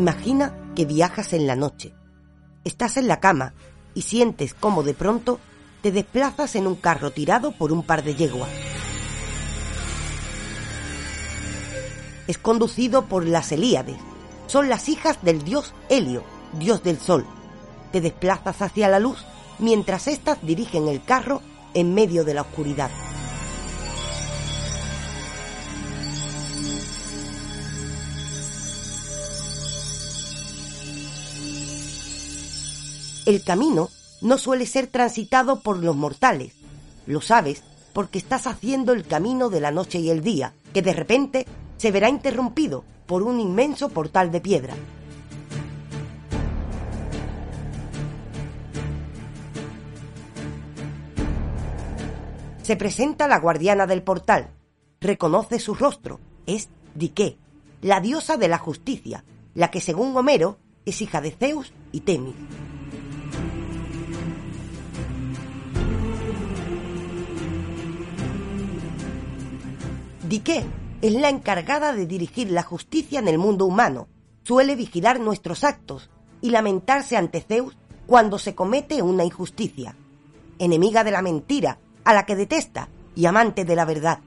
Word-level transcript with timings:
Imagina 0.00 0.54
que 0.74 0.86
viajas 0.86 1.34
en 1.34 1.46
la 1.46 1.56
noche. 1.56 1.92
Estás 2.64 2.96
en 2.96 3.06
la 3.06 3.20
cama 3.20 3.52
y 3.92 4.00
sientes 4.00 4.54
como 4.54 4.82
de 4.82 4.94
pronto 4.94 5.38
te 5.82 5.92
desplazas 5.92 6.54
en 6.56 6.66
un 6.66 6.76
carro 6.76 7.10
tirado 7.10 7.52
por 7.52 7.70
un 7.70 7.82
par 7.82 8.02
de 8.02 8.14
yeguas. 8.14 8.48
Es 12.26 12.38
conducido 12.38 13.08
por 13.08 13.26
las 13.26 13.52
Elíades. 13.52 13.98
Son 14.46 14.70
las 14.70 14.88
hijas 14.88 15.22
del 15.22 15.42
dios 15.42 15.74
Helio, 15.90 16.24
dios 16.54 16.82
del 16.82 16.98
sol. 16.98 17.26
Te 17.92 18.00
desplazas 18.00 18.62
hacia 18.62 18.88
la 18.88 19.00
luz 19.00 19.26
mientras 19.58 20.08
éstas 20.08 20.38
dirigen 20.40 20.88
el 20.88 21.04
carro 21.04 21.42
en 21.74 21.92
medio 21.92 22.24
de 22.24 22.32
la 22.32 22.40
oscuridad. 22.40 22.90
El 33.30 33.44
camino 33.44 33.90
no 34.22 34.38
suele 34.38 34.66
ser 34.66 34.88
transitado 34.88 35.60
por 35.60 35.78
los 35.78 35.94
mortales. 35.94 36.52
Lo 37.06 37.20
sabes 37.20 37.62
porque 37.92 38.18
estás 38.18 38.48
haciendo 38.48 38.92
el 38.92 39.06
camino 39.06 39.50
de 39.50 39.60
la 39.60 39.70
noche 39.70 40.00
y 40.00 40.10
el 40.10 40.20
día, 40.20 40.52
que 40.74 40.82
de 40.82 40.92
repente 40.92 41.46
se 41.76 41.92
verá 41.92 42.08
interrumpido 42.08 42.82
por 43.06 43.22
un 43.22 43.38
inmenso 43.38 43.88
portal 43.90 44.32
de 44.32 44.40
piedra. 44.40 44.74
Se 52.64 52.74
presenta 52.74 53.28
la 53.28 53.38
guardiana 53.38 53.86
del 53.86 54.02
portal. 54.02 54.50
Reconoce 55.00 55.60
su 55.60 55.76
rostro. 55.76 56.18
Es 56.46 56.68
Dique, 56.96 57.38
la 57.80 58.00
diosa 58.00 58.36
de 58.36 58.48
la 58.48 58.58
justicia, 58.58 59.22
la 59.54 59.70
que 59.70 59.80
según 59.80 60.16
Homero 60.16 60.58
es 60.84 61.00
hija 61.00 61.20
de 61.20 61.30
Zeus 61.30 61.72
y 61.92 62.00
Temis. 62.00 62.34
Dique 70.30 70.64
es 71.02 71.12
la 71.12 71.28
encargada 71.28 71.92
de 71.92 72.06
dirigir 72.06 72.52
la 72.52 72.62
justicia 72.62 73.18
en 73.18 73.26
el 73.26 73.36
mundo 73.36 73.66
humano. 73.66 74.06
Suele 74.44 74.76
vigilar 74.76 75.18
nuestros 75.18 75.64
actos 75.64 76.08
y 76.40 76.50
lamentarse 76.50 77.16
ante 77.16 77.40
Zeus 77.40 77.76
cuando 78.06 78.38
se 78.38 78.54
comete 78.54 79.02
una 79.02 79.24
injusticia. 79.24 79.96
Enemiga 80.60 81.02
de 81.02 81.10
la 81.10 81.20
mentira, 81.20 81.80
a 82.04 82.14
la 82.14 82.26
que 82.26 82.36
detesta, 82.36 82.88
y 83.16 83.26
amante 83.26 83.64
de 83.64 83.74
la 83.74 83.84
verdad. 83.84 84.20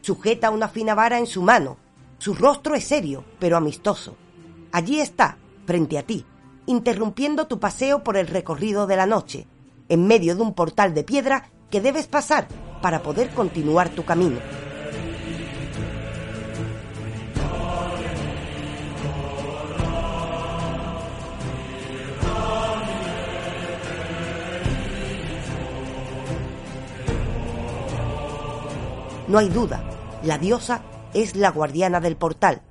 Sujeta 0.00 0.50
una 0.50 0.66
fina 0.66 0.96
vara 0.96 1.20
en 1.20 1.28
su 1.28 1.42
mano. 1.42 1.76
Su 2.18 2.34
rostro 2.34 2.74
es 2.74 2.82
serio, 2.82 3.22
pero 3.38 3.56
amistoso. 3.56 4.16
Allí 4.72 4.98
está, 4.98 5.38
frente 5.64 5.96
a 5.96 6.02
ti, 6.02 6.26
interrumpiendo 6.66 7.46
tu 7.46 7.60
paseo 7.60 8.02
por 8.02 8.16
el 8.16 8.26
recorrido 8.26 8.88
de 8.88 8.96
la 8.96 9.06
noche, 9.06 9.46
en 9.88 10.08
medio 10.08 10.34
de 10.34 10.42
un 10.42 10.54
portal 10.54 10.92
de 10.92 11.04
piedra 11.04 11.50
que 11.70 11.80
debes 11.80 12.08
pasar 12.08 12.48
para 12.82 13.00
poder 13.00 13.30
continuar 13.30 13.90
tu 13.90 14.04
camino. 14.04 14.40
No 29.28 29.38
hay 29.38 29.48
duda, 29.48 29.82
la 30.22 30.38
diosa 30.38 30.82
es 31.12 31.34
la 31.34 31.50
guardiana 31.50 32.00
del 32.00 32.16
portal. 32.16 32.62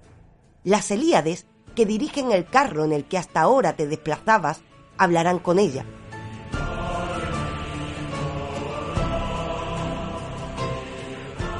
Las 0.63 0.89
Elíades, 0.89 1.47
que 1.75 1.85
dirigen 1.85 2.31
el 2.31 2.45
carro 2.45 2.85
en 2.85 2.93
el 2.93 3.05
que 3.05 3.17
hasta 3.17 3.41
ahora 3.41 3.75
te 3.75 3.87
desplazabas, 3.87 4.61
hablarán 4.97 5.39
con 5.39 5.59
ella. 5.59 5.85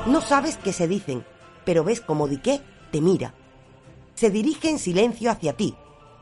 No 0.06 0.22
sabes 0.22 0.58
qué 0.58 0.72
se 0.72 0.88
dicen, 0.88 1.26
pero 1.66 1.84
ves 1.84 2.00
como 2.00 2.28
Dique 2.28 2.62
te 2.92 3.02
mira. 3.02 3.34
Se 4.14 4.30
dirige 4.30 4.70
en 4.70 4.80
silencio 4.80 5.30
hacia 5.30 5.54
ti, 5.54 5.76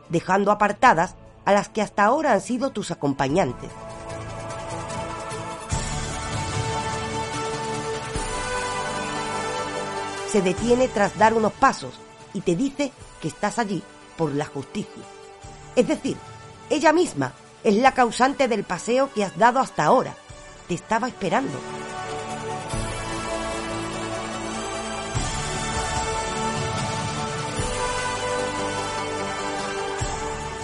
dejando 0.09 0.51
apartadas 0.51 1.15
a 1.45 1.53
las 1.53 1.69
que 1.69 1.81
hasta 1.81 2.05
ahora 2.05 2.33
han 2.33 2.41
sido 2.41 2.71
tus 2.71 2.89
acompañantes. 2.89 3.69
Se 10.33 10.41
detiene 10.41 10.87
tras 10.87 11.15
dar 11.19 11.35
unos 11.35 11.53
pasos 11.53 11.93
y 12.33 12.41
te 12.41 12.55
dice 12.55 12.91
que 13.21 13.27
estás 13.27 13.59
allí 13.59 13.83
por 14.17 14.33
la 14.33 14.45
justicia. 14.45 15.03
Es 15.75 15.87
decir, 15.87 16.17
ella 16.71 16.91
misma 16.91 17.33
es 17.63 17.75
la 17.75 17.91
causante 17.91 18.47
del 18.47 18.63
paseo 18.63 19.13
que 19.13 19.23
has 19.23 19.37
dado 19.37 19.59
hasta 19.59 19.85
ahora. 19.85 20.15
Te 20.67 20.73
estaba 20.73 21.07
esperando. 21.07 21.53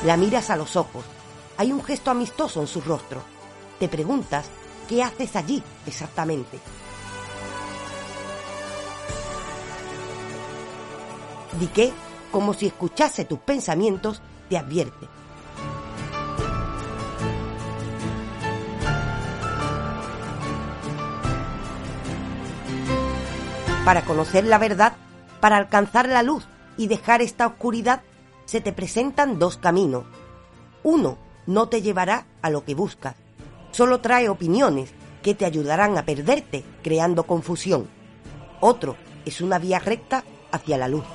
La 0.03 0.17
miras 0.17 0.49
a 0.49 0.55
los 0.55 0.75
ojos. 0.77 1.05
Hay 1.57 1.71
un 1.71 1.83
gesto 1.83 2.09
amistoso 2.09 2.59
en 2.61 2.67
su 2.67 2.81
rostro. 2.81 3.21
Te 3.79 3.87
preguntas 3.87 4.47
qué 4.87 5.03
haces 5.03 5.35
allí 5.35 5.61
exactamente. 5.85 6.59
Dique, 11.57 11.91
como 12.31 12.53
si 12.53 12.67
escuchase 12.67 13.25
tus 13.25 13.39
pensamientos, 13.39 14.21
te 14.49 14.57
advierte. 14.57 15.07
Para 23.83 24.05
conocer 24.05 24.45
la 24.45 24.59
verdad, 24.59 24.93
para 25.39 25.57
alcanzar 25.57 26.07
la 26.07 26.21
luz 26.21 26.45
y 26.77 26.87
dejar 26.87 27.21
esta 27.21 27.47
oscuridad, 27.47 28.01
se 28.45 28.61
te 28.61 28.71
presentan 28.71 29.39
dos 29.39 29.57
caminos. 29.57 30.03
Uno 30.83 31.17
no 31.47 31.67
te 31.69 31.81
llevará 31.81 32.25
a 32.43 32.51
lo 32.51 32.63
que 32.63 32.75
buscas, 32.75 33.15
solo 33.71 34.01
trae 34.01 34.29
opiniones 34.29 34.91
que 35.23 35.33
te 35.33 35.45
ayudarán 35.45 35.97
a 35.97 36.05
perderte 36.05 36.63
creando 36.83 37.23
confusión. 37.23 37.87
Otro 38.59 38.95
es 39.25 39.41
una 39.41 39.57
vía 39.57 39.79
recta 39.79 40.23
hacia 40.51 40.77
la 40.77 40.87
luz 40.87 41.05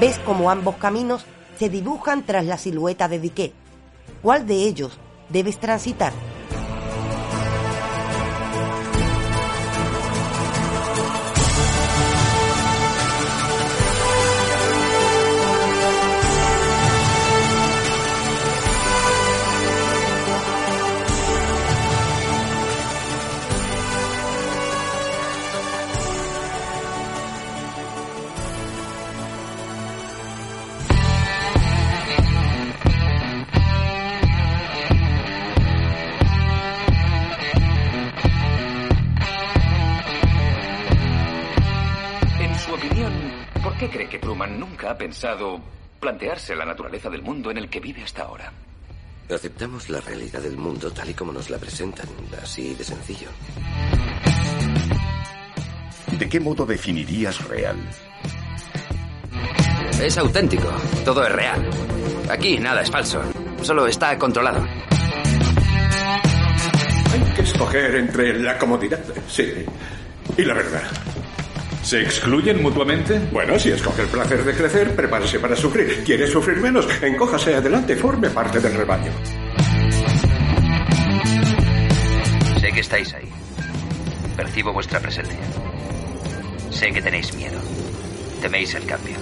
ves 0.00 0.18
como 0.20 0.50
ambos 0.50 0.76
caminos 0.76 1.26
se 1.58 1.68
dibujan 1.68 2.24
tras 2.24 2.46
la 2.46 2.56
silueta 2.56 3.06
de 3.06 3.18
Dique. 3.18 3.52
¿Cuál 4.22 4.46
de 4.46 4.54
ellos 4.54 4.98
debes 5.28 5.60
transitar? 5.60 6.14
Ha 44.90 44.98
pensado 44.98 45.60
plantearse 46.00 46.56
la 46.56 46.64
naturaleza 46.64 47.08
del 47.08 47.22
mundo 47.22 47.50
en 47.50 47.58
el 47.58 47.70
que 47.70 47.80
vive 47.80 48.02
hasta 48.02 48.22
ahora? 48.22 48.52
Aceptamos 49.32 49.88
la 49.88 50.00
realidad 50.00 50.40
del 50.40 50.56
mundo 50.56 50.90
tal 50.90 51.08
y 51.08 51.14
como 51.14 51.32
nos 51.32 51.48
la 51.50 51.58
presentan, 51.58 52.08
así 52.42 52.74
de 52.74 52.82
sencillo. 52.82 53.28
¿De 56.18 56.28
qué 56.28 56.40
modo 56.40 56.66
definirías 56.66 57.46
real? 57.46 57.76
Es 60.02 60.18
auténtico, 60.18 60.68
todo 61.04 61.24
es 61.24 61.32
real. 61.32 61.70
Aquí 62.28 62.58
nada 62.58 62.82
es 62.82 62.90
falso, 62.90 63.22
solo 63.62 63.86
está 63.86 64.18
controlado. 64.18 64.66
Hay 67.12 67.34
que 67.36 67.42
escoger 67.42 67.94
entre 67.94 68.36
la 68.40 68.58
comodidad, 68.58 69.04
sí, 69.28 69.64
y 70.36 70.42
la 70.42 70.54
verdad. 70.54 70.82
¿Se 71.82 72.00
excluyen 72.02 72.62
mutuamente? 72.62 73.18
Bueno, 73.32 73.58
si 73.58 73.70
escoge 73.70 74.02
el 74.02 74.08
placer 74.08 74.44
de 74.44 74.54
crecer, 74.54 74.94
prepárese 74.94 75.40
para 75.40 75.56
sufrir. 75.56 76.04
¿Quiere 76.04 76.26
sufrir 76.26 76.58
menos? 76.58 76.86
Encójase 77.02 77.54
adelante, 77.54 77.96
forme 77.96 78.30
parte 78.30 78.60
del 78.60 78.74
rebaño. 78.74 79.10
Sé 82.60 82.72
que 82.72 82.80
estáis 82.80 83.12
ahí. 83.14 83.28
Percibo 84.36 84.72
vuestra 84.72 85.00
presencia. 85.00 85.38
Sé 86.70 86.92
que 86.92 87.02
tenéis 87.02 87.34
miedo. 87.34 87.58
Teméis 88.40 88.74
el 88.74 88.84
cambio. 88.84 89.16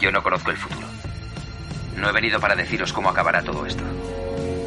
Yo 0.00 0.12
no 0.12 0.22
conozco 0.22 0.50
el 0.50 0.56
futuro. 0.56 0.86
No 1.96 2.08
he 2.08 2.12
venido 2.12 2.38
para 2.38 2.54
deciros 2.54 2.92
cómo 2.92 3.08
acabará 3.08 3.42
todo 3.42 3.66
esto. 3.66 3.82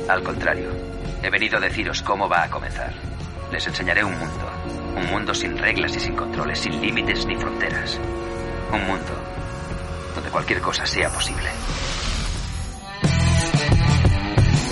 Al 0.09 0.21
contrario, 0.21 0.69
he 1.21 1.29
venido 1.29 1.57
a 1.57 1.61
deciros 1.61 2.01
cómo 2.01 2.27
va 2.27 2.43
a 2.43 2.49
comenzar. 2.49 2.93
Les 3.51 3.65
enseñaré 3.65 4.03
un 4.03 4.11
mundo. 4.11 4.82
Un 4.95 5.09
mundo 5.09 5.33
sin 5.33 5.57
reglas 5.57 5.95
y 5.95 5.99
sin 5.99 6.15
controles, 6.15 6.59
sin 6.59 6.79
límites 6.79 7.25
ni 7.25 7.35
fronteras. 7.35 7.99
Un 8.71 8.85
mundo 8.85 9.13
donde 10.13 10.29
cualquier 10.29 10.61
cosa 10.61 10.85
sea 10.85 11.09
posible. 11.09 11.49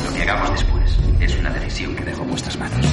Lo 0.06 0.14
que 0.14 0.22
hagamos 0.22 0.52
después 0.52 0.98
es 1.20 1.36
una 1.40 1.50
decisión 1.50 1.96
que 1.96 2.04
dejo 2.04 2.22
en 2.22 2.30
vuestras 2.30 2.58
manos. 2.58 2.86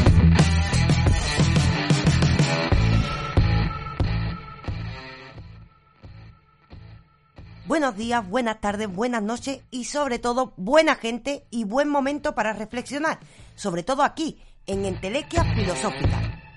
Buenos 7.66 7.96
días, 7.96 8.26
buenas 8.26 8.60
tardes, 8.62 8.88
buenas 8.88 9.22
noches 9.22 9.60
y 9.70 9.84
sobre 9.84 10.18
todo 10.18 10.54
buena 10.56 10.94
gente 10.94 11.44
y 11.50 11.64
buen 11.64 11.90
momento 11.90 12.34
para 12.34 12.54
reflexionar, 12.54 13.20
sobre 13.56 13.82
todo 13.82 14.02
aquí, 14.02 14.40
en 14.66 14.86
Entelequia 14.86 15.44
Filosófica. 15.54 16.47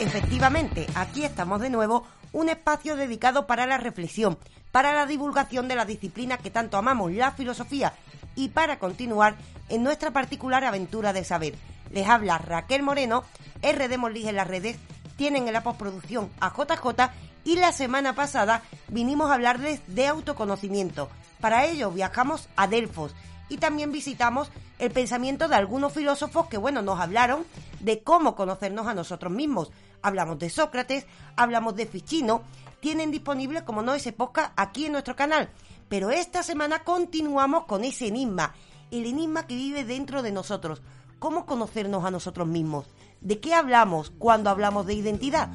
Efectivamente, 0.00 0.86
aquí 0.94 1.24
estamos 1.24 1.60
de 1.60 1.68
nuevo, 1.68 2.06
un 2.32 2.48
espacio 2.48 2.96
dedicado 2.96 3.46
para 3.46 3.66
la 3.66 3.76
reflexión, 3.76 4.38
para 4.72 4.94
la 4.94 5.04
divulgación 5.04 5.68
de 5.68 5.74
la 5.74 5.84
disciplina 5.84 6.38
que 6.38 6.50
tanto 6.50 6.78
amamos, 6.78 7.12
la 7.12 7.32
filosofía, 7.32 7.92
y 8.34 8.48
para 8.48 8.78
continuar 8.78 9.36
en 9.68 9.82
nuestra 9.82 10.10
particular 10.10 10.64
aventura 10.64 11.12
de 11.12 11.22
saber. 11.22 11.54
Les 11.90 12.08
habla 12.08 12.38
Raquel 12.38 12.82
Moreno, 12.82 13.24
RD 13.62 13.98
Molís 13.98 14.26
en 14.26 14.36
las 14.36 14.46
redes, 14.46 14.78
tienen 15.18 15.48
en 15.48 15.52
la 15.52 15.62
postproducción 15.62 16.30
a 16.40 16.48
JJ 16.48 17.10
y 17.44 17.56
la 17.56 17.70
semana 17.70 18.14
pasada 18.14 18.62
vinimos 18.88 19.30
a 19.30 19.34
hablarles 19.34 19.82
de 19.86 20.06
autoconocimiento. 20.06 21.10
Para 21.42 21.66
ello 21.66 21.90
viajamos 21.90 22.48
a 22.56 22.68
Delfos 22.68 23.14
y 23.50 23.58
también 23.58 23.92
visitamos 23.92 24.50
el 24.78 24.92
pensamiento 24.92 25.46
de 25.46 25.56
algunos 25.56 25.92
filósofos 25.92 26.46
que, 26.46 26.56
bueno, 26.56 26.80
nos 26.80 27.00
hablaron 27.00 27.44
de 27.80 28.02
cómo 28.02 28.34
conocernos 28.34 28.86
a 28.86 28.94
nosotros 28.94 29.30
mismos. 29.30 29.70
Hablamos 30.02 30.38
de 30.38 30.50
Sócrates, 30.50 31.06
hablamos 31.36 31.76
de 31.76 31.86
Ficino, 31.86 32.42
tienen 32.80 33.10
disponible, 33.10 33.64
como 33.64 33.82
no, 33.82 33.94
ese 33.94 34.12
podcast 34.12 34.52
aquí 34.56 34.86
en 34.86 34.92
nuestro 34.92 35.16
canal. 35.16 35.50
Pero 35.88 36.10
esta 36.10 36.42
semana 36.42 36.84
continuamos 36.84 37.64
con 37.66 37.84
ese 37.84 38.08
enigma, 38.08 38.54
el 38.90 39.06
enigma 39.06 39.46
que 39.46 39.56
vive 39.56 39.84
dentro 39.84 40.22
de 40.22 40.32
nosotros. 40.32 40.82
¿Cómo 41.18 41.44
conocernos 41.44 42.04
a 42.04 42.10
nosotros 42.10 42.48
mismos? 42.48 42.86
¿De 43.20 43.40
qué 43.40 43.54
hablamos 43.54 44.10
cuando 44.18 44.48
hablamos 44.48 44.86
de 44.86 44.94
identidad? 44.94 45.48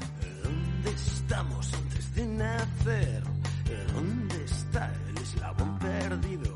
¿Dónde 0.44 0.92
estamos 0.92 1.74
antes 1.74 2.16
de 2.16 2.26
nacer? 2.28 3.24
¿Dónde 3.94 4.46
está 4.46 4.94
el 5.10 5.18
eslabón 5.18 5.80
perdido? 5.80 6.55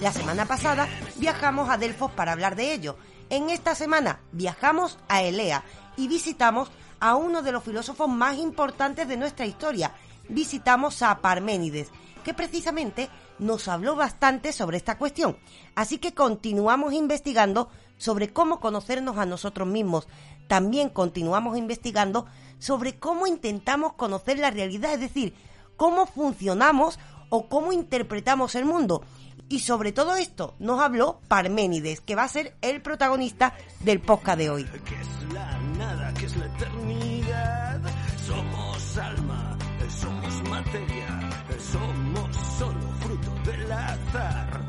La 0.00 0.12
semana 0.12 0.46
pasada 0.46 0.88
viajamos 1.16 1.68
a 1.68 1.76
Delfos 1.76 2.10
para 2.12 2.32
hablar 2.32 2.56
de 2.56 2.72
ello. 2.72 2.96
En 3.28 3.50
esta 3.50 3.74
semana 3.74 4.20
viajamos 4.32 4.98
a 5.08 5.22
Elea 5.22 5.62
y 5.96 6.08
visitamos 6.08 6.70
a 6.98 7.14
uno 7.14 7.42
de 7.42 7.52
los 7.52 7.62
filósofos 7.62 8.08
más 8.08 8.38
importantes 8.38 9.06
de 9.08 9.18
nuestra 9.18 9.44
historia. 9.44 9.92
Visitamos 10.28 11.02
a 11.02 11.18
Parménides, 11.20 11.90
que 12.24 12.32
precisamente 12.32 13.10
nos 13.38 13.68
habló 13.68 13.96
bastante 13.96 14.52
sobre 14.52 14.78
esta 14.78 14.96
cuestión. 14.96 15.36
Así 15.74 15.98
que 15.98 16.14
continuamos 16.14 16.94
investigando 16.94 17.68
sobre 17.98 18.32
cómo 18.32 18.60
conocernos 18.60 19.18
a 19.18 19.26
nosotros 19.26 19.68
mismos. 19.68 20.08
También 20.48 20.88
continuamos 20.88 21.58
investigando 21.58 22.26
sobre 22.58 22.98
cómo 22.98 23.26
intentamos 23.26 23.92
conocer 23.92 24.38
la 24.38 24.50
realidad, 24.50 24.94
es 24.94 25.00
decir, 25.00 25.34
cómo 25.76 26.06
funcionamos 26.06 26.98
o 27.28 27.48
cómo 27.48 27.72
interpretamos 27.72 28.54
el 28.54 28.64
mundo. 28.64 29.04
Y 29.48 29.60
sobre 29.60 29.92
todo 29.92 30.16
esto 30.16 30.54
nos 30.58 30.80
habló 30.80 31.20
Parménides, 31.28 32.00
que 32.00 32.16
va 32.16 32.24
a 32.24 32.28
ser 32.28 32.56
el 32.62 32.82
protagonista 32.82 33.54
del 33.80 34.00
podcast 34.00 34.38
de 34.38 34.50
hoy. 34.50 34.64
¿Qué 34.64 34.94
es 34.94 35.32
la 35.32 35.58
nada? 35.78 36.12
¿Qué 36.14 36.26
es 36.26 36.36
la 36.36 36.46
eternidad? 36.46 37.80
Somos 38.26 38.98
alma, 38.98 39.58
somos 40.00 40.50
materia, 40.50 41.30
somos 41.72 42.36
solo 42.58 42.90
fruto 43.00 43.50
del 43.50 43.72
azar. 43.72 44.65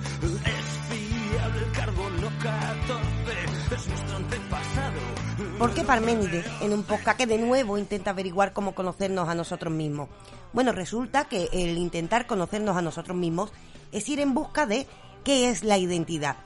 ¿Por 5.58 5.74
qué 5.74 5.84
Parménides 5.84 6.46
en 6.62 6.72
un 6.72 6.84
podcast 6.84 7.18
que 7.18 7.26
de 7.26 7.40
nuevo 7.40 7.80
intenta 7.80 8.12
averiguar 8.12 8.54
cómo 8.54 8.76
conocernos 8.76 9.28
a 9.28 9.34
nosotros 9.34 9.74
mismos? 9.74 10.08
Bueno, 10.54 10.72
resulta 10.72 11.26
que 11.26 11.50
el 11.52 11.80
intentar 11.80 12.28
conocernos 12.28 12.78
a 12.78 12.84
nosotros 12.84 13.18
mismos 13.18 13.52
es 13.92 14.08
ir 14.08 14.20
en 14.20 14.36
busca 14.36 14.68
de 14.68 14.86
qué 15.24 15.50
es 15.50 15.64
la 15.64 15.80
identidad. 15.80 16.38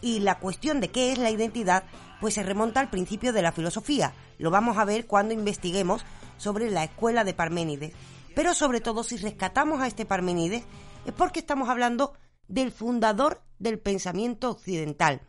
Y 0.00 0.20
la 0.20 0.38
cuestión 0.38 0.80
de 0.80 0.92
qué 0.92 1.10
es 1.10 1.18
la 1.18 1.30
identidad 1.30 1.82
pues 2.20 2.34
se 2.34 2.44
remonta 2.44 2.78
al 2.78 2.88
principio 2.88 3.32
de 3.32 3.42
la 3.42 3.50
filosofía. 3.50 4.12
Lo 4.38 4.52
vamos 4.52 4.78
a 4.78 4.84
ver 4.84 5.08
cuando 5.08 5.34
investiguemos 5.34 6.04
sobre 6.36 6.70
la 6.70 6.84
escuela 6.84 7.24
de 7.24 7.34
Parménides. 7.34 7.92
Pero 8.36 8.54
sobre 8.54 8.80
todo 8.80 9.02
si 9.02 9.16
rescatamos 9.16 9.80
a 9.80 9.88
este 9.88 10.06
Parménides 10.06 10.62
es 11.04 11.12
porque 11.12 11.40
estamos 11.40 11.68
hablando 11.68 12.12
del 12.46 12.70
fundador 12.70 13.42
del 13.58 13.80
pensamiento 13.80 14.50
occidental, 14.50 15.20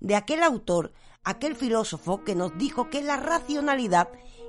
de 0.00 0.16
aquel 0.16 0.42
autor, 0.42 0.92
aquel 1.24 1.56
filósofo 1.56 2.24
que 2.24 2.34
nos 2.34 2.56
dijo 2.58 2.90
que 2.90 3.02
la 3.02 3.16
racionalidad 3.16 4.08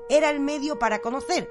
era 0.10 0.30
el 0.30 0.40
medio 0.40 0.80
para 0.80 1.00
conocer. 1.00 1.50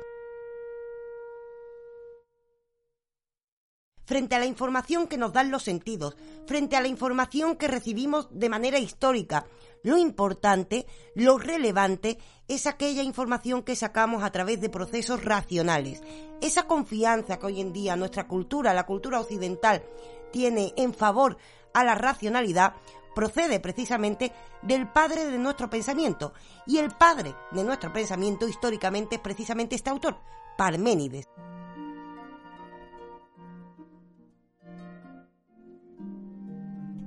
Frente 4.04 4.34
a 4.34 4.38
la 4.38 4.46
información 4.46 5.06
que 5.06 5.18
nos 5.18 5.34
dan 5.34 5.50
los 5.50 5.62
sentidos, 5.62 6.16
frente 6.46 6.76
a 6.76 6.80
la 6.80 6.88
información 6.88 7.56
que 7.56 7.68
recibimos 7.68 8.26
de 8.30 8.48
manera 8.48 8.78
histórica, 8.78 9.44
lo 9.82 9.98
importante, 9.98 10.87
lo 11.14 11.37
relevante, 11.37 12.18
es 12.48 12.66
aquella 12.66 13.02
información 13.02 13.62
que 13.62 13.76
sacamos 13.76 14.22
a 14.22 14.32
través 14.32 14.62
de 14.62 14.70
procesos 14.70 15.25
racionales. 15.25 16.02
Esa 16.40 16.66
confianza 16.66 17.38
que 17.38 17.46
hoy 17.46 17.60
en 17.60 17.75
día 17.75 17.96
nuestra 17.96 18.26
cultura, 18.26 18.72
la 18.72 18.87
cultura 18.87 19.20
occidental, 19.20 19.84
tiene 20.32 20.72
en 20.78 20.94
favor 20.94 21.37
a 21.75 21.84
la 21.84 21.94
racionalidad, 21.94 22.75
procede 23.18 23.58
precisamente 23.58 24.30
del 24.62 24.87
padre 24.87 25.25
de 25.25 25.38
nuestro 25.38 25.68
pensamiento. 25.68 26.34
Y 26.66 26.78
el 26.78 26.92
padre 26.92 27.34
de 27.50 27.64
nuestro 27.64 27.92
pensamiento 27.92 28.46
históricamente 28.46 29.16
es 29.16 29.20
precisamente 29.20 29.75
este 29.75 29.90
autor, 29.90 30.20
Parménides. 30.56 31.26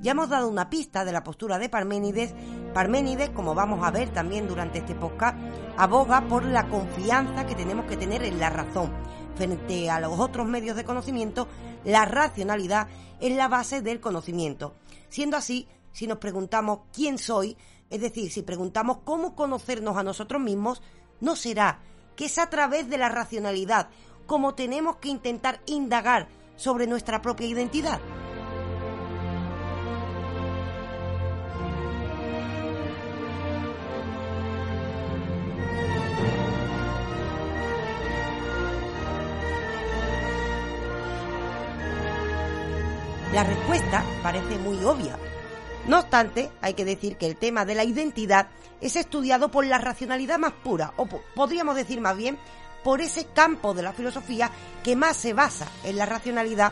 Ya 0.01 0.11
hemos 0.11 0.27
dado 0.27 0.49
una 0.49 0.69
pista 0.69 1.05
de 1.05 1.13
la 1.13 1.23
postura 1.23 1.57
de 1.57 1.69
Parménides. 1.69 2.35
Parménides, 2.73 3.29
como 3.29 3.55
vamos 3.55 3.81
a 3.81 3.91
ver 3.91 4.09
también 4.09 4.49
durante 4.49 4.79
este 4.79 4.95
podcast, 4.95 5.37
aboga 5.77 6.27
por 6.27 6.43
la 6.43 6.67
confianza 6.67 7.45
que 7.45 7.55
tenemos 7.55 7.85
que 7.85 7.95
tener 7.95 8.21
en 8.23 8.37
la 8.37 8.49
razón. 8.49 8.91
Frente 9.37 9.89
a 9.89 10.01
los 10.01 10.19
otros 10.19 10.45
medios 10.45 10.75
de 10.75 10.83
conocimiento, 10.83 11.47
la 11.85 12.03
racionalidad 12.03 12.89
es 13.21 13.33
la 13.33 13.47
base 13.47 13.81
del 13.81 14.01
conocimiento. 14.01 14.73
Siendo 15.07 15.37
así, 15.37 15.69
si 15.91 16.07
nos 16.07 16.17
preguntamos 16.17 16.79
quién 16.93 17.17
soy, 17.17 17.57
es 17.89 18.01
decir, 18.01 18.31
si 18.31 18.41
preguntamos 18.41 18.99
cómo 19.03 19.35
conocernos 19.35 19.97
a 19.97 20.03
nosotros 20.03 20.41
mismos, 20.41 20.81
no 21.19 21.35
será 21.35 21.79
que 22.15 22.25
es 22.25 22.37
a 22.37 22.49
través 22.49 22.89
de 22.89 22.97
la 22.97 23.09
racionalidad 23.09 23.89
como 24.25 24.55
tenemos 24.55 24.97
que 24.97 25.09
intentar 25.09 25.61
indagar 25.65 26.27
sobre 26.55 26.87
nuestra 26.87 27.21
propia 27.21 27.47
identidad. 27.47 27.99
La 43.33 43.45
respuesta 43.45 44.03
parece 44.21 44.57
muy 44.59 44.83
obvia. 44.83 45.17
No 45.87 45.99
obstante, 45.99 46.51
hay 46.61 46.73
que 46.75 46.85
decir 46.85 47.17
que 47.17 47.25
el 47.25 47.37
tema 47.37 47.65
de 47.65 47.75
la 47.75 47.83
identidad 47.83 48.49
es 48.81 48.95
estudiado 48.95 49.49
por 49.49 49.65
la 49.65 49.77
racionalidad 49.77 50.37
más 50.37 50.53
pura, 50.53 50.93
o 50.97 51.07
podríamos 51.07 51.75
decir 51.75 51.99
más 52.01 52.15
bien 52.15 52.37
por 52.83 53.01
ese 53.01 53.25
campo 53.25 53.73
de 53.73 53.83
la 53.83 53.93
filosofía 53.93 54.51
que 54.83 54.95
más 54.95 55.17
se 55.17 55.33
basa 55.33 55.67
en 55.83 55.97
la 55.97 56.05
racionalidad, 56.05 56.71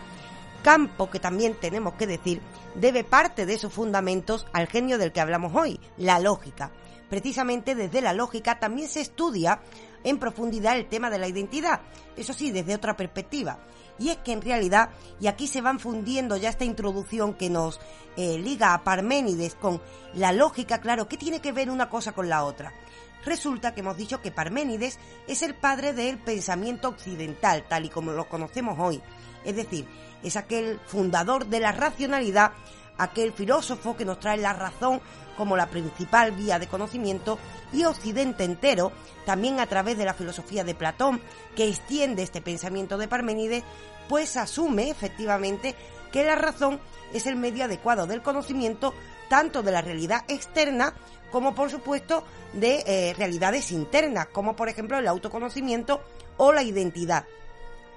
campo 0.64 1.10
que 1.10 1.20
también 1.20 1.56
tenemos 1.56 1.94
que 1.94 2.08
decir 2.08 2.42
debe 2.76 3.04
parte 3.04 3.46
de 3.46 3.58
sus 3.58 3.74
fundamentos 3.74 4.46
al 4.54 4.68
genio 4.68 4.98
del 4.98 5.12
que 5.12 5.22
hablamos 5.22 5.56
hoy, 5.56 5.80
la 5.98 6.20
lógica. 6.20 6.72
Precisamente 7.10 7.74
desde 7.74 8.02
la 8.02 8.14
lógica 8.14 8.60
también 8.60 8.88
se 8.88 9.02
estudia 9.02 9.62
en 10.04 10.20
profundidad 10.20 10.78
el 10.78 10.88
tema 10.88 11.10
de 11.10 11.20
la 11.20 11.28
identidad, 11.28 11.82
eso 12.16 12.34
sí, 12.34 12.52
desde 12.52 12.76
otra 12.76 12.96
perspectiva. 12.96 13.60
Y 13.98 14.10
es 14.10 14.18
que 14.18 14.32
en 14.32 14.42
realidad, 14.42 14.92
y 15.20 15.28
aquí 15.28 15.46
se 15.46 15.62
van 15.62 15.80
fundiendo 15.80 16.38
ya 16.38 16.50
esta 16.50 16.64
introducción 16.64 17.34
que 17.34 17.50
nos 17.50 17.80
eh, 18.16 18.38
liga 18.38 18.74
a 18.74 18.84
Parménides 18.84 19.56
con 19.56 19.82
la 20.14 20.32
lógica, 20.32 20.80
claro, 20.80 21.08
¿qué 21.10 21.18
tiene 21.18 21.42
que 21.42 21.52
ver 21.52 21.70
una 21.70 21.90
cosa 21.90 22.14
con 22.14 22.30
la 22.30 22.46
otra? 22.46 22.74
Resulta 23.26 23.74
que 23.74 23.82
hemos 23.82 23.98
dicho 23.98 24.22
que 24.22 24.32
Parménides 24.32 24.98
es 25.28 25.42
el 25.42 25.54
padre 25.54 25.92
del 25.92 26.18
pensamiento 26.18 26.88
occidental, 26.88 27.66
tal 27.68 27.86
y 27.86 27.90
como 27.90 28.12
lo 28.14 28.30
conocemos 28.30 28.80
hoy. 28.80 29.02
Es 29.44 29.56
decir, 29.56 29.86
es 30.24 30.38
aquel 30.38 30.80
fundador 30.86 31.48
de 31.48 31.60
la 31.60 31.74
racionalidad, 31.74 32.54
aquel 32.98 33.34
filósofo 33.34 33.98
que 33.98 34.06
nos 34.06 34.20
trae 34.20 34.38
la 34.38 34.54
razón 34.54 35.02
como 35.40 35.56
la 35.56 35.70
principal 35.70 36.34
vía 36.34 36.60
de 36.60 36.68
conocimiento 36.68 37.40
y 37.72 37.86
Occidente 37.86 38.44
entero, 38.44 38.92
también 39.26 39.62
a 39.62 39.68
través 39.68 39.98
de 39.98 40.04
la 40.04 40.14
filosofía 40.14 40.66
de 40.66 40.76
Platón, 40.76 41.22
que 41.56 41.70
extiende 41.70 42.24
este 42.24 42.42
pensamiento 42.42 42.98
de 42.98 43.08
Parménides, 43.08 43.64
pues 44.10 44.36
asume 44.36 44.90
efectivamente 44.90 45.76
que 46.12 46.26
la 46.26 46.36
razón 46.36 46.82
es 47.14 47.26
el 47.26 47.38
medio 47.38 47.64
adecuado 47.64 48.06
del 48.06 48.22
conocimiento 48.22 48.94
tanto 49.30 49.64
de 49.64 49.72
la 49.72 49.82
realidad 49.82 50.26
externa 50.28 50.94
como 51.32 51.56
por 51.56 51.72
supuesto 51.72 52.26
de 52.52 52.84
eh, 52.86 53.14
realidades 53.18 53.72
internas, 53.72 54.28
como 54.34 54.58
por 54.58 54.68
ejemplo 54.68 54.98
el 54.98 55.08
autoconocimiento 55.08 56.02
o 56.36 56.52
la 56.52 56.64
identidad. 56.64 57.24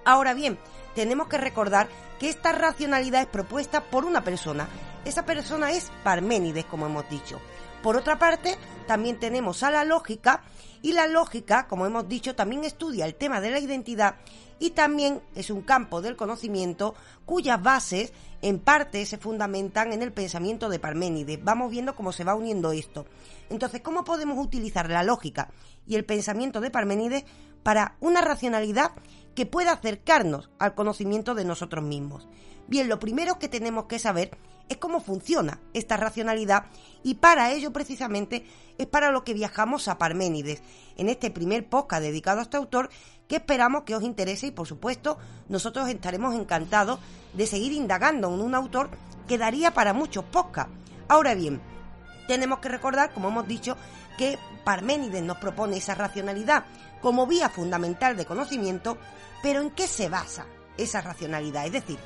Ahora 0.05 0.33
bien, 0.33 0.61
tenemos 0.95 1.27
que 1.27 1.39
recordar 1.39 1.89
que 2.21 2.29
esta 2.29 2.53
racionalidad 2.53 3.23
es 3.23 3.27
propuesta 3.27 3.81
por 3.81 4.05
una 4.05 4.23
persona. 4.23 4.69
Esa 5.05 5.25
persona 5.25 5.73
es 5.73 5.91
Parménides, 6.05 6.65
como 6.67 6.87
hemos 6.87 7.09
dicho. 7.11 7.41
Por 7.83 7.97
otra 7.97 8.21
parte, 8.21 8.57
también 8.87 9.19
tenemos 9.19 9.65
a 9.65 9.71
la 9.73 9.85
lógica 9.85 10.43
y 10.81 10.93
la 10.93 11.09
lógica, 11.09 11.67
como 11.67 11.87
hemos 11.87 12.09
dicho, 12.09 12.37
también 12.37 12.63
estudia 12.65 13.05
el 13.05 13.17
tema 13.17 13.41
de 13.41 13.51
la 13.51 13.59
identidad 13.59 14.15
y 14.61 14.71
también 14.71 15.21
es 15.35 15.51
un 15.51 15.63
campo 15.63 16.01
del 16.01 16.15
conocimiento 16.15 16.95
cuyas 17.27 17.61
bases 17.61 18.13
en 18.43 18.61
parte 18.61 19.05
se 19.07 19.19
fundamentan 19.19 19.93
en 19.93 20.03
el 20.03 20.13
pensamiento 20.13 20.69
de 20.69 20.79
Parménides. 20.79 21.43
Vamos 21.43 21.73
viendo 21.73 21.97
cómo 21.97 22.13
se 22.13 22.23
va 22.23 22.37
uniendo 22.37 22.71
esto. 22.71 23.07
Entonces, 23.51 23.81
¿cómo 23.81 24.05
podemos 24.05 24.39
utilizar 24.39 24.89
la 24.89 25.03
lógica 25.03 25.51
y 25.85 25.97
el 25.97 26.05
pensamiento 26.05 26.61
de 26.61 26.71
Parménides 26.71 27.25
para 27.65 27.97
una 27.99 28.21
racionalidad 28.21 28.93
que 29.35 29.47
pueda 29.47 29.73
acercarnos 29.73 30.51
al 30.61 30.77
conocimiento 30.77 31.35
de 31.35 31.45
nosotros 31.45 31.83
mismos? 31.83 32.29
Bien, 32.69 32.89
lo 32.89 33.01
primero 33.01 33.41
que 33.41 33.49
tenemos 33.49 33.87
que 33.87 33.99
saber 33.99 34.39
es 34.69 34.77
cómo 34.77 35.01
funciona 35.01 35.61
esta 35.75 35.97
racionalidad 35.97 36.67
y 37.03 37.15
para 37.15 37.51
ello 37.53 37.73
precisamente 37.73 38.47
es 38.79 38.87
para 38.87 39.11
lo 39.11 39.25
que 39.25 39.35
viajamos 39.35 39.89
a 39.89 39.99
Parménides 39.99 40.63
en 40.97 41.09
este 41.09 41.31
primer 41.31 41.69
podcast 41.69 42.03
dedicado 42.03 42.41
a 42.41 42.43
este 42.43 42.57
autor 42.57 42.91
que 43.29 43.37
esperamos 43.37 43.85
que 43.85 43.95
os 43.95 44.03
interese 44.03 44.49
y 44.49 44.51
por 44.51 44.67
supuesto 44.67 45.19
nosotros 45.49 45.89
estaremos 45.89 46.35
encantados 46.35 47.01
de 47.33 47.47
seguir 47.47 47.73
indagando 47.73 48.33
en 48.33 48.41
un 48.41 48.55
autor 48.55 48.91
que 49.27 49.39
daría 49.39 49.73
para 49.73 49.93
muchos 49.93 50.25
podcasts. 50.25 50.73
Ahora 51.09 51.35
bien, 51.35 51.61
tenemos 52.27 52.59
que 52.59 52.69
recordar, 52.69 53.13
como 53.13 53.29
hemos 53.29 53.47
dicho, 53.47 53.77
que 54.17 54.39
Parménides 54.65 55.23
nos 55.23 55.39
propone 55.39 55.79
esa 55.79 55.95
racionalidad 55.95 56.65
como 57.01 57.27
vía 57.27 57.49
fundamental 57.49 58.17
de 58.17 58.27
conocimiento, 58.27 58.99
pero 59.43 59.61
¿en 59.61 59.71
qué 59.71 59.87
se 59.87 60.09
basa 60.09 60.47
esa 60.77 61.01
racionalidad? 61.01 61.67
Es 61.67 61.73
decir, 61.73 61.99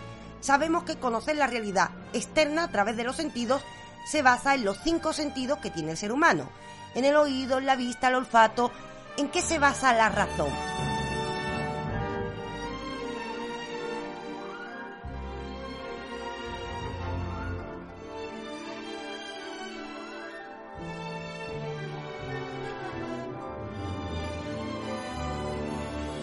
sabemos 0.47 0.85
que 0.85 0.95
conocer 0.95 1.35
la 1.35 1.49
realidad 1.49 1.91
externa 2.13 2.63
a 2.63 2.69
través 2.71 2.97
de 2.97 3.03
los 3.03 3.17
sentidos 3.17 3.63
se 4.07 4.23
basa 4.23 4.55
en 4.55 4.65
los 4.65 4.79
cinco 4.79 5.13
sentidos 5.13 5.59
que 5.59 5.73
tiene 5.73 5.91
el 5.91 5.97
ser 5.97 6.13
humano, 6.13 6.49
en 6.95 7.05
el 7.05 7.17
oído, 7.17 7.59
en 7.59 7.67
la 7.67 7.75
vista, 7.75 8.07
el 8.09 8.15
olfato. 8.15 8.71
¿En 9.17 9.29
qué 9.29 9.43
se 9.43 9.59
basa 9.59 9.93
la 9.93 10.09
razón? 10.09 10.51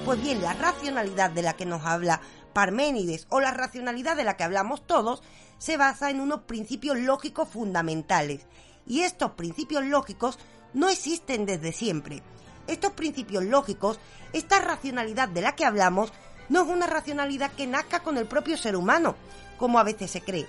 Pues 0.06 0.22
bien, 0.22 0.42
la 0.42 0.54
racionalidad 0.54 1.32
de 1.32 1.42
la 1.42 1.54
que 1.54 1.66
nos 1.66 1.86
habla 1.86 2.22
Parménides 2.54 3.28
o 3.30 3.40
la 3.40 3.52
racionalidad 3.52 4.16
de 4.16 4.24
la 4.24 4.38
que 4.38 4.44
hablamos 4.44 4.86
todos 4.86 5.22
se 5.58 5.78
basa 5.78 6.10
en 6.10 6.20
unos 6.20 6.42
principios 6.42 6.98
lógicos 6.98 7.50
fundamentales. 7.50 8.46
Y 8.86 9.02
estos 9.02 9.32
principios 9.32 9.84
lógicos 9.86 10.38
no 10.74 10.90
existen 10.90 11.46
desde 11.46 11.72
siempre. 11.72 12.22
Estos 12.68 12.94
principios 12.94 13.44
lógicos, 13.44 14.00
esta 14.32 14.60
racionalidad 14.60 15.30
de 15.30 15.42
la 15.42 15.56
que 15.56 15.66
hablamos, 15.66 16.12
no 16.50 16.64
es 16.64 16.68
una 16.68 16.88
racionalidad 16.88 17.52
que 17.52 17.68
nazca 17.68 18.02
con 18.02 18.18
el 18.18 18.26
propio 18.26 18.58
ser 18.58 18.76
humano, 18.76 19.16
como 19.58 19.80
a 19.80 19.84
veces 19.84 20.12
se 20.12 20.22
cree. 20.22 20.48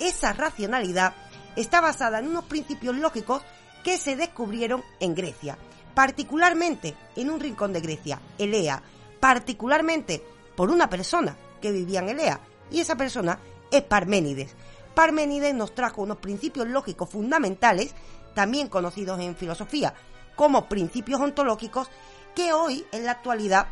Esa 0.00 0.32
racionalidad 0.32 1.14
está 1.56 1.80
basada 1.80 2.18
en 2.18 2.28
unos 2.28 2.44
principios 2.44 2.96
lógicos 2.96 3.42
que 3.82 3.98
se 3.98 4.16
descubrieron 4.16 4.82
en 5.00 5.14
Grecia, 5.14 5.58
particularmente 5.94 6.96
en 7.16 7.30
un 7.30 7.40
rincón 7.40 7.72
de 7.72 7.80
Grecia, 7.80 8.20
Elea, 8.38 8.82
particularmente 9.20 10.24
por 10.56 10.70
una 10.70 10.88
persona 10.88 11.36
que 11.60 11.72
vivía 11.72 12.00
en 12.00 12.10
Elea, 12.10 12.40
y 12.70 12.80
esa 12.80 12.96
persona 12.96 13.38
es 13.70 13.82
Parménides. 13.82 14.54
Parménides 14.94 15.54
nos 15.54 15.74
trajo 15.74 16.02
unos 16.02 16.18
principios 16.18 16.68
lógicos 16.68 17.10
fundamentales, 17.10 17.94
también 18.34 18.68
conocidos 18.68 19.20
en 19.20 19.36
filosofía 19.36 19.94
como 20.36 20.68
principios 20.68 21.20
ontológicos, 21.20 21.88
que 22.34 22.52
hoy 22.52 22.84
en 22.92 23.04
la 23.04 23.12
actualidad 23.12 23.68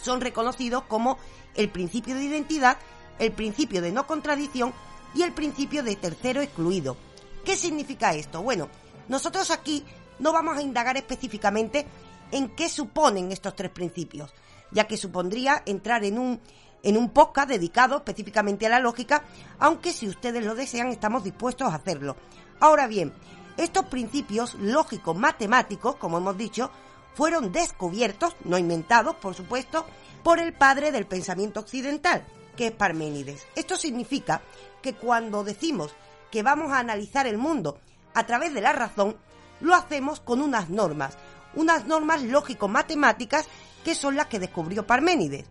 son 0.00 0.20
reconocidos 0.20 0.84
como 0.84 1.18
el 1.54 1.68
principio 1.68 2.14
de 2.14 2.24
identidad, 2.24 2.76
el 3.18 3.32
principio 3.32 3.82
de 3.82 3.92
no 3.92 4.06
contradicción 4.06 4.72
y 5.14 5.22
el 5.22 5.32
principio 5.32 5.82
de 5.82 5.96
tercero 5.96 6.42
excluido. 6.42 6.96
¿Qué 7.44 7.56
significa 7.56 8.14
esto? 8.14 8.42
Bueno, 8.42 8.68
nosotros 9.08 9.50
aquí 9.50 9.84
no 10.18 10.32
vamos 10.32 10.56
a 10.56 10.62
indagar 10.62 10.96
específicamente 10.96 11.86
en 12.30 12.50
qué 12.50 12.68
suponen 12.68 13.32
estos 13.32 13.54
tres 13.54 13.70
principios 13.70 14.32
ya 14.70 14.86
que 14.86 14.96
supondría 14.96 15.62
entrar 15.66 16.04
en 16.04 16.18
un, 16.18 16.40
en 16.82 16.96
un 16.96 17.10
podcast 17.10 17.48
dedicado 17.48 17.96
específicamente 17.96 18.66
a 18.66 18.70
la 18.70 18.80
lógica, 18.80 19.24
aunque 19.58 19.92
si 19.92 20.08
ustedes 20.08 20.44
lo 20.44 20.54
desean 20.54 20.88
estamos 20.88 21.24
dispuestos 21.24 21.72
a 21.72 21.76
hacerlo. 21.76 22.16
Ahora 22.60 22.86
bien, 22.86 23.12
estos 23.56 23.86
principios 23.86 24.54
lógicos 24.54 25.16
matemáticos, 25.16 25.96
como 25.96 26.18
hemos 26.18 26.36
dicho, 26.36 26.70
fueron 27.14 27.52
descubiertos, 27.52 28.36
no 28.44 28.58
inventados, 28.58 29.16
por 29.16 29.34
supuesto, 29.34 29.86
por 30.22 30.38
el 30.38 30.52
padre 30.52 30.92
del 30.92 31.06
pensamiento 31.06 31.60
occidental, 31.60 32.24
que 32.56 32.66
es 32.66 32.72
Parménides. 32.72 33.46
Esto 33.54 33.76
significa 33.76 34.42
que 34.82 34.94
cuando 34.94 35.42
decimos 35.42 35.94
que 36.30 36.42
vamos 36.42 36.72
a 36.72 36.78
analizar 36.78 37.26
el 37.26 37.38
mundo 37.38 37.78
a 38.12 38.26
través 38.26 38.52
de 38.52 38.60
la 38.60 38.72
razón, 38.72 39.16
lo 39.60 39.74
hacemos 39.74 40.20
con 40.20 40.42
unas 40.42 40.68
normas, 40.68 41.16
unas 41.54 41.86
normas 41.86 42.22
lógico-matemáticas 42.22 43.46
que 43.86 43.94
son 43.94 44.16
las 44.16 44.26
que 44.26 44.40
descubrió 44.40 44.84
Parménides. 44.84 45.44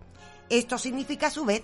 Esto 0.50 0.78
significa 0.78 1.28
a 1.28 1.32
su 1.32 1.46
vez 1.46 1.64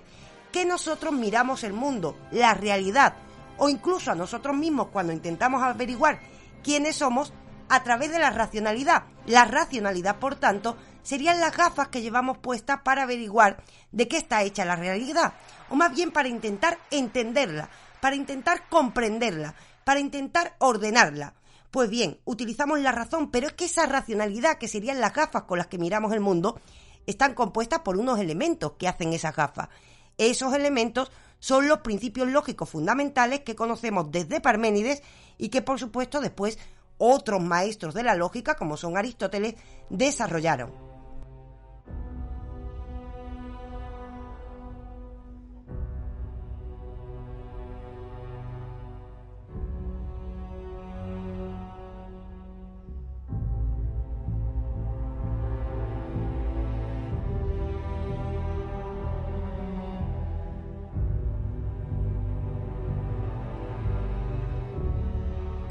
que 0.54 0.64
nosotros 0.64 1.12
miramos 1.12 1.66
el 1.66 1.74
mundo, 1.74 2.16
la 2.32 2.54
realidad, 2.54 3.16
o 3.58 3.68
incluso 3.68 4.10
a 4.10 4.16
nosotros 4.16 4.56
mismos 4.56 4.88
cuando 4.88 5.12
intentamos 5.12 5.62
averiguar 5.62 6.22
quiénes 6.64 6.96
somos 6.96 7.34
a 7.68 7.84
través 7.84 8.10
de 8.10 8.20
la 8.20 8.30
racionalidad. 8.30 9.04
La 9.26 9.44
racionalidad, 9.44 10.16
por 10.16 10.36
tanto, 10.36 10.78
serían 11.04 11.42
las 11.42 11.58
gafas 11.58 11.90
que 11.90 12.02
llevamos 12.02 12.38
puestas 12.38 12.80
para 12.86 13.04
averiguar 13.04 13.62
de 13.92 14.08
qué 14.08 14.16
está 14.16 14.42
hecha 14.44 14.64
la 14.64 14.78
realidad, 14.78 15.34
o 15.70 15.76
más 15.76 15.94
bien 15.94 16.12
para 16.12 16.30
intentar 16.30 16.80
entenderla, 16.90 17.70
para 18.00 18.16
intentar 18.16 18.70
comprenderla, 18.70 19.56
para 19.84 20.00
intentar 20.00 20.56
ordenarla. 20.60 21.34
Pues 21.72 21.90
bien, 21.90 22.20
utilizamos 22.26 22.80
la 22.82 22.92
razón, 22.92 23.32
pero 23.32 23.48
es 23.48 23.54
que 23.54 23.66
esa 23.66 23.86
racionalidad, 23.86 24.58
que 24.58 24.68
serían 24.68 25.00
las 25.00 25.14
gafas 25.14 25.44
con 25.44 25.58
las 25.58 25.68
que 25.68 25.78
miramos 25.78 26.12
el 26.12 26.20
mundo, 26.20 26.60
están 27.08 27.34
compuestas 27.34 27.80
por 27.80 27.98
unos 27.98 28.20
elementos 28.20 28.74
que 28.74 28.90
hacen 28.90 29.14
esas 29.14 29.34
gafas. 29.34 29.70
Esos 30.18 30.54
elementos 30.54 31.12
son 31.40 31.70
los 31.70 31.80
principios 31.80 32.28
lógicos 32.28 32.70
fundamentales 32.70 33.40
que 33.40 33.56
conocemos 33.56 34.12
desde 34.12 34.42
Parménides 34.42 35.02
y 35.38 35.48
que 35.48 35.62
por 35.62 35.80
supuesto 35.80 36.20
después 36.20 36.60
otros 36.98 37.42
maestros 37.42 37.94
de 37.94 38.04
la 38.04 38.16
lógica, 38.16 38.56
como 38.56 38.76
son 38.76 38.98
Aristóteles, 38.98 39.56
desarrollaron. 39.90 40.91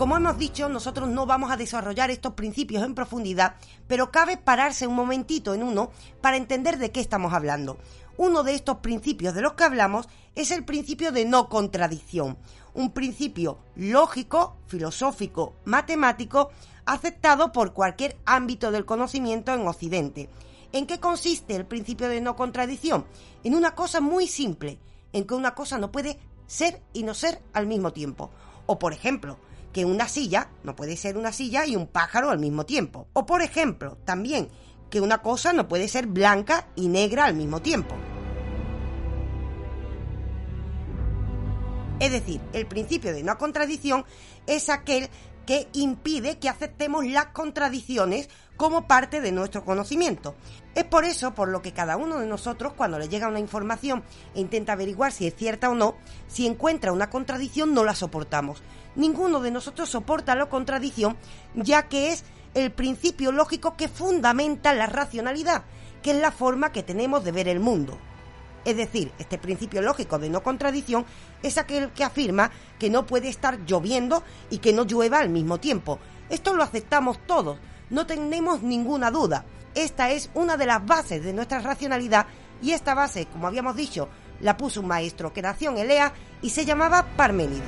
Como 0.00 0.16
hemos 0.16 0.38
dicho, 0.38 0.70
nosotros 0.70 1.10
no 1.10 1.26
vamos 1.26 1.50
a 1.50 1.58
desarrollar 1.58 2.10
estos 2.10 2.32
principios 2.32 2.82
en 2.84 2.94
profundidad, 2.94 3.56
pero 3.86 4.10
cabe 4.10 4.38
pararse 4.38 4.86
un 4.86 4.94
momentito 4.94 5.52
en 5.52 5.62
uno 5.62 5.90
para 6.22 6.38
entender 6.38 6.78
de 6.78 6.90
qué 6.90 7.00
estamos 7.00 7.34
hablando. 7.34 7.76
Uno 8.16 8.42
de 8.42 8.54
estos 8.54 8.78
principios 8.78 9.34
de 9.34 9.42
los 9.42 9.52
que 9.52 9.64
hablamos 9.64 10.08
es 10.34 10.52
el 10.52 10.64
principio 10.64 11.12
de 11.12 11.26
no 11.26 11.50
contradicción, 11.50 12.38
un 12.72 12.92
principio 12.92 13.58
lógico, 13.76 14.56
filosófico, 14.68 15.56
matemático, 15.66 16.48
aceptado 16.86 17.52
por 17.52 17.74
cualquier 17.74 18.16
ámbito 18.24 18.70
del 18.70 18.86
conocimiento 18.86 19.52
en 19.52 19.68
Occidente. 19.68 20.30
¿En 20.72 20.86
qué 20.86 20.98
consiste 20.98 21.54
el 21.56 21.66
principio 21.66 22.08
de 22.08 22.22
no 22.22 22.36
contradicción? 22.36 23.04
En 23.44 23.54
una 23.54 23.74
cosa 23.74 24.00
muy 24.00 24.28
simple, 24.28 24.78
en 25.12 25.26
que 25.26 25.34
una 25.34 25.54
cosa 25.54 25.76
no 25.76 25.92
puede 25.92 26.18
ser 26.46 26.80
y 26.94 27.02
no 27.02 27.12
ser 27.12 27.42
al 27.52 27.66
mismo 27.66 27.92
tiempo. 27.92 28.30
O 28.64 28.78
por 28.78 28.94
ejemplo, 28.94 29.36
que 29.72 29.84
una 29.84 30.08
silla 30.08 30.50
no 30.64 30.74
puede 30.74 30.96
ser 30.96 31.16
una 31.16 31.32
silla 31.32 31.66
y 31.66 31.76
un 31.76 31.86
pájaro 31.86 32.30
al 32.30 32.38
mismo 32.38 32.66
tiempo. 32.66 33.08
O 33.12 33.26
por 33.26 33.42
ejemplo, 33.42 33.98
también 34.04 34.48
que 34.90 35.00
una 35.00 35.18
cosa 35.18 35.52
no 35.52 35.68
puede 35.68 35.88
ser 35.88 36.06
blanca 36.06 36.68
y 36.74 36.88
negra 36.88 37.24
al 37.24 37.34
mismo 37.34 37.62
tiempo. 37.62 37.94
Es 42.00 42.10
decir, 42.10 42.40
el 42.52 42.66
principio 42.66 43.12
de 43.12 43.22
no 43.22 43.36
contradicción 43.36 44.04
es 44.46 44.70
aquel 44.70 45.08
que 45.46 45.68
impide 45.74 46.38
que 46.38 46.48
aceptemos 46.48 47.06
las 47.06 47.26
contradicciones 47.26 48.28
como 48.56 48.86
parte 48.86 49.20
de 49.20 49.32
nuestro 49.32 49.64
conocimiento. 49.64 50.34
Es 50.74 50.84
por 50.84 51.04
eso 51.04 51.34
por 51.34 51.48
lo 51.48 51.62
que 51.62 51.72
cada 51.72 51.96
uno 51.96 52.18
de 52.18 52.26
nosotros, 52.26 52.74
cuando 52.76 52.98
le 52.98 53.08
llega 53.08 53.28
una 53.28 53.40
información 53.40 54.04
e 54.34 54.40
intenta 54.40 54.74
averiguar 54.74 55.10
si 55.10 55.26
es 55.26 55.34
cierta 55.34 55.68
o 55.68 55.74
no, 55.74 55.96
si 56.28 56.46
encuentra 56.46 56.92
una 56.92 57.10
contradicción 57.10 57.74
no 57.74 57.84
la 57.84 57.94
soportamos. 57.94 58.62
Ninguno 58.94 59.40
de 59.40 59.50
nosotros 59.50 59.88
soporta 59.88 60.34
la 60.36 60.46
contradicción, 60.46 61.16
ya 61.54 61.88
que 61.88 62.12
es 62.12 62.24
el 62.54 62.70
principio 62.70 63.32
lógico 63.32 63.76
que 63.76 63.88
fundamenta 63.88 64.72
la 64.72 64.86
racionalidad, 64.86 65.64
que 66.02 66.12
es 66.12 66.16
la 66.16 66.30
forma 66.30 66.72
que 66.72 66.82
tenemos 66.82 67.24
de 67.24 67.32
ver 67.32 67.48
el 67.48 67.60
mundo. 67.60 67.98
Es 68.64 68.76
decir, 68.76 69.10
este 69.18 69.38
principio 69.38 69.82
lógico 69.82 70.18
de 70.18 70.30
no 70.30 70.42
contradicción 70.42 71.06
es 71.42 71.58
aquel 71.58 71.90
que 71.92 72.04
afirma 72.04 72.50
que 72.78 72.90
no 72.90 73.06
puede 73.06 73.28
estar 73.28 73.64
lloviendo 73.64 74.22
y 74.50 74.58
que 74.58 74.72
no 74.72 74.84
llueva 74.84 75.18
al 75.18 75.30
mismo 75.30 75.58
tiempo. 75.58 75.98
Esto 76.28 76.54
lo 76.54 76.62
aceptamos 76.62 77.18
todos, 77.26 77.58
no 77.88 78.06
tenemos 78.06 78.62
ninguna 78.62 79.10
duda. 79.10 79.44
Esta 79.74 80.10
es 80.10 80.30
una 80.34 80.56
de 80.56 80.66
las 80.66 80.84
bases 80.84 81.22
de 81.22 81.32
nuestra 81.32 81.60
racionalidad 81.60 82.26
y 82.60 82.72
esta 82.72 82.94
base, 82.94 83.26
como 83.26 83.46
habíamos 83.46 83.76
dicho, 83.76 84.08
la 84.40 84.56
puso 84.56 84.80
un 84.80 84.88
maestro 84.88 85.32
que 85.32 85.42
nació 85.42 85.70
en 85.70 85.78
Elea 85.78 86.12
y 86.42 86.50
se 86.50 86.64
llamaba 86.64 87.06
Parménides. 87.16 87.62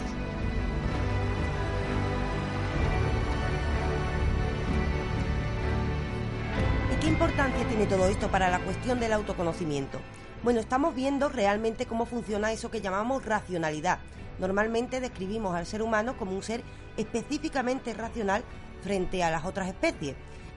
¿Y 6.93 7.01
qué 7.01 7.07
importancia 7.07 7.69
tiene 7.69 7.87
todo 7.87 8.09
esto 8.09 8.29
para 8.29 8.51
la 8.51 8.59
cuestión 8.59 8.99
del 8.99 9.13
autoconocimiento? 9.13 10.01
Bueno, 10.43 10.59
estamos 10.59 10.97
viendo 10.97 11.29
realmente 11.29 11.87
cómo 11.87 12.05
funciona 12.05 12.51
eso 12.51 12.69
que 12.69 12.81
llamamos 12.81 13.25
racionalidad. 13.25 14.01
Normalmente 14.41 15.01
describimos 15.01 15.55
al 15.55 15.67
ser 15.67 15.83
humano 15.83 16.17
como 16.17 16.35
un 16.35 16.43
ser 16.43 16.65
específicamente 16.97 17.95
racional 17.95 18.43
frente 18.83 19.23
a 19.23 19.31
las 19.31 19.45
otras 19.45 19.69
especies. 19.69 20.17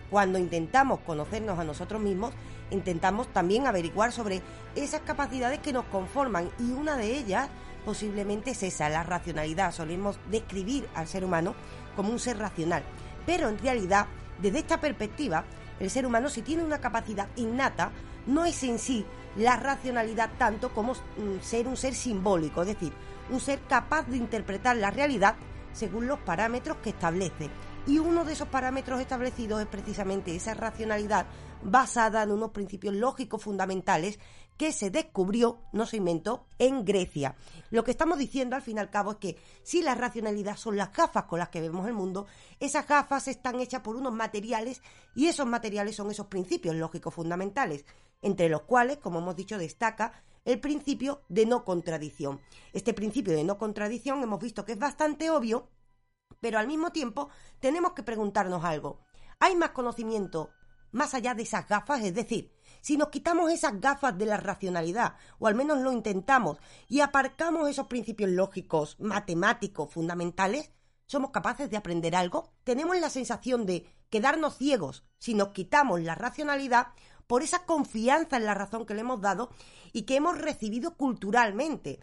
Cuando 0.10 0.38
intentamos 0.38 1.00
conocernos 1.00 1.60
a 1.60 1.64
nosotros 1.64 2.02
mismos, 2.02 2.34
intentamos 2.72 3.28
también 3.34 3.68
averiguar 3.68 4.12
sobre 4.12 4.42
esas 4.76 5.02
capacidades 5.02 5.60
que 5.60 5.74
nos 5.74 5.86
conforman 5.86 6.50
y 6.60 6.72
una 6.72 6.96
de 6.96 7.18
ellas 7.18 7.50
posiblemente 7.86 8.52
es 8.52 8.64
esa, 8.64 8.90
la 8.90 9.04
racionalidad. 9.04 9.72
Solemos 9.72 10.20
describir 10.30 10.88
al 10.96 11.08
ser 11.08 11.24
humano 11.24 11.56
como 11.96 12.12
un 12.12 12.20
ser 12.20 12.38
racional. 12.38 12.84
Pero 13.26 13.50
en 13.50 13.60
realidad, 13.60 14.08
desde 14.42 14.60
esta 14.60 14.82
perspectiva, 14.82 15.46
el 15.80 15.90
ser 15.90 16.06
humano 16.06 16.30
si 16.30 16.42
tiene 16.42 16.64
una 16.64 16.80
capacidad 16.80 17.28
innata, 17.36 17.92
no 18.26 18.46
es 18.46 18.64
en 18.64 18.80
sí 18.80 19.06
la 19.38 19.58
racionalidad 19.58 20.32
tanto 20.38 20.74
como 20.74 20.94
mm, 20.94 21.42
ser 21.42 21.68
un 21.68 21.78
ser 21.78 21.94
simbólico, 21.94 22.62
es 22.62 22.68
decir, 22.68 22.94
un 23.30 23.40
ser 23.40 23.60
capaz 23.68 24.08
de 24.08 24.18
interpretar 24.18 24.78
la 24.78 24.92
realidad 24.92 25.36
según 25.74 26.08
los 26.08 26.20
parámetros 26.20 26.78
que 26.78 26.92
establece. 26.92 27.50
Y 27.88 28.00
uno 28.00 28.26
de 28.26 28.34
esos 28.34 28.48
parámetros 28.48 29.00
establecidos 29.00 29.62
es 29.62 29.68
precisamente 29.68 30.36
esa 30.36 30.56
racionalidad 30.56 31.28
basada 31.62 32.24
en 32.24 32.32
unos 32.32 32.52
principios 32.52 32.96
lógicos 32.96 33.44
fundamentales 33.44 34.20
que 34.58 34.72
se 34.72 34.90
descubrió, 34.90 35.60
no 35.72 35.86
se 35.86 35.98
inventó, 35.98 36.48
en 36.58 36.84
Grecia. 36.84 37.36
Lo 37.70 37.84
que 37.84 37.92
estamos 37.92 38.18
diciendo 38.18 38.56
al 38.56 38.62
fin 38.62 38.78
y 38.78 38.80
al 38.80 38.90
cabo 38.90 39.12
es 39.12 39.18
que 39.18 39.38
si 39.64 39.82
la 39.82 39.96
racionalidad 39.96 40.56
son 40.56 40.78
las 40.78 40.94
gafas 40.94 41.26
con 41.26 41.40
las 41.40 41.50
que 41.50 41.62
vemos 41.62 41.88
el 41.88 41.94
mundo, 41.94 42.26
esas 42.60 42.88
gafas 42.88 43.28
están 43.28 43.60
hechas 43.60 43.82
por 43.82 43.96
unos 43.96 44.14
materiales 44.14 44.82
y 45.14 45.28
esos 45.28 45.46
materiales 45.46 45.96
son 45.96 46.10
esos 46.10 46.28
principios 46.28 46.76
lógicos 46.76 47.14
fundamentales 47.14 47.86
entre 48.22 48.50
los 48.50 48.62
cuales, 48.64 48.98
como 48.98 49.20
hemos 49.20 49.36
dicho, 49.36 49.58
destaca 49.58 50.24
el 50.46 50.60
principio 50.60 51.22
de 51.30 51.46
no 51.46 51.64
contradicción. 51.64 52.40
Este 52.74 52.94
principio 52.94 53.34
de 53.34 53.44
no 53.44 53.58
contradicción 53.58 54.24
hemos 54.24 54.40
visto 54.40 54.66
que 54.66 54.74
es 54.74 54.80
bastante 54.80 55.30
obvio, 55.30 55.68
pero 56.40 56.60
al 56.60 56.68
mismo 56.68 56.92
tiempo 56.92 57.30
tenemos 57.60 57.94
que 57.94 58.04
preguntarnos 58.04 58.64
algo. 58.64 59.00
¿Hay 59.40 59.56
más 59.56 59.72
conocimiento 59.72 60.52
más 60.92 61.14
allá 61.14 61.34
de 61.34 61.44
esas 61.44 61.68
gafas? 61.68 62.04
Es 62.04 62.14
decir, 62.14 62.54
si 62.82 62.98
nos 62.98 63.10
quitamos 63.10 63.52
esas 63.52 63.80
gafas 63.80 64.18
de 64.18 64.26
la 64.26 64.38
racionalidad, 64.38 65.16
o 65.40 65.48
al 65.48 65.56
menos 65.56 65.80
lo 65.80 65.92
intentamos, 65.92 66.58
y 66.88 67.02
aparcamos 67.02 67.70
esos 67.70 67.88
principios 67.88 68.30
lógicos, 68.30 68.96
matemáticos, 69.00 69.92
fundamentales, 69.92 70.72
¿somos 71.06 71.32
capaces 71.32 71.70
de 71.70 71.78
aprender 71.78 72.16
algo? 72.16 72.54
¿Tenemos 72.64 73.00
la 73.00 73.10
sensación 73.10 73.66
de 73.66 73.88
quedarnos 74.10 74.58
ciegos 74.58 75.04
si 75.18 75.34
nos 75.34 75.50
quitamos 75.50 76.02
la 76.02 76.16
racionalidad 76.16 76.88
por 77.28 77.44
esa 77.44 77.66
confianza 77.66 78.38
en 78.38 78.46
la 78.46 78.54
razón 78.54 78.86
que 78.86 78.94
le 78.94 79.02
hemos 79.02 79.22
dado 79.22 79.50
y 79.94 80.04
que 80.04 80.16
hemos 80.16 80.38
recibido 80.38 80.96
culturalmente. 80.96 82.00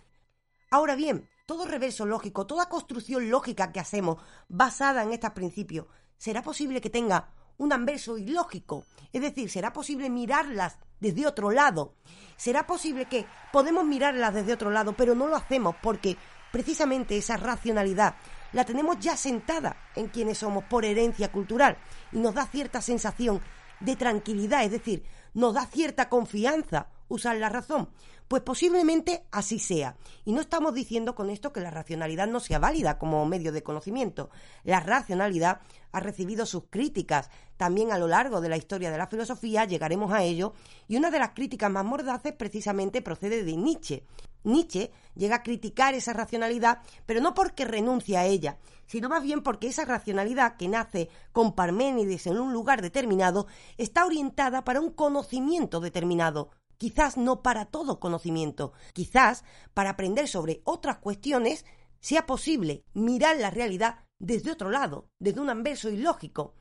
Ahora 0.70 0.96
bien, 0.96 1.28
todo 1.46 1.66
reverso 1.66 2.06
lógico, 2.06 2.46
toda 2.46 2.68
construcción 2.68 3.28
lógica 3.28 3.72
que 3.72 3.80
hacemos 3.80 4.18
basada 4.48 5.02
en 5.02 5.12
estos 5.12 5.32
principios, 5.32 5.86
¿será 6.16 6.42
posible 6.42 6.80
que 6.80 6.90
tenga 6.90 7.30
un 7.58 7.72
anverso 7.72 8.16
ilógico? 8.16 8.84
Es 9.12 9.22
decir, 9.22 9.50
¿será 9.50 9.72
posible 9.72 10.08
mirarlas 10.08 10.78
desde 11.00 11.26
otro 11.26 11.50
lado? 11.50 11.94
¿Será 12.36 12.66
posible 12.66 13.06
que 13.06 13.26
podemos 13.52 13.84
mirarlas 13.84 14.34
desde 14.34 14.52
otro 14.52 14.70
lado, 14.70 14.94
pero 14.94 15.14
no 15.14 15.26
lo 15.26 15.36
hacemos 15.36 15.74
porque 15.82 16.16
precisamente 16.52 17.16
esa 17.16 17.36
racionalidad 17.36 18.14
la 18.52 18.64
tenemos 18.64 18.98
ya 19.00 19.16
sentada 19.16 19.76
en 19.96 20.08
quienes 20.08 20.38
somos 20.38 20.64
por 20.64 20.84
herencia 20.84 21.32
cultural 21.32 21.76
y 22.12 22.18
nos 22.18 22.34
da 22.34 22.46
cierta 22.46 22.80
sensación 22.80 23.40
de 23.80 23.96
tranquilidad, 23.96 24.62
es 24.62 24.70
decir, 24.70 25.04
nos 25.34 25.54
da 25.54 25.66
cierta 25.66 26.08
confianza 26.08 26.88
usar 27.12 27.36
la 27.36 27.48
razón. 27.48 27.88
Pues 28.28 28.42
posiblemente 28.42 29.26
así 29.30 29.58
sea. 29.58 29.96
Y 30.24 30.32
no 30.32 30.40
estamos 30.40 30.72
diciendo 30.72 31.14
con 31.14 31.28
esto 31.28 31.52
que 31.52 31.60
la 31.60 31.70
racionalidad 31.70 32.26
no 32.26 32.40
sea 32.40 32.58
válida 32.58 32.98
como 32.98 33.24
medio 33.26 33.52
de 33.52 33.62
conocimiento. 33.62 34.30
La 34.64 34.80
racionalidad 34.80 35.60
ha 35.92 36.00
recibido 36.00 36.46
sus 36.46 36.64
críticas 36.70 37.28
también 37.58 37.92
a 37.92 37.98
lo 37.98 38.08
largo 38.08 38.40
de 38.40 38.48
la 38.48 38.56
historia 38.56 38.90
de 38.90 38.98
la 38.98 39.06
filosofía, 39.06 39.66
llegaremos 39.66 40.12
a 40.12 40.22
ello, 40.22 40.54
y 40.88 40.96
una 40.96 41.10
de 41.10 41.18
las 41.18 41.30
críticas 41.30 41.70
más 41.70 41.84
mordaces 41.84 42.32
precisamente 42.32 43.02
procede 43.02 43.44
de 43.44 43.56
Nietzsche. 43.56 44.04
Nietzsche 44.44 44.90
llega 45.14 45.36
a 45.36 45.42
criticar 45.42 45.94
esa 45.94 46.12
racionalidad, 46.12 46.80
pero 47.06 47.20
no 47.20 47.34
porque 47.34 47.64
renuncia 47.64 48.20
a 48.20 48.26
ella, 48.26 48.58
sino 48.86 49.08
más 49.08 49.22
bien 49.22 49.42
porque 49.42 49.68
esa 49.68 49.84
racionalidad 49.84 50.56
que 50.56 50.68
nace 50.68 51.08
con 51.30 51.54
Parménides 51.54 52.26
en 52.26 52.40
un 52.40 52.52
lugar 52.52 52.82
determinado 52.82 53.46
está 53.76 54.06
orientada 54.06 54.64
para 54.64 54.80
un 54.80 54.90
conocimiento 54.90 55.78
determinado, 55.78 56.50
quizás 56.82 57.16
no 57.16 57.42
para 57.42 57.66
todo 57.66 58.00
conocimiento, 58.00 58.72
quizás 58.92 59.44
para 59.72 59.90
aprender 59.90 60.26
sobre 60.26 60.62
otras 60.64 60.98
cuestiones 60.98 61.64
sea 62.00 62.26
posible 62.26 62.82
mirar 62.92 63.36
la 63.36 63.50
realidad 63.50 64.00
desde 64.18 64.50
otro 64.50 64.68
lado, 64.68 65.08
desde 65.20 65.38
un 65.38 65.48
anverso 65.48 65.90
ilógico, 65.90 66.54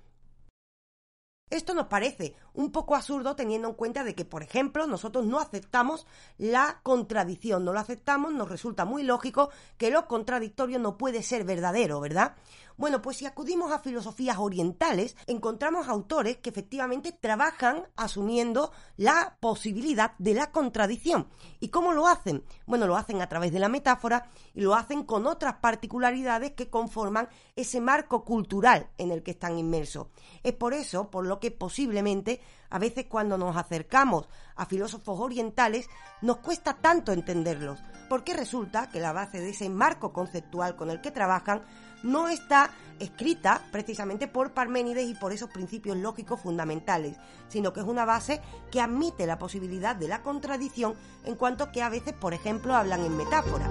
esto 1.51 1.73
nos 1.73 1.88
parece 1.88 2.34
un 2.53 2.71
poco 2.71 2.95
absurdo 2.95 3.36
teniendo 3.36 3.67
en 3.67 3.73
cuenta 3.73 4.05
de 4.05 4.15
que, 4.15 4.23
por 4.23 4.41
ejemplo, 4.41 4.88
nosotros 4.88 5.25
no 5.25 5.38
aceptamos 5.38 6.07
la 6.38 6.79
contradicción, 6.81 7.65
no 7.65 7.73
lo 7.73 7.79
aceptamos, 7.79 8.31
nos 8.31 8.47
resulta 8.47 8.86
muy 8.86 9.03
lógico 9.03 9.49
que 9.77 9.91
lo 9.91 10.07
contradictorio 10.07 10.79
no 10.79 10.97
puede 10.97 11.23
ser 11.23 11.43
verdadero, 11.43 11.99
¿verdad? 11.99 12.36
Bueno, 12.81 12.99
pues 12.99 13.17
si 13.17 13.27
acudimos 13.27 13.71
a 13.71 13.77
filosofías 13.77 14.39
orientales, 14.39 15.15
encontramos 15.27 15.87
autores 15.87 16.37
que 16.37 16.49
efectivamente 16.49 17.11
trabajan 17.11 17.83
asumiendo 17.95 18.71
la 18.97 19.37
posibilidad 19.39 20.13
de 20.17 20.33
la 20.33 20.51
contradicción. 20.51 21.27
¿Y 21.59 21.67
cómo 21.67 21.91
lo 21.91 22.07
hacen? 22.07 22.43
Bueno, 22.65 22.87
lo 22.87 22.97
hacen 22.97 23.21
a 23.21 23.29
través 23.29 23.51
de 23.51 23.59
la 23.59 23.69
metáfora 23.69 24.31
y 24.55 24.61
lo 24.61 24.73
hacen 24.73 25.03
con 25.03 25.27
otras 25.27 25.57
particularidades 25.57 26.53
que 26.53 26.71
conforman 26.71 27.29
ese 27.55 27.79
marco 27.81 28.25
cultural 28.25 28.89
en 28.97 29.11
el 29.11 29.21
que 29.21 29.29
están 29.29 29.59
inmersos. 29.59 30.07
Es 30.41 30.53
por 30.53 30.73
eso 30.73 31.11
por 31.11 31.27
lo 31.27 31.39
que 31.39 31.51
posiblemente 31.51 32.41
A 32.71 32.79
veces 32.79 33.05
cuando 33.07 33.37
nos 33.37 33.57
acercamos 33.57 34.29
a 34.55 34.65
filósofos 34.65 35.19
orientales 35.19 35.89
nos 36.21 36.37
cuesta 36.37 36.73
tanto 36.75 37.11
entenderlos, 37.11 37.83
porque 38.07 38.33
resulta 38.33 38.89
que 38.89 39.01
la 39.01 39.11
base 39.11 39.41
de 39.41 39.49
ese 39.49 39.69
marco 39.69 40.13
conceptual 40.13 40.77
con 40.77 40.89
el 40.89 41.01
que 41.01 41.11
trabajan 41.11 41.63
no 42.03 42.27
está 42.27 42.71
escrita 42.99 43.61
precisamente 43.71 44.27
por 44.27 44.51
Parménides 44.51 45.09
y 45.09 45.15
por 45.15 45.33
esos 45.33 45.49
principios 45.49 45.97
lógicos 45.97 46.39
fundamentales, 46.39 47.17
sino 47.47 47.73
que 47.73 47.79
es 47.79 47.85
una 47.85 48.05
base 48.05 48.41
que 48.71 48.81
admite 48.81 49.25
la 49.25 49.39
posibilidad 49.39 49.95
de 49.95 50.07
la 50.07 50.21
contradicción 50.21 50.95
en 51.25 51.35
cuanto 51.35 51.71
que 51.71 51.81
a 51.81 51.89
veces, 51.89 52.13
por 52.13 52.33
ejemplo, 52.33 52.75
hablan 52.75 53.03
en 53.03 53.17
metáfora. 53.17 53.67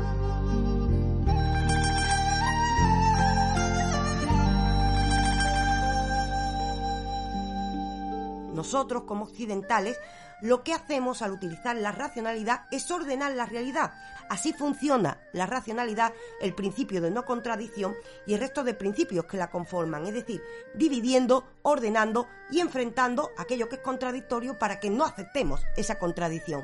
Nosotros, 8.61 9.05
como 9.05 9.25
occidentales, 9.25 9.99
lo 10.43 10.63
que 10.63 10.75
hacemos 10.75 11.23
al 11.23 11.33
utilizar 11.33 11.75
la 11.77 11.93
racionalidad 11.93 12.67
es 12.71 12.91
ordenar 12.91 13.33
la 13.33 13.47
realidad. 13.47 13.95
Así 14.29 14.53
funciona 14.53 15.19
la 15.33 15.47
racionalidad, 15.47 16.13
el 16.43 16.55
principio 16.55 17.01
de 17.01 17.11
no 17.11 17.25
contradicción 17.25 17.95
y 18.27 18.35
el 18.35 18.41
resto 18.41 18.63
de 18.63 18.75
principios 18.75 19.25
que 19.25 19.39
la 19.39 19.51
conforman, 19.51 20.05
es 20.05 20.13
decir, 20.13 20.43
dividiendo, 20.75 21.49
ordenando 21.63 22.29
y 22.51 22.61
enfrentando 22.61 23.31
aquello 23.39 23.71
que 23.71 23.77
es 23.77 23.83
contradictorio 23.83 24.59
para 24.59 24.79
que 24.79 24.91
no 24.91 25.07
aceptemos 25.07 25.63
esa 25.75 25.99
contradicción. 25.99 26.63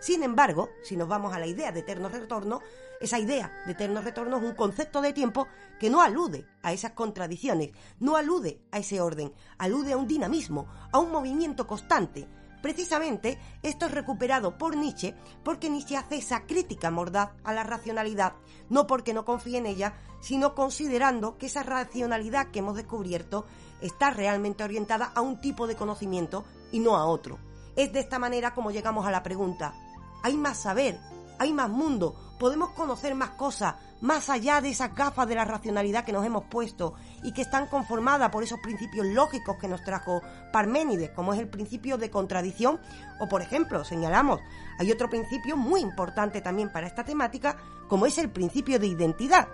Sin 0.00 0.22
embargo, 0.22 0.70
si 0.82 0.96
nos 0.96 1.08
vamos 1.08 1.34
a 1.34 1.38
la 1.38 1.46
idea 1.46 1.72
de 1.72 1.80
eterno 1.80 2.08
retorno, 2.08 2.60
esa 3.00 3.18
idea 3.18 3.52
de 3.66 3.72
eterno 3.72 4.00
retorno 4.00 4.38
es 4.38 4.42
un 4.42 4.54
concepto 4.54 5.00
de 5.00 5.12
tiempo 5.12 5.48
que 5.80 5.90
no 5.90 6.02
alude 6.02 6.46
a 6.62 6.72
esas 6.72 6.92
contradicciones, 6.92 7.72
no 7.98 8.16
alude 8.16 8.60
a 8.70 8.78
ese 8.78 9.00
orden, 9.00 9.32
alude 9.58 9.92
a 9.92 9.96
un 9.96 10.06
dinamismo, 10.06 10.66
a 10.92 10.98
un 10.98 11.10
movimiento 11.10 11.66
constante. 11.66 12.28
Precisamente 12.62 13.38
esto 13.62 13.86
es 13.86 13.92
recuperado 13.92 14.58
por 14.58 14.76
Nietzsche 14.76 15.14
porque 15.44 15.70
Nietzsche 15.70 15.96
hace 15.96 16.16
esa 16.16 16.44
crítica 16.46 16.90
mordaz 16.90 17.30
a 17.44 17.52
la 17.52 17.62
racionalidad, 17.62 18.34
no 18.68 18.86
porque 18.86 19.14
no 19.14 19.24
confíe 19.24 19.58
en 19.58 19.66
ella, 19.66 19.94
sino 20.20 20.54
considerando 20.54 21.38
que 21.38 21.46
esa 21.46 21.62
racionalidad 21.62 22.50
que 22.50 22.58
hemos 22.58 22.76
descubierto 22.76 23.46
está 23.80 24.10
realmente 24.10 24.64
orientada 24.64 25.12
a 25.14 25.20
un 25.20 25.40
tipo 25.40 25.68
de 25.68 25.76
conocimiento 25.76 26.44
y 26.72 26.80
no 26.80 26.96
a 26.96 27.06
otro. 27.06 27.38
Es 27.76 27.92
de 27.92 28.00
esta 28.00 28.18
manera 28.18 28.54
como 28.54 28.72
llegamos 28.72 29.06
a 29.06 29.12
la 29.12 29.22
pregunta, 29.22 29.72
hay 30.22 30.36
más 30.36 30.58
saber, 30.58 30.98
hay 31.38 31.52
más 31.52 31.68
mundo, 31.68 32.14
podemos 32.38 32.70
conocer 32.70 33.14
más 33.14 33.30
cosas, 33.30 33.74
más 34.00 34.30
allá 34.30 34.60
de 34.60 34.70
esas 34.70 34.94
gafas 34.94 35.28
de 35.28 35.34
la 35.34 35.44
racionalidad 35.44 36.04
que 36.04 36.12
nos 36.12 36.24
hemos 36.24 36.44
puesto 36.44 36.94
y 37.22 37.32
que 37.32 37.42
están 37.42 37.66
conformadas 37.66 38.30
por 38.30 38.42
esos 38.42 38.60
principios 38.60 39.06
lógicos 39.06 39.56
que 39.60 39.68
nos 39.68 39.82
trajo 39.82 40.22
Parménides, 40.52 41.10
como 41.10 41.34
es 41.34 41.40
el 41.40 41.48
principio 41.48 41.98
de 41.98 42.10
contradicción, 42.10 42.80
o 43.20 43.28
por 43.28 43.42
ejemplo, 43.42 43.84
señalamos, 43.84 44.40
hay 44.78 44.92
otro 44.92 45.10
principio 45.10 45.56
muy 45.56 45.80
importante 45.80 46.40
también 46.40 46.70
para 46.72 46.86
esta 46.86 47.04
temática, 47.04 47.56
como 47.88 48.06
es 48.06 48.18
el 48.18 48.30
principio 48.30 48.78
de 48.78 48.86
identidad. 48.86 49.48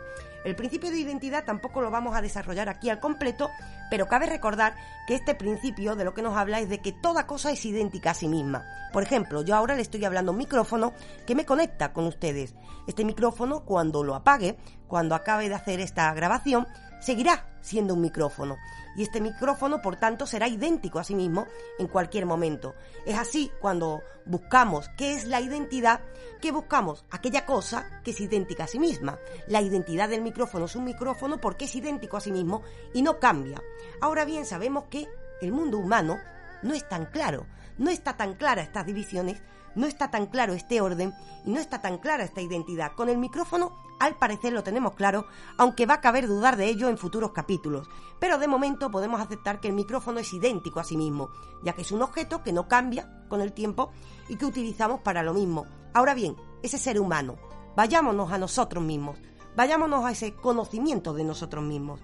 El 0.45 0.57
principio 0.57 0.91
de 0.91 0.99
identidad 0.99 1.45
tampoco 1.45 1.81
lo 1.81 1.91
vamos 1.91 2.15
a 2.15 2.21
desarrollar 2.21 2.69
aquí 2.69 2.91
al 2.91 3.01
completo, 3.01 3.51
pero 3.91 4.07
cabe 4.07 4.27
recordar 4.27 4.75
que 5.07 5.15
este 5.15 5.35
principio 5.35 5.97
de 5.97 6.05
lo 6.05 6.13
que 6.13 6.21
nos 6.21 6.37
habla 6.37 6.61
es 6.61 6.69
de 6.69 6.81
que 6.81 6.93
toda 6.93 7.27
cosa 7.27 7.51
es 7.51 7.65
idéntica 7.65 8.11
a 8.11 8.15
sí 8.15 8.29
misma. 8.29 8.63
Por 8.93 9.03
ejemplo, 9.03 9.43
yo 9.43 9.57
ahora 9.57 9.75
le 9.75 9.83
estoy 9.83 10.05
hablando 10.05 10.31
a 10.31 10.35
un 10.35 10.39
micrófono 10.39 10.93
que 11.27 11.35
me 11.35 11.47
conecta 11.47 11.95
con 11.95 12.07
ustedes. 12.07 12.55
Este 12.87 13.05
micrófono, 13.07 13.65
cuando 13.65 14.05
lo 14.05 14.15
apague, 14.15 14.59
cuando 14.87 15.15
acabe 15.15 15.49
de 15.49 15.55
hacer 15.55 15.81
esta 15.81 16.13
grabación, 16.13 16.69
seguirá 17.01 17.47
siendo 17.63 17.95
un 17.95 18.03
micrófono. 18.03 18.57
Y 18.97 19.03
este 19.03 19.21
micrófono, 19.21 19.83
por 19.83 19.97
tanto, 19.97 20.27
será 20.27 20.49
idéntico 20.49 20.99
a 20.99 21.05
sí 21.05 21.15
mismo 21.15 21.47
en 21.79 21.89
cualquier 21.89 22.27
momento. 22.27 22.75
Es 23.05 23.19
así 23.19 23.51
cuando 23.61 24.03
buscamos 24.25 24.89
qué 24.97 25.15
es 25.15 25.25
la 25.25 25.41
identidad, 25.41 26.01
que 26.41 26.53
buscamos 26.53 27.05
aquella 27.11 27.45
cosa 27.45 28.01
que 28.05 28.13
es 28.13 28.21
idéntica 28.21 28.65
a 28.65 28.69
sí 28.69 28.79
misma. 28.79 29.19
La 29.49 29.63
identidad 29.63 30.09
del 30.09 30.23
micrófono 30.23 30.67
es 30.67 30.77
un 30.77 30.85
micrófono 30.85 31.39
porque 31.39 31.65
es 31.65 31.75
idéntico 31.75 32.17
a 32.17 32.21
sí 32.21 32.33
mismo 32.33 32.63
y 32.93 33.03
no 33.03 33.19
cambia. 33.19 33.63
Ahora 34.01 34.25
bien, 34.25 34.45
sabemos 34.45 34.85
que 34.91 35.09
el 35.41 35.53
mundo 35.53 35.79
humano 35.79 36.19
no 36.63 36.75
es 36.75 36.89
tan 36.89 37.07
claro, 37.07 37.47
no 37.79 37.91
está 37.91 38.17
tan 38.17 38.35
clara 38.35 38.63
estas 38.63 38.87
divisiones, 38.87 39.43
no 39.75 39.87
está 39.87 40.11
tan 40.11 40.27
claro 40.27 40.53
este 40.53 40.81
orden 40.81 41.15
y 41.45 41.51
no 41.51 41.61
está 41.61 41.81
tan 41.81 41.99
clara 41.99 42.25
esta 42.25 42.41
identidad. 42.41 42.93
Con 42.93 43.09
el 43.09 43.19
micrófono 43.19 43.73
al 44.01 44.17
parecer 44.17 44.53
lo 44.53 44.63
tenemos 44.63 44.95
claro, 44.95 45.27
aunque 45.57 45.87
va 45.87 45.95
a 45.95 46.01
caber 46.01 46.27
dudar 46.27 46.57
de 46.57 46.67
ello 46.67 46.89
en 46.89 46.99
futuros 46.99 47.33
capítulos. 47.33 47.89
Pero 48.19 48.39
de 48.39 48.49
momento 48.49 48.91
podemos 48.91 49.21
aceptar 49.21 49.61
que 49.61 49.69
el 49.69 49.75
micrófono 49.75 50.21
es 50.21 50.33
idéntico 50.33 50.81
a 50.81 50.85
sí 50.85 50.97
mismo, 50.97 51.31
ya 51.63 51.73
que 51.73 51.83
es 51.83 51.93
un 51.93 52.03
objeto 52.03 52.43
que 52.43 52.53
no 52.53 52.69
cambia 52.69 53.25
con 53.29 53.41
el 53.41 53.53
tiempo 53.53 53.93
y 54.29 54.37
que 54.37 54.47
utilizamos 54.47 55.01
para 55.01 55.23
lo 55.23 55.35
mismo. 55.35 55.67
Ahora 55.93 56.15
bien, 56.15 56.37
ese 56.63 56.79
ser 56.79 57.01
humano, 57.01 57.37
vayámonos 57.77 58.33
a 58.33 58.39
nosotros 58.39 58.83
mismos, 58.83 59.19
vayámonos 59.57 60.05
a 60.05 60.11
ese 60.11 60.35
conocimiento 60.35 61.15
de 61.15 61.25
nosotros 61.25 61.63
mismos. 61.63 62.01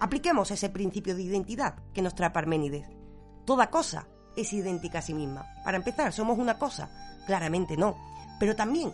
Apliquemos 0.00 0.50
ese 0.50 0.68
principio 0.68 1.14
de 1.14 1.22
identidad 1.22 1.76
que 1.92 2.02
nos 2.02 2.14
trae 2.14 2.30
Parménides. 2.30 2.88
Toda 3.44 3.70
cosa 3.70 4.08
es 4.36 4.52
idéntica 4.52 4.98
a 4.98 5.02
sí 5.02 5.14
misma. 5.14 5.46
Para 5.64 5.76
empezar, 5.76 6.12
¿somos 6.12 6.38
una 6.38 6.58
cosa? 6.58 6.90
Claramente 7.26 7.76
no. 7.76 7.96
Pero 8.38 8.54
también 8.54 8.92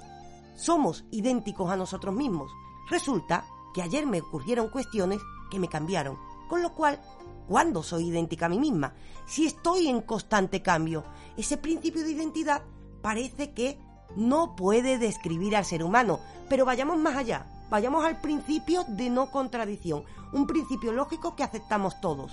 somos 0.55 1.05
idénticos 1.11 1.71
a 1.71 1.77
nosotros 1.77 2.15
mismos. 2.15 2.51
Resulta 2.89 3.45
que 3.75 3.83
ayer 3.83 4.07
me 4.07 4.21
ocurrieron 4.21 4.69
cuestiones 4.69 5.21
que 5.51 5.59
me 5.59 5.69
cambiaron, 5.69 6.19
con 6.49 6.63
lo 6.63 6.75
cual, 6.75 7.01
¿cuándo 7.49 7.83
soy 7.83 8.09
idéntica 8.09 8.47
a 8.47 8.49
mí 8.49 8.59
misma? 8.59 8.95
Si 9.27 9.47
estoy 9.47 9.89
en 9.89 10.03
constante 10.03 10.63
cambio, 10.63 11.05
ese 11.37 11.57
principio 11.57 12.03
de 12.03 12.13
identidad 12.13 12.63
parece 13.01 13.53
que 13.53 13.79
no 14.17 14.55
puede 14.57 14.99
describir 14.99 15.57
al 15.57 15.65
ser 15.65 15.83
humano, 15.83 16.21
pero 16.49 16.65
vayamos 16.65 16.99
más 16.99 17.17
allá, 17.17 17.47
vayamos 17.71 18.05
al 18.05 18.21
principio 18.21 18.85
de 18.89 19.11
no 19.11 19.31
contradicción, 19.31 20.05
un 20.33 20.47
principio 20.47 20.93
lógico 20.93 21.35
que 21.35 21.43
aceptamos 21.43 22.01
todos. 22.01 22.33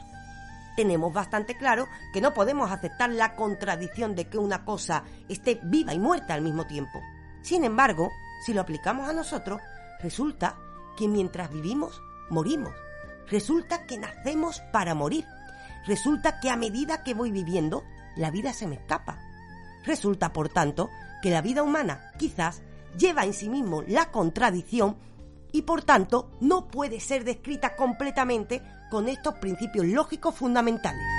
Tenemos 0.76 1.14
bastante 1.14 1.56
claro 1.56 1.88
que 2.14 2.22
no 2.22 2.34
podemos 2.34 2.72
aceptar 2.72 3.10
la 3.10 3.36
contradicción 3.36 4.16
de 4.16 4.30
que 4.30 4.38
una 4.38 4.66
cosa 4.66 5.04
esté 5.28 5.60
viva 5.64 5.94
y 5.94 6.00
muerta 6.00 6.34
al 6.34 6.42
mismo 6.42 6.66
tiempo. 6.66 7.02
Sin 7.42 7.64
embargo, 7.64 8.12
si 8.46 8.54
lo 8.54 8.62
aplicamos 8.62 9.10
a 9.10 9.14
nosotros, 9.14 9.62
resulta 10.02 10.58
que 10.98 11.08
mientras 11.08 11.52
vivimos, 11.52 12.02
morimos. 12.30 12.74
Resulta 13.28 13.86
que 13.86 13.98
nacemos 13.98 14.62
para 14.72 14.96
morir. 14.96 15.26
Resulta 15.86 16.40
que 16.40 16.50
a 16.50 16.56
medida 16.56 17.04
que 17.04 17.14
voy 17.14 17.32
viviendo, 17.32 17.84
la 18.16 18.32
vida 18.32 18.54
se 18.54 18.68
me 18.68 18.76
escapa. 18.76 19.20
Resulta, 19.84 20.34
por 20.34 20.50
tanto, 20.50 20.90
que 21.22 21.30
la 21.30 21.42
vida 21.42 21.64
humana 21.64 22.12
quizás 22.18 22.62
lleva 22.98 23.26
en 23.26 23.34
sí 23.34 23.50
mismo 23.50 23.84
la 23.84 24.12
contradicción 24.12 24.98
y 25.52 25.64
por 25.64 25.84
tanto 25.84 26.32
no 26.40 26.68
puede 26.68 27.00
ser 27.00 27.24
descrita 27.24 27.76
completamente 27.76 28.62
con 28.90 29.08
estos 29.08 29.36
principios 29.36 29.86
lógicos 29.86 30.36
fundamentales. 30.36 31.19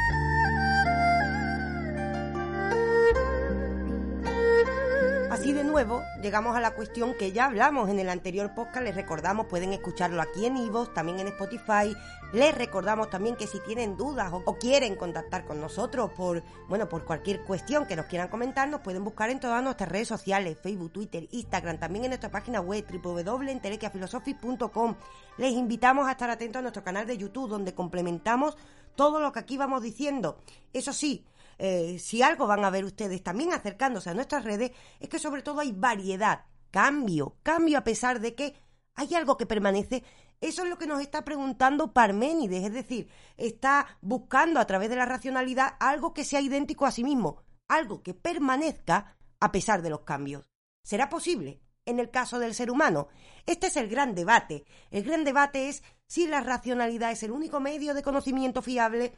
Así 5.50 5.56
de 5.56 5.64
nuevo, 5.64 6.04
llegamos 6.22 6.56
a 6.56 6.60
la 6.60 6.74
cuestión 6.74 7.12
que 7.18 7.32
ya 7.32 7.46
hablamos 7.46 7.90
en 7.90 7.98
el 7.98 8.08
anterior 8.08 8.54
podcast, 8.54 8.84
les 8.84 8.94
recordamos, 8.94 9.46
pueden 9.46 9.72
escucharlo 9.72 10.22
aquí 10.22 10.46
en 10.46 10.56
Ivo, 10.56 10.86
también 10.86 11.18
en 11.18 11.26
Spotify, 11.26 11.96
les 12.32 12.54
recordamos 12.54 13.10
también 13.10 13.34
que 13.34 13.48
si 13.48 13.58
tienen 13.58 13.96
dudas 13.96 14.32
o, 14.32 14.44
quieren 14.58 14.94
contactar 14.94 15.44
con 15.44 15.60
nosotros 15.60 16.12
por, 16.12 16.44
bueno, 16.68 16.88
por 16.88 17.04
cualquier 17.04 17.42
cuestión 17.42 17.84
que 17.86 17.96
nos 17.96 18.06
quieran 18.06 18.28
comentar, 18.28 18.68
nos 18.68 18.82
pueden 18.82 19.02
buscar 19.02 19.28
en 19.28 19.40
todas 19.40 19.60
nuestras 19.60 19.88
redes 19.88 20.06
sociales, 20.06 20.56
Facebook, 20.56 20.92
Twitter, 20.92 21.26
Instagram, 21.32 21.78
también 21.78 22.04
en 22.04 22.10
nuestra 22.10 22.30
página 22.30 22.60
web 22.60 22.86
www.entelequiaphilosophy.com. 23.02 24.94
Les 25.36 25.52
invitamos 25.52 26.06
a 26.06 26.12
estar 26.12 26.30
atentos 26.30 26.60
a 26.60 26.62
nuestro 26.62 26.84
canal 26.84 27.08
de 27.08 27.18
YouTube 27.18 27.50
donde 27.50 27.74
complementamos 27.74 28.56
todo 28.94 29.18
lo 29.18 29.32
que 29.32 29.40
aquí 29.40 29.56
vamos 29.56 29.82
diciendo. 29.82 30.38
Eso 30.72 30.92
sí, 30.92 31.24
eh, 31.62 31.98
si 31.98 32.22
algo 32.22 32.46
van 32.46 32.64
a 32.64 32.70
ver 32.70 32.86
ustedes 32.86 33.22
también 33.22 33.52
acercándose 33.52 34.08
a 34.08 34.14
nuestras 34.14 34.44
redes, 34.44 34.72
es 34.98 35.10
que 35.10 35.18
sobre 35.18 35.42
todo 35.42 35.60
hay 35.60 35.72
variedad, 35.72 36.46
cambio, 36.70 37.36
cambio 37.42 37.76
a 37.76 37.84
pesar 37.84 38.18
de 38.18 38.34
que 38.34 38.54
hay 38.94 39.14
algo 39.14 39.36
que 39.36 39.44
permanece. 39.44 40.02
Eso 40.40 40.62
es 40.62 40.70
lo 40.70 40.78
que 40.78 40.86
nos 40.86 41.02
está 41.02 41.22
preguntando 41.22 41.92
Parménides, 41.92 42.64
es 42.64 42.72
decir, 42.72 43.10
está 43.36 43.98
buscando 44.00 44.58
a 44.58 44.66
través 44.66 44.88
de 44.88 44.96
la 44.96 45.04
racionalidad 45.04 45.74
algo 45.80 46.14
que 46.14 46.24
sea 46.24 46.40
idéntico 46.40 46.86
a 46.86 46.92
sí 46.92 47.04
mismo, 47.04 47.42
algo 47.68 48.02
que 48.02 48.14
permanezca 48.14 49.18
a 49.38 49.52
pesar 49.52 49.82
de 49.82 49.90
los 49.90 50.00
cambios. 50.00 50.46
¿Será 50.82 51.10
posible? 51.10 51.60
En 51.84 52.00
el 52.00 52.10
caso 52.10 52.38
del 52.38 52.54
ser 52.54 52.70
humano. 52.70 53.08
Este 53.44 53.66
es 53.66 53.76
el 53.76 53.88
gran 53.88 54.14
debate. 54.14 54.64
El 54.90 55.04
gran 55.04 55.24
debate 55.24 55.68
es 55.68 55.82
si 56.06 56.26
la 56.26 56.40
racionalidad 56.40 57.10
es 57.10 57.22
el 57.22 57.32
único 57.32 57.60
medio 57.60 57.92
de 57.92 58.02
conocimiento 58.02 58.62
fiable 58.62 59.12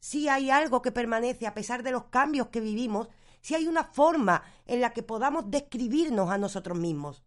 si 0.00 0.28
hay 0.28 0.50
algo 0.50 0.82
que 0.82 0.92
permanece 0.92 1.46
a 1.46 1.54
pesar 1.54 1.82
de 1.82 1.90
los 1.90 2.04
cambios 2.04 2.48
que 2.48 2.60
vivimos, 2.60 3.08
si 3.40 3.54
hay 3.54 3.66
una 3.66 3.84
forma 3.84 4.42
en 4.66 4.80
la 4.80 4.92
que 4.92 5.02
podamos 5.02 5.50
describirnos 5.50 6.30
a 6.30 6.38
nosotros 6.38 6.76
mismos. 6.76 7.22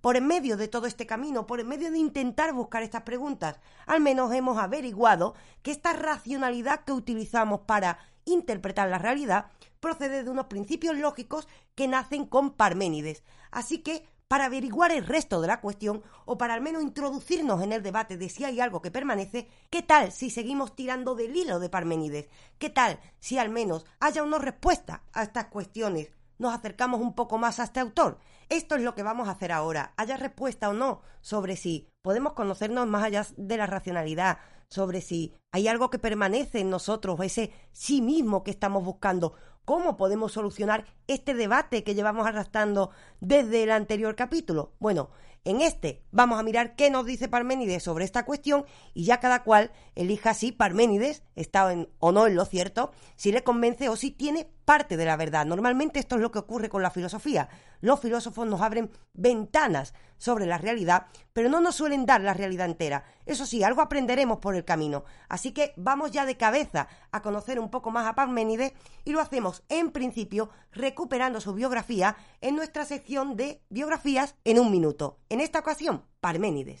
Por 0.00 0.16
en 0.16 0.26
medio 0.26 0.56
de 0.58 0.68
todo 0.68 0.86
este 0.86 1.06
camino, 1.06 1.46
por 1.46 1.60
en 1.60 1.68
medio 1.68 1.90
de 1.90 1.98
intentar 1.98 2.52
buscar 2.52 2.82
estas 2.82 3.02
preguntas, 3.02 3.58
al 3.86 4.00
menos 4.00 4.32
hemos 4.34 4.58
averiguado 4.58 5.34
que 5.62 5.70
esta 5.70 5.94
racionalidad 5.94 6.84
que 6.84 6.92
utilizamos 6.92 7.60
para 7.60 7.98
interpretar 8.26 8.88
la 8.88 8.98
realidad 8.98 9.46
procede 9.80 10.24
de 10.24 10.30
unos 10.30 10.46
principios 10.46 10.96
lógicos 10.98 11.48
que 11.74 11.88
nacen 11.88 12.26
con 12.26 12.50
Parménides. 12.50 13.22
Así 13.50 13.78
que, 13.78 14.06
para 14.28 14.46
averiguar 14.46 14.90
el 14.90 15.06
resto 15.06 15.40
de 15.40 15.48
la 15.48 15.60
cuestión, 15.60 16.02
o 16.24 16.38
para 16.38 16.54
al 16.54 16.60
menos 16.60 16.82
introducirnos 16.82 17.62
en 17.62 17.72
el 17.72 17.82
debate 17.82 18.16
de 18.16 18.28
si 18.28 18.44
hay 18.44 18.60
algo 18.60 18.82
que 18.82 18.90
permanece, 18.90 19.48
¿qué 19.70 19.82
tal 19.82 20.12
si 20.12 20.30
seguimos 20.30 20.74
tirando 20.74 21.14
del 21.14 21.36
hilo 21.36 21.58
de 21.58 21.68
Parménides? 21.68 22.28
¿Qué 22.58 22.70
tal 22.70 22.98
si 23.20 23.38
al 23.38 23.50
menos 23.50 23.86
haya 24.00 24.22
una 24.22 24.38
respuesta 24.38 25.04
a 25.12 25.22
estas 25.22 25.46
cuestiones? 25.46 26.10
Nos 26.38 26.54
acercamos 26.54 27.00
un 27.00 27.14
poco 27.14 27.38
más 27.38 27.60
a 27.60 27.64
este 27.64 27.80
autor. 27.80 28.18
Esto 28.48 28.74
es 28.74 28.82
lo 28.82 28.94
que 28.94 29.02
vamos 29.02 29.28
a 29.28 29.32
hacer 29.32 29.52
ahora. 29.52 29.94
Haya 29.96 30.16
respuesta 30.16 30.68
o 30.68 30.72
no 30.72 31.02
sobre 31.20 31.56
si 31.56 31.88
podemos 32.02 32.32
conocernos 32.32 32.86
más 32.86 33.04
allá 33.04 33.26
de 33.36 33.56
la 33.56 33.66
racionalidad, 33.66 34.38
sobre 34.68 35.00
si 35.00 35.36
hay 35.52 35.68
algo 35.68 35.90
que 35.90 35.98
permanece 35.98 36.60
en 36.60 36.70
nosotros, 36.70 37.20
ese 37.20 37.52
sí 37.72 38.02
mismo 38.02 38.42
que 38.42 38.50
estamos 38.50 38.84
buscando. 38.84 39.34
¿Cómo 39.64 39.96
podemos 39.96 40.32
solucionar 40.32 40.84
este 41.06 41.32
debate 41.32 41.84
que 41.84 41.94
llevamos 41.94 42.26
arrastrando 42.26 42.90
desde 43.20 43.62
el 43.62 43.70
anterior 43.70 44.14
capítulo? 44.14 44.74
Bueno, 44.78 45.08
en 45.44 45.62
este 45.62 46.02
vamos 46.10 46.38
a 46.38 46.42
mirar 46.42 46.76
qué 46.76 46.90
nos 46.90 47.06
dice 47.06 47.28
Parménides 47.28 47.82
sobre 47.82 48.04
esta 48.04 48.26
cuestión 48.26 48.66
y 48.92 49.04
ya 49.04 49.20
cada 49.20 49.42
cual 49.42 49.72
elija 49.94 50.34
si 50.34 50.52
Parménides 50.52 51.22
está 51.34 51.72
en, 51.72 51.88
o 51.98 52.12
no 52.12 52.26
en 52.26 52.34
lo 52.34 52.44
cierto, 52.44 52.92
si 53.16 53.32
le 53.32 53.42
convence 53.42 53.88
o 53.88 53.96
si 53.96 54.10
tiene 54.10 54.50
parte 54.66 54.98
de 54.98 55.06
la 55.06 55.16
verdad. 55.16 55.46
Normalmente 55.46 55.98
esto 55.98 56.16
es 56.16 56.20
lo 56.20 56.30
que 56.30 56.40
ocurre 56.40 56.68
con 56.68 56.82
la 56.82 56.90
filosofía. 56.90 57.48
Los 57.80 58.00
filósofos 58.00 58.46
nos 58.46 58.60
abren 58.60 58.90
ventanas 59.14 59.94
sobre 60.24 60.46
la 60.46 60.56
realidad, 60.56 61.06
pero 61.34 61.50
no 61.50 61.60
nos 61.60 61.74
suelen 61.74 62.06
dar 62.06 62.22
la 62.22 62.32
realidad 62.32 62.66
entera. 62.66 63.04
Eso 63.26 63.44
sí, 63.44 63.62
algo 63.62 63.82
aprenderemos 63.82 64.38
por 64.38 64.56
el 64.56 64.64
camino. 64.64 65.04
Así 65.28 65.52
que 65.52 65.74
vamos 65.76 66.12
ya 66.12 66.24
de 66.24 66.38
cabeza 66.38 66.88
a 67.12 67.20
conocer 67.20 67.60
un 67.60 67.70
poco 67.70 67.90
más 67.90 68.06
a 68.06 68.14
Parménides 68.14 68.72
y 69.04 69.12
lo 69.12 69.20
hacemos 69.20 69.62
en 69.68 69.90
principio 69.90 70.48
recuperando 70.72 71.42
su 71.42 71.52
biografía 71.52 72.16
en 72.40 72.56
nuestra 72.56 72.86
sección 72.86 73.36
de 73.36 73.62
biografías 73.68 74.34
en 74.44 74.58
un 74.58 74.70
minuto. 74.70 75.18
En 75.28 75.40
esta 75.40 75.58
ocasión, 75.58 76.04
Parménides. 76.20 76.80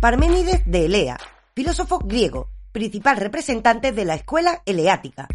Parménides 0.00 0.60
de 0.66 0.84
Elea, 0.84 1.18
filósofo 1.54 1.98
griego, 1.98 2.50
principal 2.70 3.16
representante 3.16 3.90
de 3.90 4.04
la 4.04 4.14
escuela 4.14 4.62
eleática. 4.66 5.26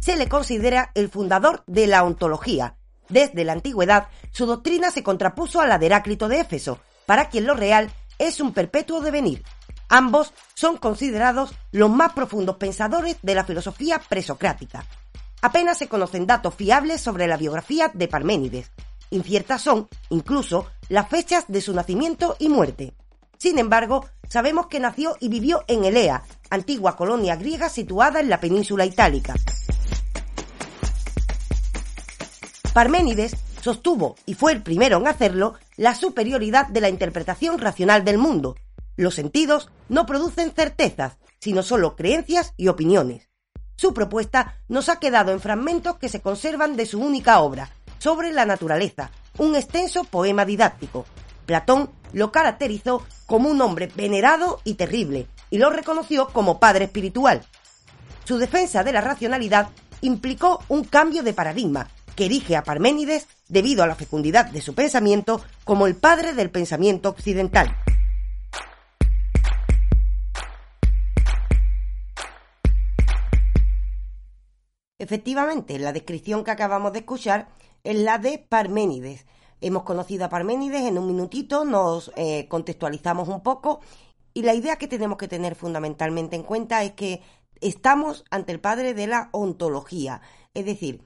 Se 0.00 0.16
le 0.16 0.28
considera 0.28 0.90
el 0.94 1.08
fundador 1.08 1.64
de 1.66 1.86
la 1.86 2.04
ontología. 2.04 2.76
Desde 3.08 3.44
la 3.44 3.52
antigüedad, 3.52 4.08
su 4.30 4.46
doctrina 4.46 4.90
se 4.90 5.02
contrapuso 5.02 5.60
a 5.60 5.66
la 5.66 5.78
de 5.78 5.86
Heráclito 5.86 6.28
de 6.28 6.40
Éfeso, 6.40 6.80
para 7.06 7.28
quien 7.28 7.46
lo 7.46 7.54
real 7.54 7.90
es 8.18 8.40
un 8.40 8.52
perpetuo 8.52 9.00
devenir. 9.00 9.42
Ambos 9.88 10.32
son 10.54 10.76
considerados 10.78 11.54
los 11.70 11.90
más 11.90 12.12
profundos 12.12 12.56
pensadores 12.56 13.16
de 13.22 13.34
la 13.34 13.44
filosofía 13.44 14.00
presocrática. 14.08 14.86
Apenas 15.42 15.78
se 15.78 15.88
conocen 15.88 16.26
datos 16.26 16.54
fiables 16.54 17.00
sobre 17.00 17.26
la 17.26 17.36
biografía 17.36 17.90
de 17.92 18.08
Parménides. 18.08 18.70
Inciertas 19.10 19.60
son, 19.60 19.88
incluso, 20.08 20.66
las 20.88 21.08
fechas 21.08 21.44
de 21.48 21.60
su 21.60 21.74
nacimiento 21.74 22.34
y 22.38 22.48
muerte. 22.48 22.94
Sin 23.38 23.58
embargo, 23.58 24.06
sabemos 24.28 24.68
que 24.68 24.80
nació 24.80 25.16
y 25.20 25.28
vivió 25.28 25.62
en 25.68 25.84
Elea, 25.84 26.22
antigua 26.48 26.96
colonia 26.96 27.36
griega 27.36 27.68
situada 27.68 28.20
en 28.20 28.30
la 28.30 28.40
península 28.40 28.86
itálica. 28.86 29.34
Parménides 32.74 33.36
sostuvo, 33.62 34.16
y 34.26 34.34
fue 34.34 34.50
el 34.50 34.60
primero 34.60 34.98
en 34.98 35.06
hacerlo, 35.06 35.54
la 35.76 35.94
superioridad 35.94 36.66
de 36.66 36.80
la 36.80 36.88
interpretación 36.88 37.60
racional 37.60 38.04
del 38.04 38.18
mundo. 38.18 38.56
Los 38.96 39.14
sentidos 39.14 39.70
no 39.88 40.06
producen 40.06 40.50
certezas, 40.50 41.16
sino 41.38 41.62
solo 41.62 41.94
creencias 41.94 42.52
y 42.56 42.66
opiniones. 42.66 43.30
Su 43.76 43.94
propuesta 43.94 44.56
nos 44.66 44.88
ha 44.88 44.98
quedado 44.98 45.30
en 45.30 45.38
fragmentos 45.38 45.98
que 45.98 46.08
se 46.08 46.20
conservan 46.20 46.74
de 46.74 46.86
su 46.86 47.00
única 47.00 47.38
obra, 47.38 47.70
sobre 47.98 48.32
la 48.32 48.44
naturaleza, 48.44 49.12
un 49.38 49.54
extenso 49.54 50.02
poema 50.02 50.44
didáctico. 50.44 51.06
Platón 51.46 51.90
lo 52.12 52.32
caracterizó 52.32 53.06
como 53.26 53.50
un 53.50 53.60
hombre 53.60 53.88
venerado 53.94 54.60
y 54.64 54.74
terrible, 54.74 55.28
y 55.48 55.58
lo 55.58 55.70
reconoció 55.70 56.26
como 56.26 56.58
padre 56.58 56.86
espiritual. 56.86 57.46
Su 58.24 58.36
defensa 58.36 58.82
de 58.82 58.92
la 58.92 59.00
racionalidad 59.00 59.68
implicó 60.00 60.60
un 60.66 60.82
cambio 60.82 61.22
de 61.22 61.34
paradigma 61.34 61.88
que 62.14 62.26
erige 62.26 62.56
a 62.56 62.62
Parménides, 62.62 63.26
debido 63.48 63.82
a 63.82 63.86
la 63.86 63.94
fecundidad 63.94 64.46
de 64.46 64.60
su 64.60 64.74
pensamiento, 64.74 65.40
como 65.64 65.86
el 65.86 65.96
padre 65.96 66.34
del 66.34 66.50
pensamiento 66.50 67.10
occidental. 67.10 67.76
Efectivamente, 74.98 75.78
la 75.78 75.92
descripción 75.92 76.44
que 76.44 76.50
acabamos 76.50 76.92
de 76.92 77.00
escuchar 77.00 77.48
es 77.82 77.96
la 77.96 78.18
de 78.18 78.38
Parménides. 78.38 79.26
Hemos 79.60 79.82
conocido 79.82 80.24
a 80.24 80.28
Parménides 80.28 80.82
en 80.82 80.98
un 80.98 81.06
minutito, 81.06 81.64
nos 81.64 82.12
eh, 82.16 82.48
contextualizamos 82.48 83.28
un 83.28 83.42
poco 83.42 83.80
y 84.32 84.42
la 84.42 84.54
idea 84.54 84.76
que 84.76 84.88
tenemos 84.88 85.16
que 85.16 85.28
tener 85.28 85.54
fundamentalmente 85.54 86.36
en 86.36 86.42
cuenta 86.42 86.82
es 86.82 86.92
que 86.92 87.22
estamos 87.60 88.24
ante 88.30 88.52
el 88.52 88.60
padre 88.60 88.94
de 88.94 89.06
la 89.06 89.28
ontología, 89.32 90.20
es 90.54 90.64
decir, 90.64 91.02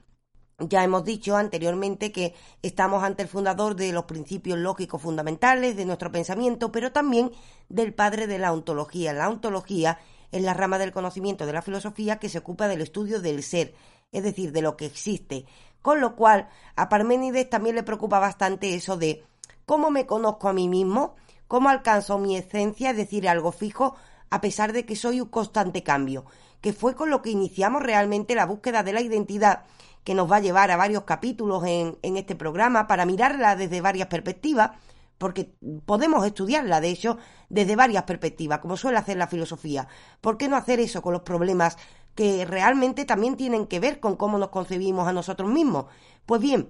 ya 0.59 0.83
hemos 0.83 1.03
dicho 1.03 1.35
anteriormente 1.37 2.11
que 2.11 2.33
estamos 2.61 3.03
ante 3.03 3.23
el 3.23 3.29
fundador 3.29 3.75
de 3.75 3.91
los 3.91 4.05
principios 4.05 4.57
lógicos 4.57 5.01
fundamentales 5.01 5.75
de 5.75 5.85
nuestro 5.85 6.11
pensamiento, 6.11 6.71
pero 6.71 6.91
también 6.91 7.31
del 7.69 7.93
padre 7.93 8.27
de 8.27 8.39
la 8.39 8.51
ontología. 8.51 9.13
La 9.13 9.29
ontología 9.29 9.99
es 10.31 10.41
la 10.41 10.53
rama 10.53 10.77
del 10.77 10.91
conocimiento 10.91 11.45
de 11.45 11.53
la 11.53 11.61
filosofía 11.61 12.17
que 12.17 12.29
se 12.29 12.39
ocupa 12.39 12.67
del 12.67 12.81
estudio 12.81 13.21
del 13.21 13.43
ser, 13.43 13.73
es 14.11 14.23
decir, 14.23 14.51
de 14.51 14.61
lo 14.61 14.75
que 14.77 14.85
existe. 14.85 15.45
Con 15.81 16.01
lo 16.01 16.15
cual, 16.15 16.49
a 16.75 16.89
Parménides 16.89 17.49
también 17.49 17.75
le 17.75 17.83
preocupa 17.83 18.19
bastante 18.19 18.75
eso 18.75 18.97
de 18.97 19.23
cómo 19.65 19.91
me 19.91 20.05
conozco 20.05 20.49
a 20.49 20.53
mí 20.53 20.67
mismo, 20.67 21.15
cómo 21.47 21.69
alcanzo 21.69 22.17
mi 22.17 22.35
esencia, 22.35 22.91
es 22.91 22.97
decir, 22.97 23.29
algo 23.29 23.51
fijo, 23.51 23.95
a 24.29 24.41
pesar 24.41 24.73
de 24.73 24.85
que 24.85 24.95
soy 24.95 25.21
un 25.21 25.29
constante 25.29 25.83
cambio, 25.83 26.25
que 26.61 26.73
fue 26.73 26.95
con 26.95 27.09
lo 27.09 27.21
que 27.21 27.31
iniciamos 27.31 27.81
realmente 27.81 28.35
la 28.35 28.45
búsqueda 28.45 28.83
de 28.83 28.93
la 28.93 29.01
identidad 29.01 29.63
que 30.03 30.13
nos 30.13 30.31
va 30.31 30.37
a 30.37 30.41
llevar 30.41 30.71
a 30.71 30.77
varios 30.77 31.03
capítulos 31.03 31.63
en, 31.65 31.97
en 32.01 32.17
este 32.17 32.35
programa 32.35 32.87
para 32.87 33.05
mirarla 33.05 33.55
desde 33.55 33.81
varias 33.81 34.07
perspectivas, 34.07 34.71
porque 35.17 35.53
podemos 35.85 36.25
estudiarla, 36.25 36.81
de 36.81 36.89
hecho, 36.89 37.17
desde 37.49 37.75
varias 37.75 38.03
perspectivas, 38.03 38.59
como 38.59 38.77
suele 38.77 38.97
hacer 38.97 39.17
la 39.17 39.27
filosofía. 39.27 39.87
¿Por 40.21 40.37
qué 40.37 40.47
no 40.47 40.55
hacer 40.55 40.79
eso 40.79 41.01
con 41.01 41.13
los 41.13 41.23
problemas 41.23 41.77
que 42.15 42.45
realmente 42.45 43.05
también 43.05 43.35
tienen 43.35 43.67
que 43.67 43.79
ver 43.79 43.99
con 43.99 44.15
cómo 44.15 44.37
nos 44.37 44.49
concebimos 44.49 45.07
a 45.07 45.13
nosotros 45.13 45.51
mismos? 45.51 45.85
Pues 46.25 46.41
bien, 46.41 46.69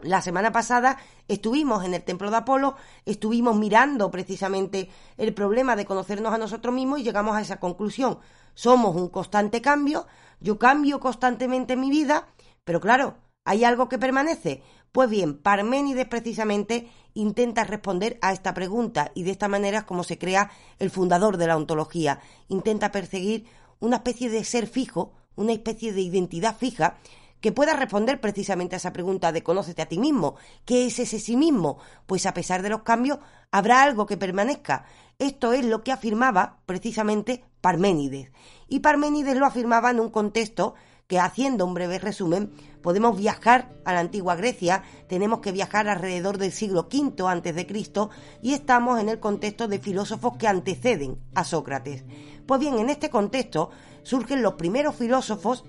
la 0.00 0.20
semana 0.20 0.52
pasada 0.52 0.98
estuvimos 1.26 1.84
en 1.84 1.94
el 1.94 2.04
templo 2.04 2.30
de 2.30 2.36
Apolo, 2.36 2.76
estuvimos 3.06 3.56
mirando 3.56 4.10
precisamente 4.10 4.90
el 5.16 5.32
problema 5.32 5.74
de 5.74 5.86
conocernos 5.86 6.34
a 6.34 6.38
nosotros 6.38 6.74
mismos 6.74 7.00
y 7.00 7.02
llegamos 7.02 7.34
a 7.34 7.40
esa 7.40 7.58
conclusión. 7.58 8.18
Somos 8.54 8.94
un 8.94 9.08
constante 9.08 9.62
cambio, 9.62 10.06
yo 10.38 10.58
cambio 10.58 11.00
constantemente 11.00 11.72
en 11.72 11.80
mi 11.80 11.90
vida 11.90 12.26
pero 12.66 12.80
claro, 12.80 13.14
¿hay 13.44 13.62
algo 13.62 13.88
que 13.88 13.96
permanece? 13.96 14.60
Pues 14.90 15.08
bien, 15.08 15.38
Parménides 15.38 16.08
precisamente 16.08 16.88
intenta 17.14 17.62
responder 17.62 18.18
a 18.20 18.32
esta 18.32 18.54
pregunta 18.54 19.12
y 19.14 19.22
de 19.22 19.30
esta 19.30 19.46
manera 19.46 19.78
es 19.78 19.84
como 19.84 20.02
se 20.02 20.18
crea 20.18 20.50
el 20.80 20.90
fundador 20.90 21.36
de 21.36 21.46
la 21.46 21.56
ontología. 21.56 22.18
Intenta 22.48 22.90
perseguir 22.90 23.46
una 23.78 23.98
especie 23.98 24.30
de 24.30 24.42
ser 24.42 24.66
fijo, 24.66 25.12
una 25.36 25.52
especie 25.52 25.92
de 25.92 26.00
identidad 26.00 26.56
fija 26.56 26.96
que 27.40 27.52
pueda 27.52 27.74
responder 27.74 28.20
precisamente 28.20 28.74
a 28.74 28.78
esa 28.78 28.92
pregunta 28.92 29.30
de 29.30 29.44
conócete 29.44 29.82
a 29.82 29.86
ti 29.86 29.98
mismo. 29.98 30.34
¿Qué 30.64 30.86
es 30.86 30.98
ese 30.98 31.20
sí 31.20 31.36
mismo? 31.36 31.78
Pues 32.06 32.26
a 32.26 32.34
pesar 32.34 32.62
de 32.62 32.70
los 32.70 32.82
cambios, 32.82 33.20
habrá 33.52 33.84
algo 33.84 34.06
que 34.06 34.16
permanezca. 34.16 34.86
Esto 35.20 35.52
es 35.52 35.64
lo 35.64 35.84
que 35.84 35.92
afirmaba 35.92 36.58
precisamente 36.66 37.44
Parménides. 37.60 38.32
Y 38.66 38.80
Parménides 38.80 39.36
lo 39.36 39.46
afirmaba 39.46 39.92
en 39.92 40.00
un 40.00 40.10
contexto 40.10 40.74
que 41.06 41.18
haciendo 41.18 41.64
un 41.64 41.74
breve 41.74 41.98
resumen, 41.98 42.52
podemos 42.82 43.16
viajar 43.16 43.70
a 43.84 43.92
la 43.92 44.00
antigua 44.00 44.36
Grecia, 44.36 44.82
tenemos 45.08 45.40
que 45.40 45.52
viajar 45.52 45.88
alrededor 45.88 46.38
del 46.38 46.52
siglo 46.52 46.88
V 46.92 47.28
antes 47.28 47.54
de 47.54 47.66
Cristo 47.66 48.10
y 48.42 48.54
estamos 48.54 49.00
en 49.00 49.08
el 49.08 49.20
contexto 49.20 49.68
de 49.68 49.78
filósofos 49.78 50.36
que 50.36 50.48
anteceden 50.48 51.18
a 51.34 51.44
Sócrates. 51.44 52.04
Pues 52.46 52.60
bien, 52.60 52.78
en 52.78 52.90
este 52.90 53.10
contexto 53.10 53.70
surgen 54.02 54.42
los 54.42 54.54
primeros 54.54 54.94
filósofos 54.96 55.64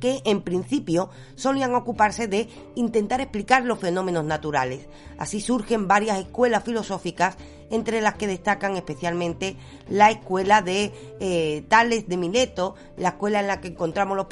que 0.00 0.22
en 0.24 0.42
principio 0.42 1.10
solían 1.36 1.74
ocuparse 1.74 2.26
de 2.26 2.48
intentar 2.74 3.20
explicar 3.20 3.64
los 3.64 3.78
fenómenos 3.78 4.24
naturales. 4.24 4.88
Así 5.18 5.40
surgen 5.40 5.86
varias 5.86 6.18
escuelas 6.18 6.64
filosóficas, 6.64 7.36
entre 7.70 8.00
las 8.00 8.14
que 8.14 8.26
destacan 8.26 8.76
especialmente 8.76 9.56
la 9.88 10.10
escuela 10.10 10.60
de 10.60 10.92
eh, 11.20 11.64
Tales 11.68 12.08
de 12.08 12.16
Mileto, 12.16 12.74
la 12.96 13.10
escuela 13.10 13.40
en 13.40 13.46
la 13.46 13.60
que 13.60 13.68
encontramos 13.68 14.16
los, 14.16 14.26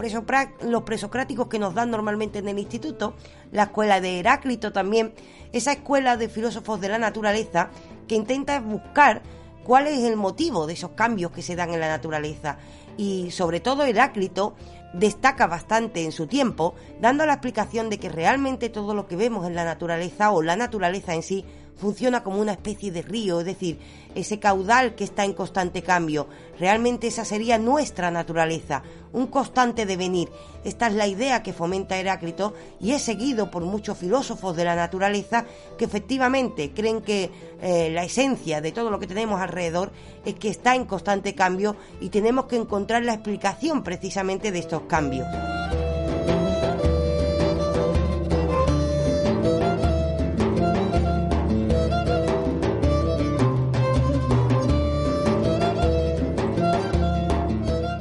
los 0.62 0.82
presocráticos 0.82 1.46
que 1.46 1.58
nos 1.58 1.74
dan 1.74 1.90
normalmente 1.90 2.40
en 2.40 2.48
el 2.48 2.58
instituto, 2.58 3.14
la 3.52 3.64
escuela 3.64 4.00
de 4.00 4.18
Heráclito 4.18 4.72
también, 4.72 5.14
esa 5.52 5.72
escuela 5.72 6.16
de 6.16 6.28
filósofos 6.28 6.80
de 6.80 6.88
la 6.88 6.98
naturaleza 6.98 7.70
que 8.08 8.16
intenta 8.16 8.60
buscar 8.60 9.22
cuál 9.62 9.86
es 9.86 10.02
el 10.02 10.16
motivo 10.16 10.66
de 10.66 10.72
esos 10.72 10.90
cambios 10.92 11.30
que 11.30 11.42
se 11.42 11.54
dan 11.54 11.72
en 11.72 11.80
la 11.80 11.88
naturaleza. 11.88 12.58
Y 12.96 13.30
sobre 13.30 13.60
todo 13.60 13.84
Heráclito 13.84 14.56
destaca 14.92 15.46
bastante 15.46 16.04
en 16.04 16.12
su 16.12 16.26
tiempo, 16.26 16.74
dando 17.00 17.26
la 17.26 17.34
explicación 17.34 17.90
de 17.90 17.98
que 17.98 18.08
realmente 18.08 18.68
todo 18.68 18.94
lo 18.94 19.06
que 19.06 19.16
vemos 19.16 19.46
en 19.46 19.54
la 19.54 19.64
naturaleza 19.64 20.30
o 20.30 20.42
la 20.42 20.56
naturaleza 20.56 21.14
en 21.14 21.22
sí 21.22 21.44
funciona 21.78 22.22
como 22.22 22.40
una 22.40 22.52
especie 22.52 22.90
de 22.90 23.02
río, 23.02 23.40
es 23.40 23.46
decir, 23.46 23.78
ese 24.14 24.38
caudal 24.38 24.94
que 24.94 25.04
está 25.04 25.24
en 25.24 25.32
constante 25.32 25.82
cambio. 25.82 26.26
Realmente 26.58 27.06
esa 27.06 27.24
sería 27.24 27.56
nuestra 27.56 28.10
naturaleza, 28.10 28.82
un 29.12 29.28
constante 29.28 29.86
devenir. 29.86 30.28
Esta 30.64 30.88
es 30.88 30.94
la 30.94 31.06
idea 31.06 31.42
que 31.42 31.52
fomenta 31.52 31.96
Heráclito 31.96 32.52
y 32.80 32.92
es 32.92 33.02
seguido 33.02 33.50
por 33.50 33.62
muchos 33.64 33.96
filósofos 33.96 34.56
de 34.56 34.64
la 34.64 34.74
naturaleza 34.74 35.46
que 35.78 35.84
efectivamente 35.84 36.72
creen 36.74 37.00
que 37.00 37.30
eh, 37.62 37.90
la 37.90 38.04
esencia 38.04 38.60
de 38.60 38.72
todo 38.72 38.90
lo 38.90 38.98
que 38.98 39.06
tenemos 39.06 39.40
alrededor 39.40 39.92
es 40.24 40.34
que 40.34 40.48
está 40.48 40.74
en 40.74 40.84
constante 40.84 41.34
cambio 41.34 41.76
y 42.00 42.08
tenemos 42.08 42.46
que 42.46 42.56
encontrar 42.56 43.04
la 43.04 43.14
explicación 43.14 43.84
precisamente 43.84 44.50
de 44.50 44.58
estos 44.58 44.82
cambios. 44.82 45.26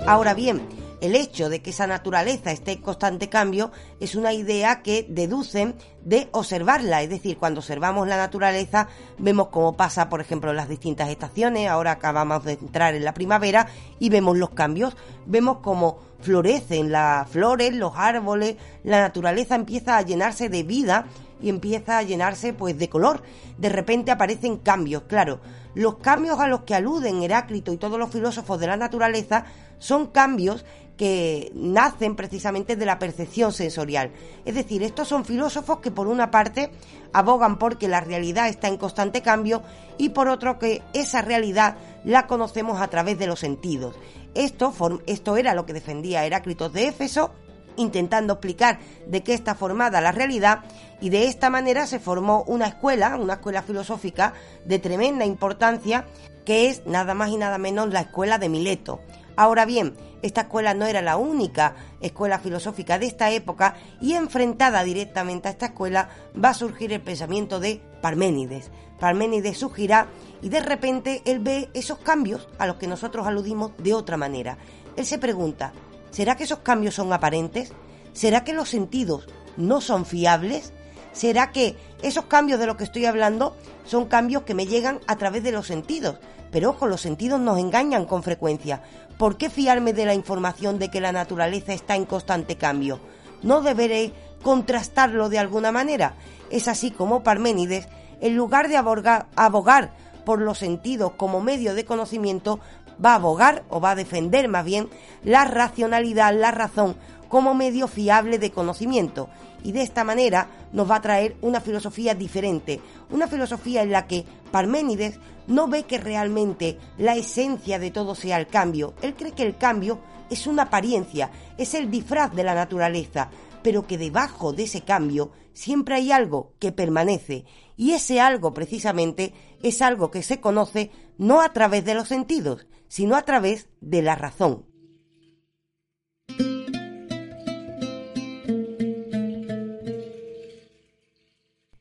Ahora 0.08 0.34
bien, 0.34 0.62
el 1.02 1.18
hecho 1.18 1.50
de 1.50 1.62
que 1.62 1.72
esa 1.72 1.86
naturaleza 1.86 2.54
esté 2.54 2.72
en 2.72 2.82
constante 2.82 3.28
cambio 3.28 3.74
es 4.00 4.16
una 4.16 4.32
idea 4.32 4.82
que 4.82 5.06
deducen 5.10 5.76
de 6.06 6.30
observarla, 6.32 7.02
es 7.02 7.10
decir, 7.10 7.38
cuando 7.38 7.60
observamos 7.60 8.08
la 8.08 8.16
naturaleza 8.16 8.88
vemos 9.18 9.50
cómo 9.50 9.76
pasa, 9.76 10.08
por 10.08 10.22
ejemplo, 10.22 10.54
las 10.54 10.70
distintas 10.70 11.10
estaciones, 11.10 11.68
ahora 11.68 11.92
acabamos 11.92 12.46
de 12.46 12.54
entrar 12.54 12.96
en 12.96 13.04
la 13.04 13.14
primavera 13.14 13.68
y 14.00 14.10
vemos 14.10 14.38
los 14.38 14.52
cambios, 14.52 14.96
vemos 15.26 15.58
cómo 15.58 16.00
florecen 16.22 16.90
las 16.90 17.30
flores, 17.30 17.76
los 17.76 17.92
árboles, 17.98 18.56
la 18.86 19.02
naturaleza 19.02 19.56
empieza 19.56 19.98
a 19.98 20.04
llenarse 20.04 20.48
de 20.48 20.64
vida 20.64 21.08
y 21.42 21.50
empieza 21.50 21.98
a 21.98 22.04
llenarse 22.04 22.54
pues 22.54 22.78
de 22.78 22.90
color. 22.90 23.22
De 23.58 23.70
repente 23.70 24.12
aparecen 24.12 24.58
cambios, 24.58 25.04
claro. 25.04 25.40
Los 25.76 25.98
cambios 25.98 26.40
a 26.40 26.48
los 26.48 26.62
que 26.62 26.74
aluden 26.74 27.22
Heráclito 27.22 27.72
y 27.72 27.78
todos 27.78 28.00
los 28.00 28.10
filósofos 28.10 28.60
de 28.60 28.66
la 28.66 28.78
naturaleza 28.78 29.46
son 29.80 30.08
cambios 30.08 30.66
que 30.98 31.52
nacen 31.54 32.16
precisamente 32.16 32.76
de 32.76 32.86
la 32.86 33.00
percepción 33.00 33.54
sensorial. 33.54 34.12
Es 34.46 34.56
decir, 34.56 34.82
estos 34.82 35.08
son 35.08 35.26
filósofos 35.26 35.80
que 35.80 35.92
por 35.92 36.08
una 36.08 36.32
parte 36.32 36.72
abogan 37.14 37.60
porque 37.60 37.88
la 37.88 38.02
realidad 38.02 38.50
está 38.50 38.68
en 38.68 38.78
constante 38.78 39.22
cambio 39.22 39.62
y 39.98 40.10
por 40.10 40.28
otro 40.28 40.58
que 40.58 40.82
esa 40.94 41.22
realidad 41.22 41.78
la 42.04 42.26
conocemos 42.26 42.82
a 42.82 42.88
través 42.88 43.20
de 43.20 43.28
los 43.28 43.40
sentidos. 43.40 43.96
Esto, 44.34 44.74
esto 45.06 45.38
era 45.38 45.54
lo 45.54 45.66
que 45.66 45.74
defendía 45.74 46.26
Heráclito 46.26 46.70
de 46.70 46.88
Éfeso 46.88 47.32
intentando 47.78 48.34
explicar 48.34 48.80
de 49.06 49.22
qué 49.22 49.36
está 49.36 49.54
formada 49.54 50.02
la 50.02 50.12
realidad 50.12 50.64
y 51.00 51.10
de 51.10 51.28
esta 51.28 51.52
manera 51.52 51.86
se 51.86 52.00
formó 52.00 52.44
una 52.48 52.66
escuela, 52.66 53.16
una 53.18 53.34
escuela 53.34 53.62
filosófica 53.62 54.34
de 54.66 54.80
tremenda 54.80 55.26
importancia 55.26 56.06
que 56.44 56.70
es 56.70 56.88
nada 56.88 57.14
más 57.14 57.30
y 57.30 57.38
nada 57.38 57.60
menos 57.60 57.90
la 57.90 58.02
escuela 58.02 58.40
de 58.40 58.50
Mileto. 58.50 59.00
Ahora 59.38 59.66
bien, 59.66 59.96
esta 60.24 60.42
escuela 60.42 60.74
no 60.74 60.88
era 60.88 61.04
la 61.04 61.16
única 61.16 61.76
escuela 62.02 62.40
filosófica 62.40 62.98
de 62.98 63.06
esta 63.06 63.30
época 63.30 63.76
y 64.02 64.14
enfrentada 64.14 64.84
directamente 64.84 65.48
a 65.48 65.52
esta 65.52 65.68
escuela 65.68 66.10
va 66.44 66.50
a 66.50 66.54
surgir 66.56 66.92
el 66.92 67.02
pensamiento 67.02 67.60
de 67.60 67.80
Parménides. 68.02 68.72
Parménides 69.00 69.60
surgirá 69.60 70.08
y 70.42 70.50
de 70.50 70.60
repente 70.60 71.22
él 71.26 71.38
ve 71.38 71.70
esos 71.76 72.00
cambios 72.00 72.50
a 72.58 72.66
los 72.66 72.78
que 72.78 72.88
nosotros 72.88 73.28
aludimos 73.28 73.74
de 73.78 73.94
otra 73.94 74.18
manera. 74.18 74.58
Él 74.96 75.06
se 75.06 75.20
pregunta, 75.20 75.72
¿será 76.10 76.36
que 76.36 76.46
esos 76.46 76.60
cambios 76.60 76.96
son 76.96 77.14
aparentes? 77.14 77.74
¿Será 78.14 78.44
que 78.44 78.54
los 78.54 78.70
sentidos 78.70 79.28
no 79.56 79.82
son 79.82 80.08
fiables? 80.08 80.74
¿Será 81.12 81.52
que 81.52 81.78
esos 82.02 82.26
cambios 82.26 82.60
de 82.60 82.66
los 82.66 82.76
que 82.76 82.86
estoy 82.86 83.06
hablando 83.06 83.56
son 83.86 84.06
cambios 84.06 84.44
que 84.44 84.56
me 84.56 84.66
llegan 84.66 85.00
a 85.06 85.16
través 85.16 85.44
de 85.44 85.52
los 85.52 85.68
sentidos? 85.68 86.18
Pero 86.52 86.72
ojo, 86.72 86.88
los 86.88 87.02
sentidos 87.02 87.40
nos 87.40 87.60
engañan 87.60 88.06
con 88.06 88.24
frecuencia. 88.24 88.82
¿Por 89.18 89.38
qué 89.38 89.50
fiarme 89.50 89.94
de 89.94 90.06
la 90.06 90.14
información 90.14 90.78
de 90.78 90.90
que 90.90 91.02
la 91.02 91.12
naturaleza 91.12 91.74
está 91.74 91.96
en 91.96 92.06
constante 92.06 92.56
cambio? 92.56 93.00
¿No 93.42 93.62
deberé 93.62 94.14
contrastarlo 94.44 95.30
de 95.30 95.40
alguna 95.40 95.72
manera? 95.72 96.14
Es 96.52 96.68
así 96.68 96.92
como 96.92 97.24
Parménides, 97.24 97.88
en 98.22 98.36
lugar 98.36 98.68
de 98.68 98.78
abogar, 98.78 99.94
por 100.24 100.42
los 100.42 100.60
sentidos 100.60 101.14
como 101.18 101.42
medio 101.42 101.74
de 101.74 101.86
conocimiento, 101.86 102.60
va 103.04 103.14
a 103.14 103.16
abogar 103.16 103.64
o 103.70 103.80
va 103.80 103.92
a 103.92 103.96
defender 103.96 104.48
más 104.50 104.66
bien 104.66 104.90
la 105.24 105.46
racionalidad, 105.46 106.34
la 106.34 106.52
razón 106.52 106.96
como 107.28 107.54
medio 107.54 107.88
fiable 107.88 108.40
de 108.40 108.52
conocimiento. 108.52 109.30
Y 109.64 109.72
de 109.72 109.82
esta 109.82 110.04
manera 110.04 110.48
nos 110.72 110.90
va 110.90 110.98
a 110.98 111.02
traer 111.02 111.36
una 111.42 111.62
filosofía 111.62 112.16
diferente, 112.16 112.80
una 113.10 113.28
filosofía 113.28 113.82
en 113.84 113.92
la 113.92 114.08
que 114.08 114.26
Parménides 114.52 115.20
no 115.48 115.68
ve 115.68 115.84
que 115.84 115.98
realmente 115.98 116.78
la 116.98 117.16
esencia 117.16 117.80
de 117.80 117.92
todo 117.92 118.16
sea 118.16 118.38
el 118.38 118.48
cambio, 118.48 118.94
él 119.02 119.16
cree 119.16 119.32
que 119.32 119.44
el 119.44 119.58
cambio 119.58 120.00
es 120.30 120.48
una 120.48 120.64
apariencia, 120.64 121.32
es 121.58 121.74
el 121.74 121.90
disfraz 121.90 122.34
de 122.34 122.44
la 122.44 122.54
naturaleza, 122.54 123.30
pero 123.64 123.88
que 123.88 123.98
debajo 123.98 124.54
de 124.54 124.64
ese 124.64 124.82
cambio 124.82 125.32
siempre 125.54 125.96
hay 125.96 126.12
algo 126.12 126.54
que 126.60 126.72
permanece. 126.72 127.46
Y 127.76 127.94
ese 127.94 128.20
algo 128.20 128.54
precisamente 128.54 129.34
es 129.64 129.82
algo 129.82 130.12
que 130.12 130.24
se 130.24 130.40
conoce 130.40 130.92
no 131.18 131.42
a 131.42 131.54
través 131.54 131.84
de 131.86 131.96
los 131.96 132.08
sentidos, 132.08 132.68
sino 132.88 133.16
a 133.16 133.24
través 133.24 133.68
de 133.82 134.02
la 134.02 134.16
razón. 134.16 134.67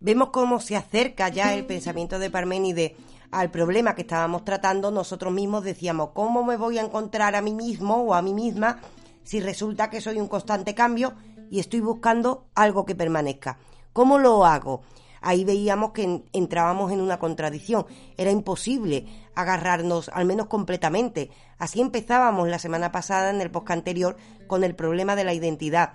Vemos 0.06 0.28
cómo 0.30 0.60
se 0.60 0.76
acerca 0.76 1.28
ya 1.30 1.52
el 1.52 1.66
pensamiento 1.66 2.20
de 2.20 2.30
Parménides 2.30 2.92
al 3.32 3.50
problema 3.50 3.96
que 3.96 4.02
estábamos 4.02 4.44
tratando, 4.44 4.92
nosotros 4.92 5.32
mismos 5.32 5.64
decíamos, 5.64 6.10
¿cómo 6.14 6.44
me 6.44 6.56
voy 6.56 6.78
a 6.78 6.82
encontrar 6.82 7.34
a 7.34 7.42
mí 7.42 7.52
mismo 7.52 7.96
o 7.96 8.14
a 8.14 8.22
mí 8.22 8.32
misma 8.32 8.78
si 9.24 9.40
resulta 9.40 9.90
que 9.90 10.00
soy 10.00 10.20
un 10.20 10.28
constante 10.28 10.76
cambio 10.76 11.14
y 11.50 11.58
estoy 11.58 11.80
buscando 11.80 12.46
algo 12.54 12.86
que 12.86 12.94
permanezca? 12.94 13.58
¿Cómo 13.92 14.20
lo 14.20 14.46
hago? 14.46 14.82
Ahí 15.22 15.44
veíamos 15.44 15.90
que 15.90 16.22
entrábamos 16.32 16.92
en 16.92 17.00
una 17.00 17.18
contradicción. 17.18 17.84
Era 18.16 18.30
imposible 18.30 19.06
agarrarnos, 19.34 20.08
al 20.10 20.24
menos 20.24 20.46
completamente. 20.46 21.30
Así 21.58 21.80
empezábamos 21.80 22.46
la 22.46 22.60
semana 22.60 22.92
pasada 22.92 23.30
en 23.30 23.40
el 23.40 23.50
post 23.50 23.72
anterior 23.72 24.16
con 24.46 24.62
el 24.62 24.76
problema 24.76 25.16
de 25.16 25.24
la 25.24 25.34
identidad 25.34 25.94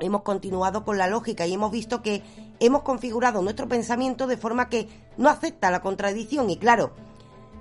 hemos 0.00 0.22
continuado 0.22 0.84
con 0.84 0.98
la 0.98 1.08
lógica 1.08 1.46
y 1.46 1.54
hemos 1.54 1.72
visto 1.72 2.02
que 2.02 2.22
hemos 2.60 2.82
configurado 2.82 3.42
nuestro 3.42 3.68
pensamiento 3.68 4.26
de 4.26 4.36
forma 4.36 4.68
que 4.68 4.88
no 5.16 5.28
acepta 5.28 5.70
la 5.70 5.82
contradicción 5.82 6.50
y 6.50 6.56
claro, 6.56 6.92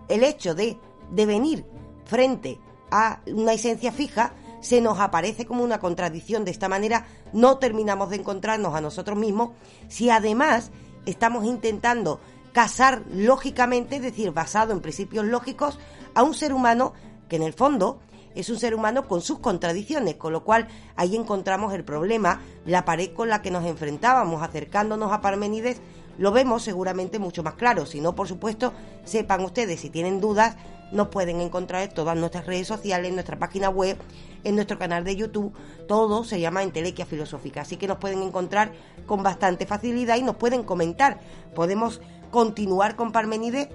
el 0.08 0.24
hecho 0.24 0.54
de, 0.54 0.78
de 1.12 1.26
venir 1.26 1.66
frente 2.06 2.60
a 2.92 3.22
una 3.28 3.54
esencia 3.54 3.92
fija 3.92 4.34
se 4.62 4.82
nos 4.82 5.00
aparece 5.00 5.46
como 5.46 5.64
una 5.64 5.80
contradicción. 5.80 6.46
De 6.46 6.52
esta 6.52 6.70
manera 6.70 7.06
no 7.34 7.58
terminamos 7.58 8.10
de 8.10 8.18
encontrarnos 8.18 8.76
a 8.76 8.82
nosotros 8.82 9.18
mismos 9.18 9.52
si 9.88 10.10
además 10.10 10.72
estamos 11.06 11.46
intentando 11.46 12.20
casar 12.54 13.04
lógicamente, 13.12 13.98
es 13.98 14.02
decir, 14.02 14.32
basado 14.32 14.74
en 14.74 14.82
principios 14.82 15.26
lógicos, 15.26 15.80
a 16.16 16.24
un 16.24 16.34
ser 16.34 16.54
humano 16.54 16.94
que 17.30 17.36
en 17.36 17.44
el 17.44 17.54
fondo 17.54 18.00
es 18.38 18.50
un 18.50 18.60
ser 18.60 18.76
humano 18.76 19.08
con 19.08 19.22
sus 19.22 19.40
contradicciones, 19.40 20.16
con 20.16 20.32
lo 20.32 20.44
cual 20.44 20.68
ahí 20.96 21.16
encontramos 21.16 21.74
el 21.74 21.84
problema, 21.84 22.42
la 22.66 22.86
pared 22.86 23.12
con 23.14 23.30
la 23.30 23.42
que 23.42 23.52
nos 23.52 23.66
enfrentábamos 23.66 24.44
acercándonos 24.44 25.12
a 25.12 25.22
Parménides, 25.22 25.82
lo 26.20 26.32
vemos 26.32 26.64
seguramente 26.64 27.20
mucho 27.20 27.44
más 27.44 27.56
claro. 27.56 27.86
Si 27.86 28.00
no, 28.00 28.16
por 28.16 28.28
supuesto, 28.28 28.74
sepan 29.06 29.44
ustedes, 29.44 29.80
si 29.80 29.90
tienen 29.90 30.22
dudas, 30.22 30.56
nos 30.92 31.08
pueden 31.10 31.42
encontrar 31.42 31.82
en 31.84 31.94
todas 31.94 32.16
nuestras 32.16 32.46
redes 32.46 32.68
sociales, 32.68 33.10
en 33.10 33.16
nuestra 33.16 33.40
página 33.40 33.70
web, 33.70 33.98
en 34.44 34.56
nuestro 34.56 34.78
canal 34.78 35.04
de 35.04 35.16
YouTube. 35.16 35.54
Todo 35.88 36.24
se 36.24 36.40
llama 36.40 36.64
Entelequia 36.64 37.06
Filosófica. 37.06 37.62
Así 37.62 37.78
que 37.78 37.88
nos 37.88 37.98
pueden 37.98 38.22
encontrar 38.22 38.72
con 39.06 39.24
bastante 39.24 39.66
facilidad 39.66 40.18
y 40.18 40.24
nos 40.24 40.38
pueden 40.38 40.64
comentar. 40.64 41.20
Podemos 41.54 42.02
continuar 42.32 42.96
con 42.96 43.12
Parménides 43.12 43.70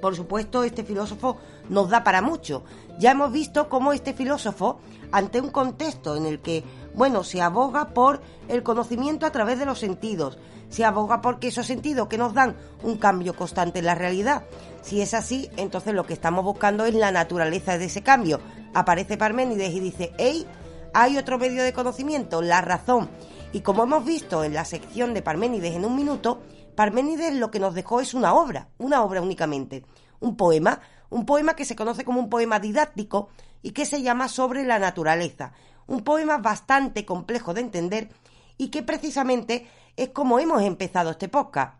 por 0.00 0.14
supuesto, 0.14 0.64
este 0.64 0.84
filósofo 0.84 1.38
nos 1.68 1.88
da 1.88 2.04
para 2.04 2.22
mucho. 2.22 2.64
Ya 2.98 3.10
hemos 3.10 3.30
visto 3.30 3.68
cómo 3.68 3.92
este 3.92 4.14
filósofo, 4.14 4.80
ante 5.12 5.40
un 5.40 5.50
contexto 5.50 6.16
en 6.16 6.26
el 6.26 6.40
que 6.40 6.64
Bueno, 6.94 7.24
se 7.24 7.42
aboga 7.42 7.88
por 7.90 8.22
el 8.48 8.62
conocimiento 8.62 9.26
a 9.26 9.32
través 9.32 9.58
de 9.58 9.66
los 9.66 9.78
sentidos, 9.78 10.38
se 10.70 10.84
aboga 10.84 11.20
porque 11.20 11.48
esos 11.48 11.66
sentidos 11.66 12.08
que 12.08 12.16
nos 12.16 12.32
dan 12.32 12.56
un 12.82 12.96
cambio 12.96 13.36
constante 13.36 13.80
en 13.80 13.84
la 13.84 13.94
realidad. 13.94 14.44
Si 14.80 15.00
es 15.00 15.14
así, 15.14 15.50
entonces 15.56 15.94
lo 15.94 16.06
que 16.06 16.14
estamos 16.14 16.44
buscando 16.44 16.86
es 16.86 16.94
la 16.94 17.12
naturaleza 17.12 17.76
de 17.76 17.84
ese 17.84 18.02
cambio. 18.02 18.40
Aparece 18.72 19.16
Parménides 19.16 19.74
y 19.74 19.80
dice, 19.80 20.12
hey, 20.16 20.46
hay 20.94 21.18
otro 21.18 21.38
medio 21.38 21.62
de 21.62 21.72
conocimiento, 21.72 22.40
la 22.40 22.62
razón. 22.62 23.10
Y 23.52 23.60
como 23.60 23.84
hemos 23.84 24.04
visto 24.04 24.42
en 24.44 24.54
la 24.54 24.64
sección 24.64 25.12
de 25.12 25.22
Parménides 25.22 25.74
en 25.74 25.84
un 25.84 25.96
minuto, 25.96 26.40
Parménides 26.74 27.34
lo 27.34 27.50
que 27.50 27.60
nos 27.60 27.74
dejó 27.74 28.00
es 28.00 28.14
una 28.14 28.34
obra, 28.34 28.68
una 28.78 29.02
obra 29.02 29.22
únicamente, 29.22 29.84
un 30.20 30.36
poema, 30.36 30.80
un 31.10 31.26
poema 31.26 31.54
que 31.54 31.64
se 31.64 31.76
conoce 31.76 32.04
como 32.04 32.20
un 32.20 32.30
poema 32.30 32.60
didáctico 32.60 33.28
y 33.62 33.72
que 33.72 33.84
se 33.84 34.02
llama 34.02 34.28
Sobre 34.28 34.64
la 34.64 34.78
naturaleza, 34.78 35.52
un 35.86 36.02
poema 36.02 36.38
bastante 36.38 37.04
complejo 37.04 37.54
de 37.54 37.60
entender 37.60 38.10
y 38.58 38.68
que 38.68 38.82
precisamente 38.82 39.66
es 39.96 40.10
como 40.10 40.38
hemos 40.38 40.62
empezado 40.62 41.10
este 41.10 41.28
podcast. 41.28 41.78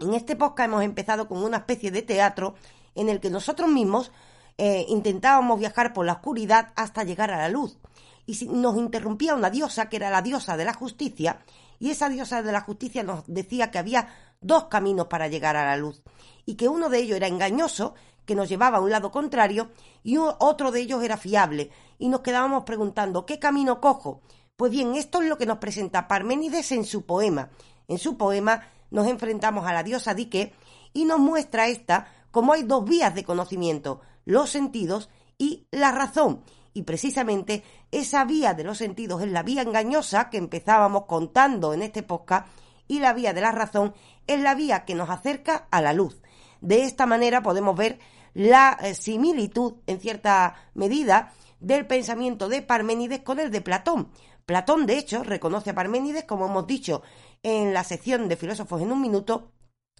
En 0.00 0.14
este 0.14 0.36
podcast 0.36 0.68
hemos 0.68 0.82
empezado 0.82 1.28
con 1.28 1.42
una 1.42 1.58
especie 1.58 1.90
de 1.90 2.02
teatro 2.02 2.54
en 2.94 3.08
el 3.08 3.20
que 3.20 3.30
nosotros 3.30 3.68
mismos 3.68 4.12
eh, 4.56 4.84
intentábamos 4.88 5.58
viajar 5.58 5.92
por 5.92 6.06
la 6.06 6.14
oscuridad 6.14 6.72
hasta 6.76 7.04
llegar 7.04 7.30
a 7.30 7.38
la 7.38 7.48
luz. 7.48 7.78
Y 8.26 8.46
nos 8.46 8.76
interrumpía 8.76 9.34
una 9.34 9.50
diosa 9.50 9.88
que 9.88 9.96
era 9.96 10.10
la 10.10 10.22
diosa 10.22 10.56
de 10.56 10.64
la 10.64 10.74
justicia, 10.74 11.40
y 11.78 11.90
esa 11.90 12.08
diosa 12.08 12.42
de 12.42 12.52
la 12.52 12.60
justicia 12.60 13.02
nos 13.02 13.24
decía 13.26 13.70
que 13.70 13.78
había 13.78 14.08
dos 14.40 14.66
caminos 14.66 15.06
para 15.06 15.28
llegar 15.28 15.56
a 15.56 15.64
la 15.64 15.76
luz, 15.76 16.02
y 16.44 16.54
que 16.54 16.68
uno 16.68 16.88
de 16.90 16.98
ellos 16.98 17.16
era 17.16 17.26
engañoso, 17.26 17.94
que 18.24 18.34
nos 18.34 18.48
llevaba 18.48 18.78
a 18.78 18.80
un 18.80 18.90
lado 18.90 19.10
contrario, 19.10 19.70
y 20.02 20.16
otro 20.16 20.70
de 20.70 20.80
ellos 20.80 21.02
era 21.02 21.16
fiable, 21.16 21.70
y 21.98 22.08
nos 22.08 22.20
quedábamos 22.20 22.64
preguntando 22.64 23.26
¿qué 23.26 23.38
camino 23.38 23.80
cojo? 23.80 24.22
Pues 24.56 24.70
bien, 24.70 24.94
esto 24.94 25.22
es 25.22 25.28
lo 25.28 25.38
que 25.38 25.46
nos 25.46 25.58
presenta 25.58 26.06
Parménides 26.06 26.72
en 26.72 26.84
su 26.84 27.06
poema. 27.06 27.50
En 27.88 27.98
su 27.98 28.16
poema 28.16 28.62
nos 28.90 29.06
enfrentamos 29.06 29.66
a 29.66 29.72
la 29.72 29.82
diosa 29.82 30.14
Dique 30.14 30.52
y 30.92 31.06
nos 31.06 31.18
muestra 31.18 31.68
esta 31.68 32.08
como 32.30 32.52
hay 32.52 32.62
dos 32.62 32.84
vías 32.84 33.14
de 33.14 33.24
conocimiento, 33.24 34.00
los 34.24 34.50
sentidos 34.50 35.08
y 35.38 35.66
la 35.70 35.92
razón. 35.92 36.42
Y 36.72 36.82
precisamente 36.82 37.64
esa 37.90 38.24
vía 38.24 38.54
de 38.54 38.64
los 38.64 38.78
sentidos 38.78 39.22
es 39.22 39.30
la 39.30 39.42
vía 39.42 39.62
engañosa 39.62 40.30
que 40.30 40.36
empezábamos 40.36 41.06
contando 41.06 41.72
en 41.74 41.82
este 41.82 42.02
podcast 42.02 42.46
y 42.86 43.00
la 43.00 43.12
vía 43.12 43.32
de 43.32 43.40
la 43.40 43.52
razón 43.52 43.94
es 44.26 44.40
la 44.40 44.54
vía 44.54 44.84
que 44.84 44.94
nos 44.94 45.10
acerca 45.10 45.68
a 45.70 45.80
la 45.80 45.92
luz. 45.92 46.20
De 46.60 46.84
esta 46.84 47.06
manera 47.06 47.42
podemos 47.42 47.76
ver 47.76 47.98
la 48.34 48.78
eh, 48.80 48.94
similitud, 48.94 49.74
en 49.86 50.00
cierta 50.00 50.54
medida, 50.74 51.32
del 51.58 51.86
pensamiento 51.86 52.48
de 52.48 52.62
Parménides 52.62 53.20
con 53.20 53.38
el 53.38 53.50
de 53.50 53.60
Platón. 53.60 54.10
Platón, 54.46 54.86
de 54.86 54.98
hecho, 54.98 55.22
reconoce 55.22 55.70
a 55.70 55.74
Parménides, 55.74 56.24
como 56.24 56.46
hemos 56.46 56.66
dicho 56.66 57.02
en 57.42 57.72
la 57.72 57.84
sección 57.84 58.28
de 58.28 58.36
filósofos 58.36 58.82
en 58.82 58.92
un 58.92 59.00
minuto, 59.00 59.52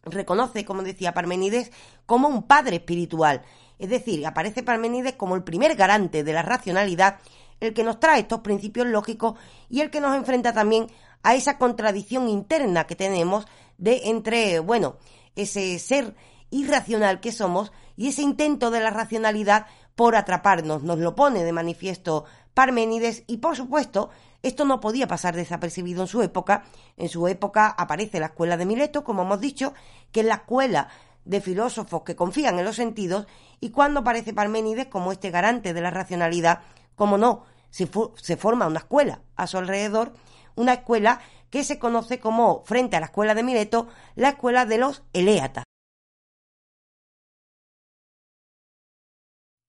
reconoce, 0.03 0.65
como 0.65 0.83
decía 0.83 1.15
Parménides, 1.15 1.71
como 2.07 2.29
un 2.29 2.45
padre 2.45 2.77
espiritual. 2.77 3.43
Es 3.79 3.89
decir, 3.89 4.27
aparece 4.27 4.63
Parménides 4.63 5.15
como 5.15 5.37
el 5.37 5.45
primer 5.45 5.77
garante 5.77 6.25
de 6.25 6.33
la 6.33 6.43
racionalidad, 6.43 7.19
el 7.61 7.75
que 7.75 7.85
nos 7.85 8.01
trae 8.01 8.21
estos 8.21 8.41
principios 8.41 8.87
lógicos 8.87 9.39
y 9.69 9.81
el 9.81 9.91
que 9.91 10.01
nos 10.01 10.17
enfrenta 10.17 10.53
también 10.53 10.87
a 11.23 11.35
esa 11.35 11.59
contradicción 11.59 12.29
interna 12.29 12.87
que 12.87 12.97
tenemos 12.97 13.47
de 13.77 14.09
entre, 14.09 14.61
bueno, 14.61 14.97
ese 15.37 15.79
ser 15.79 16.15
irracional 16.51 17.21
que 17.21 17.33
somos 17.33 17.73
y 17.97 18.09
ese 18.09 18.23
intento 18.23 18.71
de 18.71 18.81
la 18.81 18.91
racionalidad 18.91 19.67
por 19.95 20.17
atraparnos. 20.17 20.83
Nos 20.83 20.99
lo 20.99 21.15
pone 21.15 21.45
de 21.45 21.53
manifiesto 21.53 22.25
Parménides 22.55 23.25
y, 23.27 23.39
por 23.39 23.57
supuesto, 23.57 24.11
esto 24.43 24.65
no 24.65 24.81
podía 24.81 25.07
pasar 25.07 25.37
desapercibido 25.37 26.03
en 26.03 26.09
su 26.09 26.23
época. 26.23 26.65
En 26.97 27.09
su 27.09 27.29
época 27.29 27.69
aparece 27.69 28.21
la 28.21 28.27
escuela 28.27 28.57
de 28.57 28.67
Mileto, 28.67 29.05
como 29.05 29.23
hemos 29.23 29.41
dicho, 29.41 29.75
que 30.13 30.21
es 30.21 30.27
la 30.27 30.37
escuela 30.37 30.89
de 31.25 31.41
filósofos 31.41 32.03
que 32.03 32.17
confían 32.17 32.59
en 32.59 32.65
los 32.65 32.77
sentidos, 32.77 33.27
y 33.61 33.71
cuando 33.71 34.01
aparece 34.01 34.33
Parménides 34.33 34.87
como 34.87 35.13
este 35.13 35.31
garante 35.31 35.75
de 35.75 35.81
la 35.81 35.91
racionalidad, 35.91 36.61
como 36.97 37.19
no, 37.19 37.45
se, 37.69 37.89
se 38.17 38.37
forma 38.37 38.67
una 38.67 38.81
escuela 38.81 39.21
a 39.37 39.47
su 39.47 39.59
alrededor, 39.59 40.15
una 40.57 40.73
escuela 40.73 41.21
que 41.51 41.63
se 41.63 41.79
conoce 41.79 42.19
como, 42.21 42.63
frente 42.65 42.97
a 42.97 43.01
la 43.01 43.07
escuela 43.07 43.35
de 43.35 43.43
Mileto, 43.43 43.89
la 44.15 44.31
escuela 44.31 44.65
de 44.65 44.79
los 44.79 45.03
Eléatas. 45.13 45.65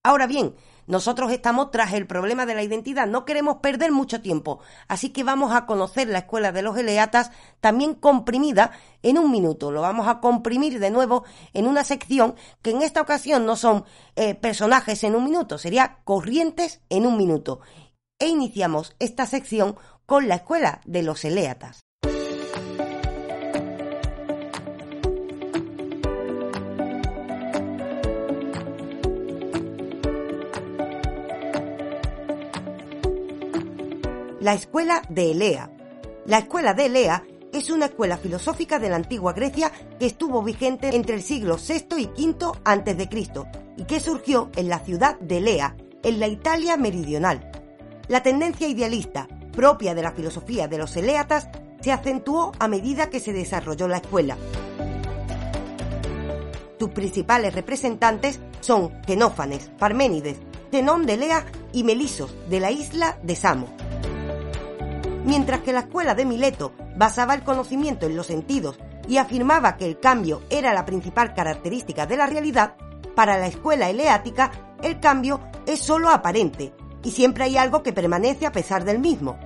Ahora 0.04 0.26
bien, 0.26 0.56
nosotros 0.88 1.32
estamos 1.32 1.70
tras 1.70 1.94
el 1.94 2.08
problema 2.08 2.48
de 2.48 2.56
la 2.56 2.64
identidad, 2.64 3.06
no 3.06 3.24
queremos 3.24 3.58
perder 3.58 3.92
mucho 3.92 4.20
tiempo, 4.20 4.60
así 4.88 5.12
que 5.12 5.24
vamos 5.24 5.54
a 5.54 5.68
conocer 5.68 6.08
la 6.08 6.20
escuela 6.20 6.52
de 6.52 6.64
los 6.64 6.76
Eleatas 6.76 7.30
también 7.60 7.94
comprimida 7.94 8.72
en 9.04 9.20
un 9.20 9.30
minuto. 9.30 9.72
Lo 9.72 9.82
vamos 9.82 10.08
a 10.08 10.20
comprimir 10.20 10.80
de 10.80 10.90
nuevo 10.90 11.24
en 11.54 11.68
una 11.68 11.84
sección 11.84 12.34
que 12.64 12.72
en 12.72 12.82
esta 12.82 13.00
ocasión 13.00 13.46
no 13.46 13.56
son 13.56 13.86
eh, 14.16 14.34
personajes 14.34 15.04
en 15.04 15.16
un 15.16 15.24
minuto, 15.24 15.60
sería 15.60 16.00
corrientes 16.04 16.82
en 16.90 17.06
un 17.06 17.16
minuto. 17.16 17.62
E 18.18 18.28
iniciamos 18.28 18.96
esta 18.98 19.28
sección 19.28 19.76
con 20.08 20.28
la 20.28 20.36
escuela 20.36 20.82
de 20.86 21.04
los 21.04 21.24
Eleatas. 21.26 21.82
La 34.42 34.56
Escuela 34.56 35.04
de 35.08 35.32
Elea. 35.32 35.70
La 36.26 36.40
Escuela 36.40 36.74
de 36.74 36.88
Elea 36.88 37.24
es 37.54 37.70
una 37.70 37.86
escuela 37.86 38.18
filosófica 38.18 38.80
de 38.80 38.90
la 38.90 38.96
antigua 38.96 39.34
Grecia 39.34 39.72
que 40.00 40.08
estuvo 40.08 40.42
vigente 40.42 40.96
entre 40.96 41.14
el 41.14 41.22
siglo 41.22 41.58
VI 41.58 42.10
y 42.18 42.28
V 42.28 43.10
Cristo 43.10 43.48
y 43.78 43.84
que 43.84 44.00
surgió 44.00 44.50
en 44.56 44.68
la 44.68 44.80
ciudad 44.80 45.20
de 45.20 45.38
Elea, 45.38 45.76
en 46.02 46.20
la 46.20 46.28
Italia 46.28 46.76
meridional. 46.76 47.52
La 48.08 48.24
tendencia 48.24 48.68
idealista 48.68 49.28
propia 49.56 49.94
de 49.94 50.02
la 50.02 50.12
filosofía 50.12 50.68
de 50.68 50.80
los 50.80 50.98
eleatas 50.98 51.48
se 51.82 51.92
acentuó 51.92 52.52
a 52.58 52.68
medida 52.68 53.12
que 53.12 53.20
se 53.20 53.34
desarrolló 53.34 53.88
la 53.88 53.98
escuela. 53.98 54.38
Sus 56.80 56.90
principales 56.90 57.54
representantes 57.54 58.40
son 58.60 58.92
Genófanes, 59.06 59.70
Parménides, 59.78 60.38
Zenón 60.72 61.06
de 61.06 61.14
Elea 61.14 61.46
y 61.74 61.84
Melisos 61.84 62.34
de 62.50 62.60
la 62.60 62.72
isla 62.72 63.20
de 63.22 63.36
Samos 63.36 63.70
mientras 65.26 65.62
que 65.62 65.74
la 65.74 65.82
escuela 65.82 66.16
de 66.16 66.26
Mileto 66.26 66.74
basaba 66.96 67.34
el 67.34 67.44
conocimiento 67.44 68.06
en 68.06 68.16
los 68.16 68.28
sentidos 68.28 68.80
y 69.08 69.18
afirmaba 69.18 69.78
que 69.78 69.86
el 69.86 70.00
cambio 70.00 70.42
era 70.50 70.74
la 70.74 70.86
principal 70.86 71.34
característica 71.34 72.06
de 72.06 72.18
la 72.18 72.28
realidad, 72.28 72.76
para 73.16 73.38
la 73.38 73.48
escuela 73.48 73.90
eleática 73.90 74.52
el 74.82 75.00
cambio 75.00 75.40
es 75.66 75.80
sólo 75.80 76.10
aparente 76.10 76.74
y 77.04 77.12
siempre 77.12 77.44
hay 77.44 77.58
algo 77.58 77.84
que 77.84 77.94
permanece 77.94 78.46
a 78.46 78.52
pesar 78.52 78.86
del 78.86 79.00
mismo. 79.00 79.38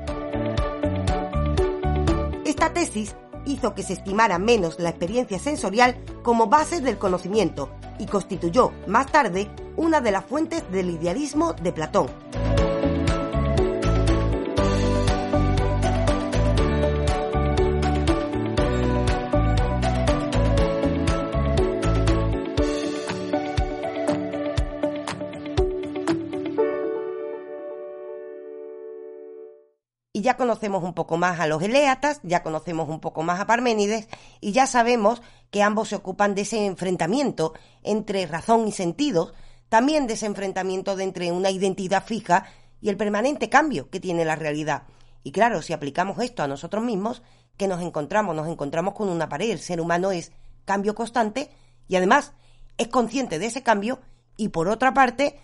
Esta 2.46 2.74
tesis 2.74 3.16
hizo 3.46 3.74
que 3.74 3.84
se 3.84 3.94
estimara 3.94 4.40
menos 4.40 4.80
la 4.80 4.90
experiencia 4.90 5.40
sensorial 5.40 5.98
como 6.24 6.48
base 6.48 6.82
del 6.82 6.98
conocimiento 6.98 7.70
y 8.00 8.06
constituyó 8.06 8.72
más 8.88 9.08
tarde 9.12 9.50
una 9.78 10.02
de 10.02 10.12
las 10.12 10.26
fuentes 10.26 10.70
del 10.72 10.90
idealismo 10.90 11.54
de 11.54 11.72
Platón. 11.72 12.08
Ya 30.26 30.38
conocemos 30.38 30.84
un 30.84 30.96
poco 30.96 31.18
más 31.18 31.40
a 31.40 31.46
los 31.46 31.62
Eleatas, 31.62 32.20
ya 32.24 32.42
conocemos 32.42 32.90
un 32.90 33.00
poco 33.00 33.22
más 33.22 33.40
a 33.40 33.46
Parménides 33.46 34.08
y 34.42 34.54
ya 34.54 34.66
sabemos 34.66 35.22
que 35.52 35.62
ambos 35.62 35.90
se 35.90 35.96
ocupan 35.96 36.34
de 36.34 36.42
ese 36.42 36.66
enfrentamiento 36.66 37.54
entre 37.84 38.26
razón 38.26 38.68
y 38.68 38.72
sentidos, 38.72 39.36
también 39.70 40.08
de 40.08 40.16
ese 40.16 40.26
enfrentamiento 40.26 40.96
de 40.96 41.04
entre 41.04 41.32
una 41.32 41.52
identidad 41.52 42.04
fija 42.04 42.48
y 42.82 42.90
el 42.90 42.98
permanente 42.98 43.50
cambio 43.50 43.92
que 43.92 44.00
tiene 44.00 44.26
la 44.26 44.36
realidad. 44.36 44.84
Y 45.22 45.32
claro, 45.32 45.62
si 45.62 45.74
aplicamos 45.74 46.18
esto 46.18 46.42
a 46.42 46.48
nosotros 46.48 46.84
mismos, 46.84 47.22
que 47.56 47.68
nos 47.68 47.84
encontramos? 47.84 48.36
Nos 48.36 48.48
encontramos 48.48 48.96
con 48.96 49.08
una 49.10 49.30
pared. 49.30 49.52
El 49.52 49.60
ser 49.60 49.80
humano 49.80 50.12
es 50.12 50.32
cambio 50.66 50.96
constante 50.96 51.52
y 51.88 51.98
además 51.98 52.34
es 52.80 52.88
consciente 52.88 53.38
de 53.38 53.46
ese 53.46 53.62
cambio 53.62 54.02
y 54.38 54.50
por 54.50 54.70
otra 54.70 54.92
parte 54.96 55.40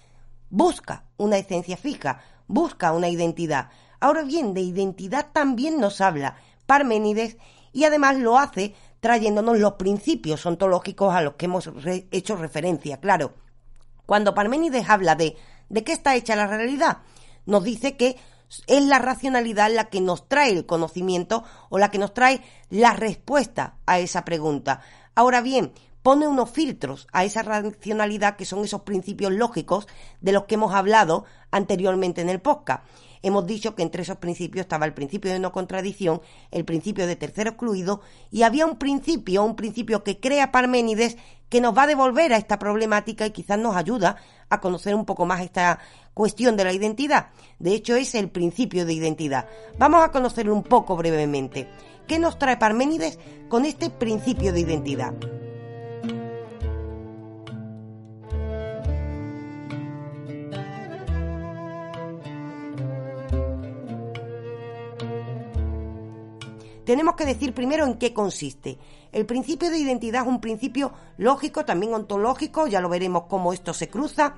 busca 0.49 1.05
una 1.17 1.38
esencia 1.38 1.77
fija, 1.77 2.23
busca 2.47 2.93
una 2.93 3.09
identidad. 3.09 3.69
Ahora 4.02 4.24
bien, 4.24 4.54
de 4.54 4.62
identidad 4.62 5.28
también 5.32 5.80
nos 5.80 6.02
habla 6.02 6.36
Parménides 6.66 7.38
y 7.72 7.86
además 7.86 8.18
lo 8.18 8.38
hace 8.38 8.76
trayéndonos 8.99 9.58
los 9.58 9.74
principios 9.74 10.45
ontológicos 10.45 11.16
a 11.16 11.22
los 11.22 11.36
que 11.36 11.45
hemos 11.45 11.70
hecho 12.12 12.36
referencia, 12.36 12.99
claro. 12.99 13.34
Cuando 14.06 14.34
Parménides 14.34 14.89
habla 14.89 15.16
de 15.16 15.38
de 15.72 15.84
qué 15.84 15.93
está 15.93 16.16
hecha 16.16 16.36
la 16.36 16.47
realidad, 16.47 16.97
nos 17.45 17.64
dice 17.64 17.95
que 17.95 18.18
es 18.68 18.84
la 18.84 18.99
racionalidad 18.99 19.72
la 19.74 19.86
que 19.86 20.02
nos 20.02 20.28
trae 20.28 20.52
el 20.52 20.66
conocimiento 20.66 21.43
o 21.70 21.80
la 21.80 21.89
que 21.89 21.97
nos 21.97 22.14
trae 22.14 22.41
la 22.70 22.93
respuesta 22.93 23.76
a 23.86 23.99
esa 23.99 24.26
pregunta. 24.26 24.82
Ahora 25.16 25.41
bien, 25.41 25.72
pone 26.04 26.28
unos 26.28 26.52
filtros 26.52 27.08
a 27.14 27.24
esa 27.24 27.41
racionalidad 27.41 28.36
que 28.36 28.45
son 28.45 28.66
esos 28.66 28.82
principios 28.82 29.32
lógicos 29.32 29.88
de 30.20 30.34
los 30.34 30.43
que 30.43 30.56
hemos 30.56 30.74
hablado 30.74 31.24
anteriormente 31.52 32.20
en 32.20 32.30
el 32.30 32.41
podcast. 32.41 32.84
Hemos 33.24 33.45
dicho 33.45 33.76
que 33.76 33.84
entre 33.84 34.03
esos 34.03 34.17
principios 34.17 34.63
estaba 34.63 34.86
el 34.86 34.93
principio 34.93 35.32
de 35.32 35.39
no 35.39 35.51
contradicción, 35.51 36.22
el 36.49 36.65
principio 36.65 37.07
de 37.07 37.15
tercero 37.15 37.51
excluido 37.51 38.01
y 38.32 38.43
había 38.43 38.65
un 38.65 38.78
principio, 38.78 39.43
un 39.43 39.55
principio 39.55 40.03
que 40.03 40.19
crea 40.19 40.51
Parménides 40.51 41.17
que 41.49 41.61
nos 41.61 41.78
va 41.78 41.84
a 41.84 41.88
devolver 41.88 42.34
a 42.34 42.38
esta 42.38 42.57
problemática 42.57 43.26
y 43.26 43.32
quizás 43.32 43.59
nos 43.59 43.76
ayuda 43.76 44.15
a 44.49 44.61
conocer 44.61 44.95
un 44.95 45.05
poco 45.05 45.26
más 45.26 45.41
esta 45.41 45.80
cuestión 46.13 46.55
de 46.55 46.63
la 46.63 46.74
identidad. 46.74 47.28
De 47.59 47.74
hecho, 47.74 47.95
es 47.95 48.15
el 48.15 48.30
principio 48.30 48.86
de 48.86 48.93
identidad. 48.93 49.47
Vamos 49.78 50.01
a 50.01 50.11
conocerlo 50.11 50.53
un 50.53 50.63
poco 50.63 50.95
brevemente. 50.95 51.67
¿Qué 52.07 52.19
nos 52.19 52.39
trae 52.39 52.57
Parménides 52.57 53.19
con 53.49 53.65
este 53.65 53.89
principio 53.89 54.53
de 54.53 54.61
identidad? 54.61 55.13
Tenemos 66.91 67.15
que 67.15 67.25
decir 67.25 67.53
primero 67.53 67.85
en 67.85 67.93
qué 67.93 68.13
consiste. 68.13 68.77
El 69.13 69.25
principio 69.25 69.69
de 69.69 69.77
identidad 69.77 70.23
es 70.23 70.27
un 70.27 70.41
principio 70.41 70.91
lógico, 71.15 71.63
también 71.63 71.93
ontológico, 71.93 72.67
ya 72.67 72.81
lo 72.81 72.89
veremos 72.89 73.27
cómo 73.29 73.53
esto 73.53 73.73
se 73.73 73.87
cruza, 73.87 74.35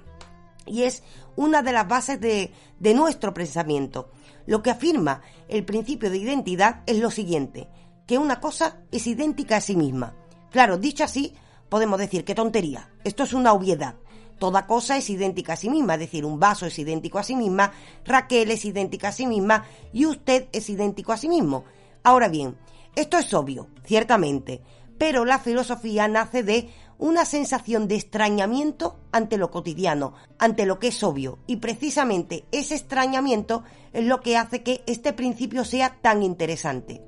y 0.67 0.83
es 0.83 1.01
una 1.35 1.63
de 1.63 1.71
las 1.71 1.87
bases 1.87 2.21
de, 2.21 2.53
nuestro 2.93 3.33
pensamiento. 3.33 4.11
Lo 4.45 4.61
que 4.61 4.69
afirma 4.69 5.21
el 5.47 5.65
principio 5.65 6.11
de 6.11 6.19
identidad 6.19 6.83
es 6.85 6.99
lo 6.99 7.09
siguiente, 7.09 7.69
que 8.05 8.19
una 8.19 8.39
cosa 8.39 8.83
es 8.91 9.07
idéntica 9.07 9.57
a 9.57 9.61
sí 9.61 9.75
misma. 9.75 10.13
Claro, 10.51 10.77
dicho 10.77 11.03
así, 11.03 11.33
podemos 11.69 11.97
decir 11.97 12.23
qué 12.23 12.35
tontería, 12.35 12.91
esto 13.03 13.23
es 13.23 13.33
una 13.33 13.53
obviedad. 13.53 13.95
Toda 14.37 14.67
cosa 14.67 14.95
es 14.95 15.09
idéntica 15.09 15.53
a 15.53 15.57
sí 15.57 15.71
misma, 15.71 15.95
es 15.95 16.01
decir, 16.01 16.23
un 16.23 16.39
vaso 16.39 16.67
es 16.67 16.77
idéntico 16.77 17.17
a 17.17 17.23
sí 17.23 17.35
misma, 17.35 17.71
Raquel 18.05 18.51
es 18.51 18.63
idéntica 18.63 19.07
a 19.07 19.11
sí 19.11 19.25
misma 19.25 19.65
y 19.91 20.05
usted 20.05 20.49
es 20.51 20.69
idéntico 20.69 21.13
a 21.13 21.17
sí 21.17 21.27
mismo. 21.27 21.63
Ahora 22.03 22.27
bien, 22.27 22.57
esto 22.95 23.17
es 23.17 23.33
obvio, 23.33 23.67
ciertamente, 23.85 24.61
pero 24.97 25.25
la 25.25 25.39
filosofía 25.39 26.07
nace 26.07 26.43
de 26.43 26.69
una 26.97 27.25
sensación 27.25 27.87
de 27.87 27.95
extrañamiento 27.95 28.99
ante 29.11 29.37
lo 29.37 29.51
cotidiano, 29.51 30.13
ante 30.37 30.65
lo 30.65 30.79
que 30.79 30.87
es 30.89 31.03
obvio, 31.03 31.39
y 31.47 31.57
precisamente 31.57 32.45
ese 32.51 32.75
extrañamiento 32.75 33.63
es 33.93 34.05
lo 34.05 34.21
que 34.21 34.37
hace 34.37 34.63
que 34.63 34.83
este 34.85 35.13
principio 35.13 35.65
sea 35.65 35.97
tan 36.01 36.23
interesante. 36.23 37.01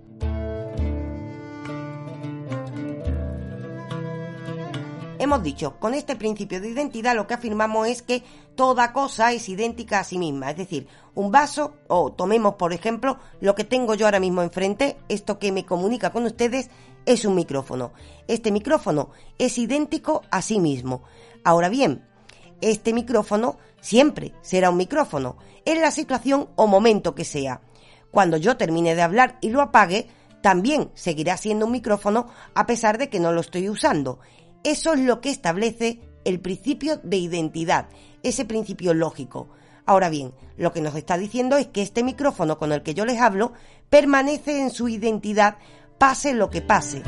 Hemos 5.25 5.41
dicho, 5.41 5.79
con 5.79 5.95
este 5.95 6.15
principio 6.15 6.61
de 6.61 6.69
identidad 6.69 7.15
lo 7.15 7.25
que 7.25 7.33
afirmamos 7.33 7.87
es 7.87 8.03
que 8.03 8.21
toda 8.53 8.93
cosa 8.93 9.31
es 9.31 9.49
idéntica 9.49 9.99
a 9.99 10.03
sí 10.03 10.19
misma, 10.19 10.51
es 10.51 10.57
decir, 10.57 10.87
un 11.15 11.31
vaso, 11.31 11.73
o 11.87 12.11
tomemos 12.11 12.53
por 12.57 12.73
ejemplo 12.73 13.17
lo 13.41 13.55
que 13.55 13.63
tengo 13.63 13.95
yo 13.95 14.05
ahora 14.05 14.19
mismo 14.19 14.43
enfrente, 14.43 14.97
esto 15.09 15.39
que 15.39 15.51
me 15.51 15.65
comunica 15.65 16.11
con 16.11 16.25
ustedes 16.25 16.69
es 17.07 17.25
un 17.25 17.33
micrófono. 17.33 17.91
Este 18.27 18.51
micrófono 18.51 19.09
es 19.39 19.57
idéntico 19.57 20.21
a 20.29 20.43
sí 20.43 20.59
mismo. 20.59 21.01
Ahora 21.43 21.69
bien, 21.69 22.05
este 22.61 22.93
micrófono 22.93 23.57
siempre 23.81 24.31
será 24.43 24.69
un 24.69 24.77
micrófono, 24.77 25.37
en 25.65 25.81
la 25.81 25.89
situación 25.89 26.49
o 26.55 26.67
momento 26.67 27.15
que 27.15 27.25
sea. 27.25 27.61
Cuando 28.11 28.37
yo 28.37 28.57
termine 28.57 28.93
de 28.93 29.01
hablar 29.01 29.39
y 29.41 29.49
lo 29.49 29.63
apague, 29.63 30.07
también 30.43 30.91
seguirá 30.93 31.35
siendo 31.37 31.65
un 31.65 31.71
micrófono 31.71 32.27
a 32.53 32.67
pesar 32.67 32.99
de 32.99 33.09
que 33.09 33.19
no 33.19 33.33
lo 33.33 33.41
estoy 33.41 33.69
usando. 33.69 34.19
Eso 34.65 34.93
es 34.93 34.99
lo 34.99 35.21
que 35.21 35.29
establece 35.29 35.99
el 36.23 36.39
principio 36.39 36.97
de 37.03 37.17
identidad, 37.17 37.87
ese 38.23 38.45
principio 38.45 38.95
lógico. 38.95 39.47
Ahora 39.85 40.09
bien, 40.09 40.33
lo 40.57 40.73
que 40.73 40.81
nos 40.81 40.95
está 40.95 41.19
diciendo 41.19 41.55
es 41.55 41.67
que 41.67 41.83
este 41.83 42.01
micrófono 42.01 42.57
con 42.57 42.71
el 42.71 42.81
que 42.81 42.95
yo 42.95 43.05
les 43.05 43.21
hablo 43.21 43.53
permanece 43.91 44.59
en 44.59 44.71
su 44.71 44.89
identidad 44.89 45.57
pase 45.99 46.33
lo 46.33 46.49
que 46.49 46.63
pase. 46.63 47.03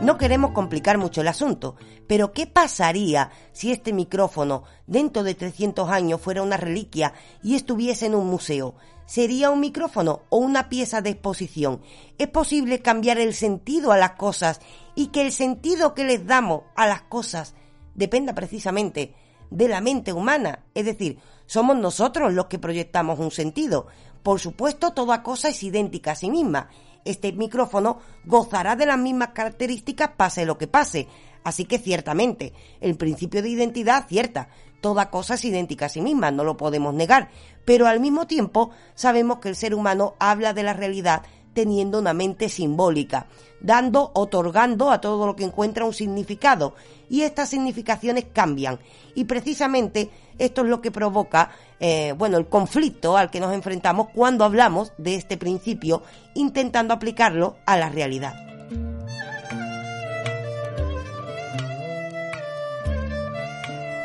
No 0.00 0.16
queremos 0.16 0.52
complicar 0.52 0.96
mucho 0.96 1.20
el 1.20 1.28
asunto, 1.28 1.76
pero 2.06 2.32
¿qué 2.32 2.46
pasaría 2.46 3.30
si 3.52 3.72
este 3.72 3.92
micrófono 3.92 4.64
dentro 4.86 5.22
de 5.22 5.34
300 5.34 5.90
años 5.90 6.18
fuera 6.18 6.42
una 6.42 6.56
reliquia 6.56 7.12
y 7.42 7.56
estuviese 7.56 8.06
en 8.06 8.14
un 8.14 8.26
museo? 8.26 8.74
Sería 9.06 9.50
un 9.50 9.60
micrófono 9.60 10.22
o 10.28 10.38
una 10.38 10.68
pieza 10.68 11.00
de 11.00 11.10
exposición. 11.10 11.80
Es 12.18 12.28
posible 12.28 12.80
cambiar 12.80 13.18
el 13.18 13.34
sentido 13.34 13.92
a 13.92 13.98
las 13.98 14.12
cosas 14.12 14.60
y 14.94 15.08
que 15.08 15.22
el 15.22 15.32
sentido 15.32 15.94
que 15.94 16.04
les 16.04 16.26
damos 16.26 16.62
a 16.74 16.86
las 16.86 17.02
cosas 17.02 17.54
dependa 17.94 18.34
precisamente 18.34 19.14
de 19.50 19.68
la 19.68 19.80
mente 19.80 20.12
humana. 20.12 20.64
Es 20.74 20.84
decir, 20.84 21.18
somos 21.46 21.76
nosotros 21.76 22.32
los 22.32 22.46
que 22.46 22.58
proyectamos 22.58 23.18
un 23.18 23.30
sentido. 23.30 23.86
Por 24.22 24.40
supuesto, 24.40 24.92
toda 24.92 25.22
cosa 25.22 25.48
es 25.48 25.62
idéntica 25.62 26.12
a 26.12 26.16
sí 26.16 26.30
misma. 26.30 26.68
Este 27.04 27.32
micrófono 27.32 27.98
gozará 28.24 28.76
de 28.76 28.86
las 28.86 28.98
mismas 28.98 29.28
características 29.28 30.10
pase 30.16 30.46
lo 30.46 30.56
que 30.56 30.66
pase. 30.66 31.06
Así 31.44 31.66
que 31.66 31.78
ciertamente, 31.78 32.54
el 32.80 32.96
principio 32.96 33.42
de 33.42 33.50
identidad 33.50 34.08
cierta, 34.08 34.48
toda 34.84 35.08
cosa 35.08 35.36
es 35.36 35.44
idéntica 35.46 35.86
a 35.86 35.88
sí 35.88 36.02
misma, 36.02 36.30
no 36.30 36.44
lo 36.44 36.58
podemos 36.58 36.92
negar, 36.92 37.30
pero 37.64 37.86
al 37.86 38.00
mismo 38.00 38.26
tiempo 38.26 38.70
sabemos 38.94 39.38
que 39.38 39.48
el 39.48 39.56
ser 39.56 39.74
humano 39.74 40.12
habla 40.18 40.52
de 40.52 40.62
la 40.62 40.74
realidad 40.74 41.22
teniendo 41.54 42.00
una 42.00 42.12
mente 42.12 42.50
simbólica, 42.50 43.26
dando, 43.62 44.10
otorgando 44.12 44.90
a 44.90 45.00
todo 45.00 45.24
lo 45.24 45.36
que 45.36 45.44
encuentra 45.44 45.86
un 45.86 45.94
significado, 45.94 46.74
y 47.08 47.22
estas 47.22 47.48
significaciones 47.48 48.26
cambian. 48.30 48.78
Y 49.14 49.24
precisamente 49.24 50.10
esto 50.36 50.60
es 50.60 50.68
lo 50.68 50.82
que 50.82 50.90
provoca, 50.90 51.52
eh, 51.80 52.12
bueno, 52.18 52.36
el 52.36 52.46
conflicto 52.48 53.16
al 53.16 53.30
que 53.30 53.40
nos 53.40 53.54
enfrentamos 53.54 54.08
cuando 54.14 54.44
hablamos 54.44 54.92
de 54.98 55.14
este 55.14 55.38
principio, 55.38 56.02
intentando 56.34 56.92
aplicarlo 56.92 57.56
a 57.64 57.78
la 57.78 57.88
realidad. 57.88 58.53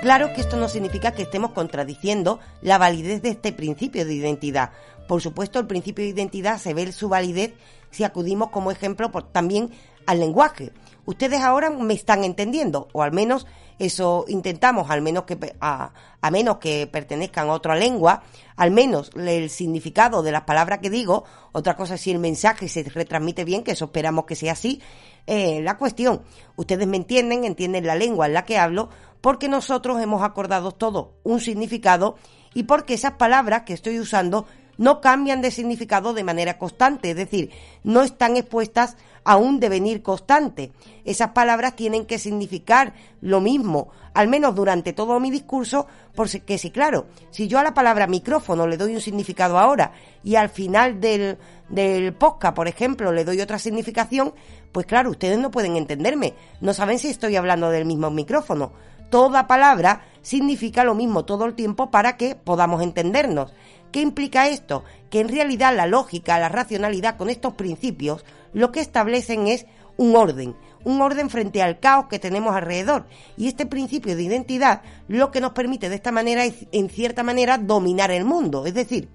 Claro 0.01 0.31
que 0.33 0.39
esto 0.39 0.55
no 0.55 0.69
significa 0.69 1.11
que 1.11 1.23
estemos 1.23 1.51
contradiciendo 1.51 2.39
la 2.61 2.77
validez 2.77 3.21
de 3.21 3.29
este 3.29 3.51
principio 3.51 4.05
de 4.05 4.13
identidad. 4.13 4.71
Por 5.09 5.21
supuesto, 5.21 5.59
el 5.59 5.67
principio 5.67 6.05
de 6.05 6.11
identidad 6.11 6.57
se 6.57 6.73
ve 6.73 6.89
su 6.93 7.09
validez 7.09 7.53
si 7.91 8.05
acudimos 8.05 8.49
como 8.49 8.71
ejemplo 8.71 9.09
también 9.09 9.71
al 10.05 10.21
lenguaje. 10.21 10.71
Ustedes 11.05 11.41
ahora 11.41 11.69
me 11.69 11.93
están 11.93 12.23
entendiendo, 12.23 12.87
o 12.93 13.03
al 13.03 13.11
menos 13.11 13.45
eso 13.77 14.23
intentamos, 14.27 14.89
al 14.89 15.01
menos 15.01 15.23
que 15.23 15.37
a, 15.59 15.91
a, 16.21 16.31
menos 16.31 16.57
que 16.57 16.87
pertenezcan 16.87 17.49
a 17.49 17.53
otra 17.53 17.75
lengua, 17.75 18.23
al 18.55 18.71
menos 18.71 19.11
el 19.15 19.49
significado 19.49 20.21
de 20.21 20.31
las 20.31 20.43
palabras 20.43 20.79
que 20.79 20.89
digo, 20.89 21.25
otra 21.51 21.75
cosa 21.75 21.95
es 21.95 22.01
si 22.01 22.11
el 22.11 22.19
mensaje 22.19 22.69
se 22.69 22.83
retransmite 22.83 23.43
bien, 23.43 23.63
que 23.63 23.71
eso 23.71 23.85
esperamos 23.85 24.25
que 24.25 24.35
sea 24.35 24.53
así, 24.53 24.81
eh, 25.27 25.61
la 25.61 25.77
cuestión, 25.77 26.21
ustedes 26.55 26.87
me 26.87 26.97
entienden, 26.97 27.45
entienden 27.45 27.85
la 27.85 27.95
lengua 27.95 28.25
en 28.25 28.33
la 28.33 28.45
que 28.45 28.57
hablo, 28.57 28.89
porque 29.21 29.47
nosotros 29.47 30.01
hemos 30.01 30.23
acordado 30.23 30.71
todo 30.71 31.13
un 31.23 31.39
significado 31.39 32.15
y 32.53 32.63
porque 32.63 32.93
esas 32.93 33.13
palabras 33.13 33.63
que 33.63 33.73
estoy 33.73 33.99
usando 33.99 34.45
no 34.79 35.01
cambian 35.01 35.41
de 35.41 35.51
significado 35.51 36.13
de 36.13 36.23
manera 36.23 36.57
constante, 36.57 37.11
es 37.11 37.15
decir, 37.17 37.51
no 37.83 38.01
están 38.01 38.37
expuestas 38.37 38.95
a 39.25 39.35
un 39.35 39.59
devenir 39.59 40.01
constante. 40.01 40.71
Esas 41.03 41.31
palabras 41.31 41.75
tienen 41.75 42.05
que 42.05 42.17
significar 42.17 42.93
lo 43.19 43.41
mismo, 43.41 43.89
al 44.13 44.29
menos 44.29 44.55
durante 44.55 44.93
todo 44.93 45.19
mi 45.19 45.31
discurso, 45.31 45.85
porque 46.15 46.57
sí, 46.57 46.71
claro, 46.71 47.07
si 47.29 47.49
yo 47.49 47.59
a 47.59 47.63
la 47.63 47.73
palabra 47.73 48.07
micrófono 48.07 48.67
le 48.67 48.77
doy 48.77 48.95
un 48.95 49.01
significado 49.01 49.59
ahora 49.59 49.91
y 50.23 50.35
al 50.35 50.47
final 50.47 51.01
del, 51.01 51.37
del 51.67 52.13
podcast, 52.13 52.55
por 52.55 52.69
ejemplo, 52.69 53.11
le 53.11 53.25
doy 53.25 53.41
otra 53.41 53.59
significación, 53.59 54.33
pues 54.71 54.85
claro, 54.85 55.09
ustedes 55.09 55.37
no 55.39 55.51
pueden 55.51 55.75
entenderme, 55.75 56.35
no 56.61 56.73
saben 56.73 56.99
si 56.99 57.09
estoy 57.09 57.35
hablando 57.35 57.69
del 57.69 57.83
mismo 57.83 58.09
micrófono 58.11 58.71
toda 59.09 59.47
palabra 59.47 60.05
significa 60.21 60.83
lo 60.83 60.95
mismo 60.95 61.25
todo 61.25 61.45
el 61.45 61.55
tiempo 61.55 61.91
para 61.91 62.17
que 62.17 62.35
podamos 62.35 62.81
entendernos. 62.81 63.53
¿Qué 63.91 64.01
implica 64.01 64.47
esto? 64.47 64.83
Que 65.09 65.21
en 65.21 65.29
realidad 65.29 65.75
la 65.75 65.87
lógica, 65.87 66.39
la 66.39 66.49
racionalidad 66.49 67.17
con 67.17 67.29
estos 67.29 67.53
principios 67.53 68.23
lo 68.53 68.71
que 68.71 68.81
establecen 68.81 69.47
es 69.47 69.65
un 69.97 70.15
orden, 70.15 70.55
un 70.83 71.01
orden 71.01 71.29
frente 71.29 71.61
al 71.61 71.79
caos 71.79 72.05
que 72.07 72.19
tenemos 72.19 72.55
alrededor. 72.55 73.05
Y 73.37 73.47
este 73.47 73.65
principio 73.65 74.15
de 74.15 74.23
identidad 74.23 74.81
lo 75.07 75.31
que 75.31 75.41
nos 75.41 75.51
permite 75.51 75.89
de 75.89 75.95
esta 75.95 76.11
manera 76.11 76.45
es, 76.45 76.67
en 76.71 76.89
cierta 76.89 77.23
manera, 77.23 77.57
dominar 77.57 78.11
el 78.11 78.25
mundo. 78.25 78.65
Es 78.65 78.73
decir, 78.73 79.09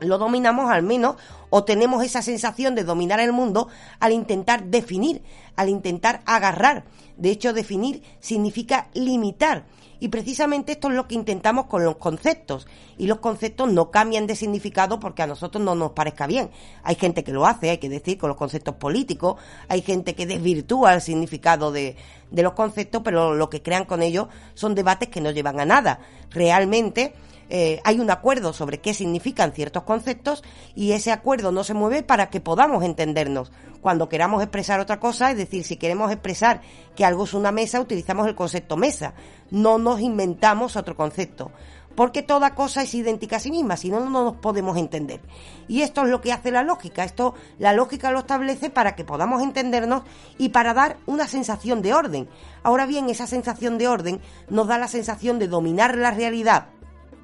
lo 0.00 0.18
dominamos 0.18 0.70
al 0.70 0.82
menos 0.82 1.16
o 1.50 1.64
tenemos 1.64 2.04
esa 2.04 2.22
sensación 2.22 2.74
de 2.74 2.84
dominar 2.84 3.20
el 3.20 3.32
mundo 3.32 3.68
al 4.00 4.12
intentar 4.12 4.64
definir, 4.64 5.22
al 5.56 5.68
intentar 5.68 6.20
agarrar. 6.26 6.84
De 7.18 7.30
hecho, 7.30 7.52
definir 7.52 8.02
significa 8.20 8.88
limitar 8.94 9.66
Y 10.00 10.08
precisamente 10.08 10.72
esto 10.72 10.88
es 10.88 10.94
lo 10.94 11.08
que 11.08 11.16
intentamos 11.16 11.66
con 11.66 11.84
los 11.84 11.96
conceptos. 11.96 12.68
Y 12.96 13.08
los 13.08 13.18
conceptos 13.18 13.72
no 13.72 13.90
cambian 13.90 14.28
de 14.28 14.36
significado 14.36 15.00
porque 15.00 15.22
a 15.22 15.26
nosotros 15.26 15.62
no 15.62 15.74
nos 15.74 15.90
parezca 15.90 16.28
bien. 16.28 16.50
Hay 16.84 16.94
gente 16.94 17.24
que 17.24 17.32
lo 17.32 17.44
hace, 17.46 17.70
hay 17.70 17.78
que 17.78 17.88
decir, 17.88 18.16
con 18.16 18.28
los 18.28 18.36
conceptos 18.36 18.76
políticos. 18.76 19.40
Hay 19.68 19.82
gente 19.82 20.14
que 20.14 20.26
desvirtúa 20.26 20.94
el 20.94 21.00
significado 21.00 21.72
de, 21.72 21.96
de 22.30 22.42
los 22.44 22.52
conceptos, 22.52 23.02
pero 23.04 23.34
lo 23.34 23.50
que 23.50 23.60
crean 23.60 23.86
con 23.86 24.02
ellos 24.02 24.28
son 24.54 24.76
debates 24.76 25.08
que 25.08 25.20
no 25.20 25.32
llevan 25.32 25.58
a 25.58 25.64
nada. 25.64 25.98
Realmente 26.30 27.14
eh, 27.50 27.80
hay 27.84 27.98
un 28.00 28.10
acuerdo 28.10 28.52
sobre 28.52 28.78
qué 28.78 28.92
significan 28.92 29.52
ciertos 29.52 29.84
conceptos 29.84 30.44
y 30.74 30.92
ese 30.92 31.12
acuerdo 31.12 31.50
no 31.52 31.64
se 31.64 31.74
mueve 31.74 32.02
para 32.02 32.30
que 32.30 32.40
podamos 32.40 32.84
entendernos. 32.84 33.50
Cuando 33.80 34.08
queramos 34.08 34.42
expresar 34.42 34.80
otra 34.80 35.00
cosa, 35.00 35.30
es 35.30 35.38
decir, 35.38 35.64
si 35.64 35.76
queremos 35.76 36.10
expresar 36.12 36.60
que 36.94 37.04
algo 37.04 37.24
es 37.24 37.34
una 37.34 37.52
mesa, 37.52 37.80
utilizamos 37.80 38.26
el 38.26 38.34
concepto 38.34 38.76
mesa, 38.76 39.14
no 39.50 39.78
nos 39.78 40.00
inventamos 40.00 40.76
otro 40.76 40.96
concepto. 40.96 41.50
Porque 41.94 42.22
toda 42.22 42.54
cosa 42.54 42.82
es 42.82 42.94
idéntica 42.94 43.36
a 43.36 43.40
sí 43.40 43.50
misma, 43.50 43.76
si 43.76 43.90
no, 43.90 43.98
no 43.98 44.22
nos 44.22 44.36
podemos 44.36 44.76
entender. 44.76 45.20
Y 45.66 45.82
esto 45.82 46.04
es 46.04 46.10
lo 46.10 46.20
que 46.20 46.32
hace 46.32 46.52
la 46.52 46.62
lógica. 46.62 47.02
Esto, 47.02 47.34
la 47.58 47.72
lógica 47.72 48.12
lo 48.12 48.20
establece 48.20 48.70
para 48.70 48.94
que 48.94 49.04
podamos 49.04 49.42
entendernos 49.42 50.04
y 50.36 50.50
para 50.50 50.74
dar 50.74 50.98
una 51.06 51.26
sensación 51.26 51.82
de 51.82 51.94
orden. 51.94 52.28
Ahora 52.62 52.86
bien, 52.86 53.08
esa 53.08 53.26
sensación 53.26 53.78
de 53.78 53.88
orden 53.88 54.20
nos 54.48 54.68
da 54.68 54.78
la 54.78 54.86
sensación 54.86 55.40
de 55.40 55.48
dominar 55.48 55.96
la 55.96 56.12
realidad 56.12 56.68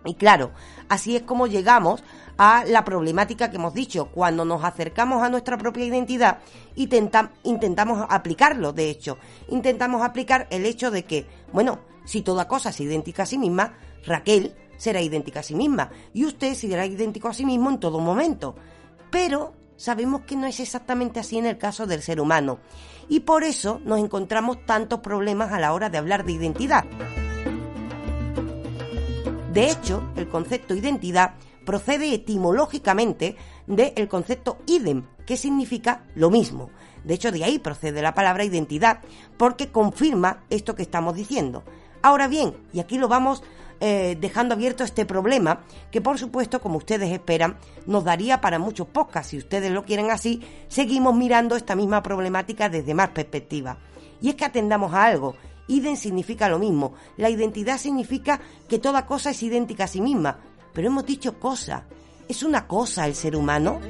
y 0.05 0.15
claro, 0.15 0.53
así 0.89 1.17
es 1.17 1.23
como 1.23 1.47
llegamos 1.47 2.03
a 2.37 2.65
la 2.65 2.85
problemática 2.85 3.51
que 3.51 3.57
hemos 3.57 3.75
dicho, 3.75 4.07
cuando 4.07 4.45
nos 4.45 4.65
acercamos 4.65 5.23
a 5.23 5.29
nuestra 5.29 5.57
propia 5.57 5.85
identidad 5.85 6.39
y 6.75 6.89
intentamos 7.45 8.07
aplicarlo, 8.09 8.73
de 8.73 8.91
hecho, 8.91 9.19
intentamos 9.49 10.03
aplicar 10.03 10.47
el 10.51 10.67
hecho 10.67 10.91
de 10.91 11.05
que, 11.05 11.27
bueno, 11.53 11.79
si 12.05 12.23
toda 12.23 12.49
cosa 12.49 12.71
es 12.71 12.81
idéntica 12.81 13.23
a 13.23 13.27
sí 13.27 13.39
misma, 13.39 13.75
Raquel 14.05 14.55
será 14.77 15.01
idéntica 15.01 15.41
a 15.41 15.45
sí 15.45 15.55
misma 15.55 15.91
y 16.13 16.25
usted 16.25 16.55
será 16.55 16.85
idéntico 16.87 17.29
a 17.29 17.35
sí 17.35 17.47
mismo 17.47 17.71
en 17.71 17.79
todo 17.79 18.01
momento. 18.01 18.55
Pero 19.11 19.55
sabemos 19.77 20.23
que 20.23 20.37
no 20.37 20.47
es 20.47 20.61
exactamente 20.61 21.21
así 21.21 21.39
en 21.39 21.47
el 21.47 21.57
caso 21.57 21.87
del 21.87 22.03
ser 22.03 22.21
humano 22.21 22.59
y 23.09 23.21
por 23.21 23.45
eso 23.45 23.81
nos 23.85 24.01
encontramos 24.01 24.65
tantos 24.67 25.01
problemas 25.01 25.53
a 25.53 25.61
la 25.61 25.73
hora 25.73 25.89
de 25.89 25.99
hablar 25.99 26.25
de 26.25 26.33
identidad. 26.33 26.85
De 29.55 29.71
hecho, 29.71 30.03
el 30.17 30.29
concepto 30.29 30.75
identidad 30.75 31.35
procede 31.65 32.13
etimológicamente 32.13 33.37
del 33.69 34.09
concepto 34.09 34.59
idem, 34.67 35.05
que 35.25 35.37
significa 35.37 36.03
lo 36.17 36.29
mismo. 36.29 36.71
De 37.05 37.15
hecho, 37.15 37.31
de 37.31 37.45
ahí 37.45 37.61
procede 37.61 38.03
la 38.03 38.15
palabra 38.15 38.43
identidad, 38.43 38.99
porque 39.37 39.69
confirma 39.69 40.43
esto 40.51 40.75
que 40.75 40.83
estamos 40.83 41.15
diciendo. 41.15 41.63
Ahora 42.03 42.27
bien, 42.27 42.53
y 42.73 42.81
aquí 42.81 42.99
lo 42.99 43.07
vamos 43.07 43.45
eh, 43.79 44.17
dejando 44.21 44.55
abierto 44.55 44.83
este 44.83 45.07
problema, 45.07 45.61
que 45.93 46.01
por 46.01 46.19
supuesto, 46.19 46.61
como 46.61 46.79
ustedes 46.79 47.13
esperan, 47.13 47.57
nos 47.87 48.03
daría 48.03 48.41
para 48.41 48.59
muchos 48.59 48.89
podcasts. 48.89 49.31
Si 49.31 49.39
ustedes 49.39 49.71
lo 49.71 49.85
quieren 49.85 50.11
así, 50.11 50.43
seguimos 50.67 51.15
mirando 51.15 51.55
esta 51.55 51.77
misma 51.77 52.03
problemática 52.03 52.69
desde 52.69 52.93
más 52.93 53.11
perspectiva. 53.11 53.79
Y 54.21 54.31
es 54.31 54.35
que 54.35 54.47
atendamos 54.47 54.93
a 54.95 55.05
algo, 55.05 55.37
Idem 55.69 55.97
significa 55.97 56.49
lo 56.49 56.59
mismo. 56.59 56.95
La 57.17 57.31
identidad 57.31 57.79
significa 57.79 58.41
que 58.69 58.79
toda 58.79 59.07
cosa 59.07 59.31
es 59.31 59.43
idéntica 59.43 59.85
a 59.85 59.89
sí 59.89 60.01
misma. 60.01 60.39
Pero 60.73 60.89
hemos 60.89 61.07
dicho 61.07 61.39
cosa. 61.39 61.87
¿Es 62.29 62.43
una 62.43 62.67
cosa 62.67 63.07
el 63.07 63.15
ser 63.15 63.37
humano? 63.37 63.81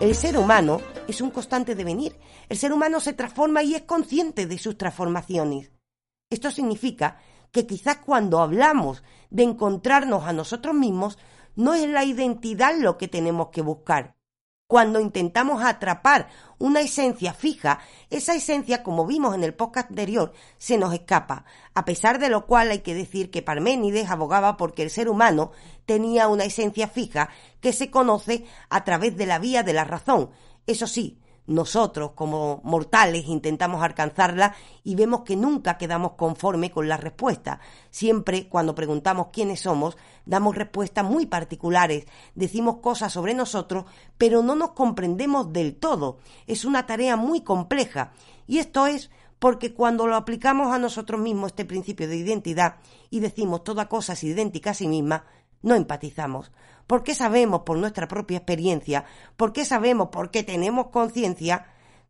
El 0.00 0.14
ser 0.14 0.38
humano 0.38 0.80
es 1.08 1.20
un 1.20 1.30
constante 1.30 1.74
devenir. 1.74 2.16
El 2.48 2.56
ser 2.56 2.72
humano 2.72 3.00
se 3.00 3.12
transforma 3.12 3.62
y 3.62 3.74
es 3.74 3.82
consciente 3.82 4.46
de 4.46 4.58
sus 4.58 4.78
transformaciones. 4.78 5.72
Esto 6.30 6.50
significa 6.50 7.18
que 7.50 7.66
quizás 7.66 7.98
cuando 7.98 8.40
hablamos 8.40 9.02
de 9.30 9.42
encontrarnos 9.42 10.24
a 10.24 10.32
nosotros 10.32 10.74
mismos, 10.74 11.18
no 11.58 11.74
es 11.74 11.88
la 11.88 12.04
identidad 12.04 12.76
lo 12.78 12.96
que 12.96 13.08
tenemos 13.08 13.48
que 13.48 13.62
buscar. 13.62 14.14
Cuando 14.68 15.00
intentamos 15.00 15.64
atrapar 15.64 16.28
una 16.58 16.80
esencia 16.80 17.32
fija, 17.32 17.80
esa 18.10 18.36
esencia, 18.36 18.84
como 18.84 19.06
vimos 19.06 19.34
en 19.34 19.42
el 19.42 19.54
podcast 19.54 19.90
anterior, 19.90 20.32
se 20.58 20.78
nos 20.78 20.94
escapa, 20.94 21.46
a 21.74 21.84
pesar 21.84 22.20
de 22.20 22.28
lo 22.28 22.46
cual 22.46 22.70
hay 22.70 22.78
que 22.80 22.94
decir 22.94 23.32
que 23.32 23.42
Parménides 23.42 24.08
abogaba 24.08 24.56
porque 24.56 24.84
el 24.84 24.90
ser 24.90 25.08
humano 25.08 25.50
tenía 25.84 26.28
una 26.28 26.44
esencia 26.44 26.86
fija 26.86 27.28
que 27.60 27.72
se 27.72 27.90
conoce 27.90 28.44
a 28.70 28.84
través 28.84 29.16
de 29.16 29.26
la 29.26 29.40
vía 29.40 29.64
de 29.64 29.72
la 29.72 29.82
razón. 29.82 30.30
Eso 30.64 30.86
sí, 30.86 31.18
nosotros 31.48 32.12
como 32.14 32.60
mortales 32.62 33.26
intentamos 33.26 33.82
alcanzarla 33.82 34.54
y 34.84 34.94
vemos 34.94 35.22
que 35.22 35.34
nunca 35.34 35.78
quedamos 35.78 36.12
conforme 36.12 36.70
con 36.70 36.88
la 36.88 36.98
respuesta. 36.98 37.58
Siempre 37.90 38.48
cuando 38.48 38.74
preguntamos 38.74 39.28
quiénes 39.32 39.60
somos, 39.60 39.96
damos 40.26 40.54
respuestas 40.54 41.06
muy 41.06 41.24
particulares, 41.24 42.06
decimos 42.34 42.76
cosas 42.76 43.14
sobre 43.14 43.32
nosotros, 43.32 43.86
pero 44.18 44.42
no 44.42 44.54
nos 44.54 44.72
comprendemos 44.72 45.52
del 45.52 45.74
todo. 45.74 46.18
Es 46.46 46.66
una 46.66 46.86
tarea 46.86 47.16
muy 47.16 47.40
compleja 47.40 48.12
y 48.46 48.58
esto 48.58 48.86
es 48.86 49.10
porque 49.38 49.72
cuando 49.72 50.06
lo 50.06 50.16
aplicamos 50.16 50.74
a 50.74 50.78
nosotros 50.78 51.18
mismos 51.18 51.52
este 51.52 51.64
principio 51.64 52.08
de 52.08 52.16
identidad 52.16 52.76
y 53.08 53.20
decimos 53.20 53.64
toda 53.64 53.88
cosa 53.88 54.12
es 54.12 54.22
idéntica 54.22 54.70
a 54.70 54.74
sí 54.74 54.86
misma, 54.86 55.24
no 55.62 55.74
empatizamos. 55.74 56.52
Porque 56.88 57.14
sabemos 57.14 57.60
por 57.60 57.78
nuestra 57.78 58.08
propia 58.08 58.38
experiencia, 58.38 59.04
porque 59.36 59.64
sabemos, 59.64 60.08
porque 60.10 60.42
tenemos 60.42 60.88
conciencia 60.88 61.66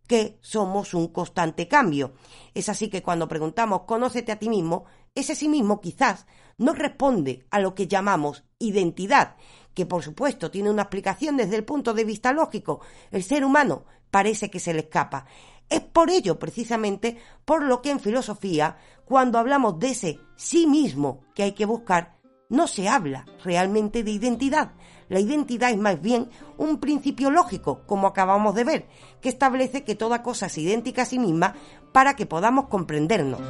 que 0.07 0.39
somos 0.41 0.95
un 0.95 1.09
constante 1.09 1.69
cambio. 1.69 2.15
Es 2.55 2.69
así 2.71 2.89
que 2.89 3.03
cuando 3.03 3.29
preguntamos 3.29 3.83
conócete 3.83 4.33
a 4.33 4.39
ti 4.39 4.49
mismo, 4.49 4.87
ese 5.15 5.35
sí 5.35 5.49
mismo 5.49 5.81
quizás 5.81 6.27
no 6.59 6.73
responde 6.75 7.45
a 7.51 7.59
lo 7.59 7.75
que 7.75 7.89
llamamos 7.89 8.45
identidad, 8.61 9.35
que 9.75 9.85
por 9.85 10.05
supuesto 10.05 10.51
tiene 10.51 10.71
una 10.71 10.83
explicación 10.83 11.37
desde 11.37 11.57
el 11.57 11.65
punto 11.65 11.93
de 11.93 12.05
vista 12.05 12.33
lógico. 12.33 12.81
El 13.11 13.25
ser 13.25 13.45
humano 13.45 13.85
parece 14.13 14.49
que 14.49 14.61
se 14.61 14.73
le 14.73 14.81
escapa. 14.81 15.27
Es 15.69 15.81
por 15.81 16.09
ello, 16.09 16.39
precisamente, 16.39 17.19
por 17.45 17.65
lo 17.65 17.83
que 17.83 17.91
en 17.91 18.01
filosofía, 18.01 18.79
cuando 19.05 19.39
hablamos 19.39 19.79
de 19.81 19.91
ese 19.91 20.21
sí 20.37 20.69
mismo 20.69 21.25
que 21.35 21.43
hay 21.43 21.53
que 21.53 21.67
buscar, 21.67 22.18
no 22.49 22.67
se 22.67 22.89
habla 22.89 23.27
realmente 23.45 24.03
de 24.03 24.11
identidad. 24.11 24.73
La 25.09 25.21
identidad 25.21 25.71
es 25.71 25.79
más 25.79 26.01
bien 26.01 26.31
un 26.57 26.79
principio 26.79 27.31
lógico, 27.31 27.83
como 27.87 28.07
acabamos 28.07 28.55
de 28.55 28.65
ver, 28.65 28.89
que 29.21 29.29
establece 29.29 29.85
que 29.85 29.95
toda 29.95 30.23
cosa 30.23 30.47
es 30.47 30.59
idéntica 30.59 31.03
a 31.03 31.07
sí 31.07 31.19
misma 31.19 31.55
para 31.93 32.15
que 32.17 32.27
podamos 32.27 32.69
comprendernos. 32.69 33.41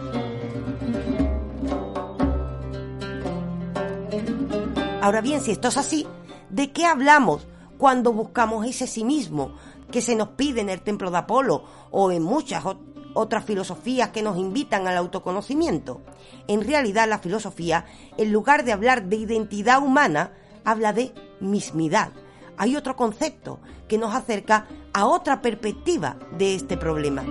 Ahora 5.01 5.21
bien, 5.21 5.41
si 5.41 5.53
esto 5.53 5.69
es 5.69 5.77
así, 5.77 6.07
¿de 6.51 6.73
qué 6.73 6.85
hablamos 6.85 7.47
cuando 7.79 8.13
buscamos 8.13 8.67
ese 8.67 8.87
sí 8.87 9.05
mismo 9.05 9.55
que 9.91 10.03
se 10.03 10.17
nos 10.17 10.31
pide 10.31 10.61
en 10.61 10.69
el 10.69 10.83
templo 10.83 11.11
de 11.11 11.19
Apolo 11.19 11.65
o 11.91 12.11
en 12.11 12.23
muchas 12.23 12.65
otras 12.67 12.98
filosofías 13.45 14.11
que 14.11 14.23
nos 14.23 14.37
invitan 14.37 14.87
al 14.87 14.97
autoconocimiento. 14.97 16.03
En 16.47 16.63
realidad 16.63 17.09
la 17.09 17.19
filosofía, 17.19 17.85
en 18.17 18.33
lugar 18.33 18.65
de 18.65 18.73
hablar 18.73 19.05
de 19.05 19.17
identidad 19.17 19.83
humana, 19.83 20.33
habla 20.65 20.93
de 20.93 21.13
mismidad. 21.41 22.13
Hay 22.57 22.77
otro 22.77 22.97
concepto 22.97 23.61
que 23.89 23.99
nos 23.99 24.15
acerca 24.15 24.67
a 24.93 25.07
otra 25.07 25.43
perspectiva 25.43 26.17
de 26.39 26.55
este 26.55 26.77
problema. 26.77 27.25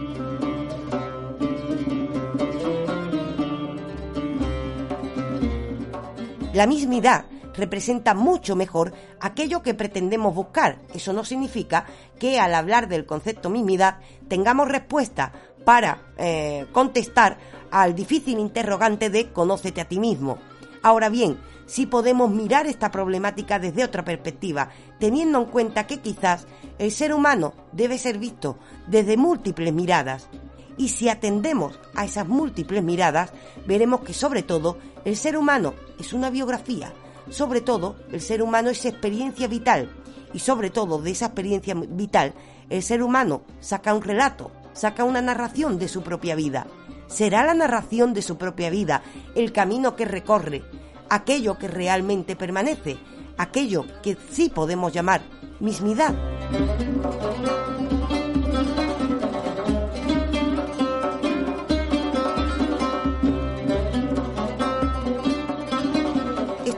La 6.54 6.66
mismidad 6.66 7.26
representa 7.58 8.14
mucho 8.14 8.56
mejor 8.56 8.94
aquello 9.20 9.62
que 9.62 9.74
pretendemos 9.74 10.34
buscar. 10.34 10.80
Eso 10.94 11.12
no 11.12 11.26
significa 11.26 11.86
que 12.20 12.40
al 12.40 12.56
hablar 12.56 12.88
del 12.88 13.06
concepto 13.06 13.50
mismidad 13.50 14.00
tengamos 14.28 14.68
respuesta 14.68 15.34
para 15.68 16.14
eh, 16.18 16.66
contestar 16.72 17.38
al 17.72 17.94
difícil 17.94 18.40
interrogante 18.40 19.10
de 19.10 19.34
conócete 19.34 19.82
a 19.82 19.86
ti 19.90 20.00
mismo. 20.00 20.38
Ahora 20.82 21.10
bien, 21.10 21.38
si 21.66 21.86
podemos 21.86 22.32
mirar 22.32 22.68
esta 22.68 22.90
problemática 22.90 23.60
desde 23.60 23.84
otra 23.84 24.06
perspectiva, 24.06 24.70
teniendo 24.98 25.40
en 25.40 25.46
cuenta 25.48 25.86
que 25.86 26.00
quizás 26.00 26.48
el 26.80 26.90
ser 26.90 27.14
humano 27.14 27.54
debe 27.74 27.98
ser 27.98 28.18
visto 28.18 28.58
desde 28.88 29.18
múltiples 29.18 29.74
miradas. 29.74 30.30
Y 30.78 30.88
si 30.88 31.10
atendemos 31.10 31.78
a 31.96 32.06
esas 32.06 32.30
múltiples 32.30 32.82
miradas, 32.82 33.34
veremos 33.66 34.00
que 34.04 34.14
sobre 34.14 34.44
todo 34.44 34.78
el 35.04 35.18
ser 35.18 35.36
humano 35.36 35.74
es 36.00 36.14
una 36.14 36.30
biografía, 36.30 36.94
sobre 37.30 37.60
todo 37.60 37.98
el 38.14 38.22
ser 38.22 38.42
humano 38.42 38.70
es 38.70 38.86
experiencia 38.86 39.50
vital, 39.50 39.90
y 40.34 40.40
sobre 40.40 40.70
todo 40.70 41.02
de 41.02 41.12
esa 41.12 41.26
experiencia 41.26 41.74
vital 41.76 42.34
el 42.70 42.84
ser 42.84 43.02
humano 43.02 43.44
saca 43.60 43.94
un 43.94 44.02
relato, 44.02 44.52
saca 44.78 45.04
una 45.04 45.22
narración 45.22 45.80
de 45.80 45.88
su 45.88 46.04
propia 46.04 46.36
vida. 46.36 46.68
Será 47.08 47.44
la 47.46 47.54
narración 47.54 48.14
de 48.14 48.22
su 48.22 48.38
propia 48.38 48.70
vida 48.70 49.02
el 49.36 49.52
camino 49.52 49.96
que 49.96 50.06
recorre, 50.06 50.64
aquello 51.10 51.58
que 51.58 51.68
realmente 51.68 52.36
permanece, 52.36 52.98
aquello 53.38 53.86
que 54.04 54.18
sí 54.32 54.50
podemos 54.50 54.94
llamar 54.94 55.22
mismidad. 55.60 56.14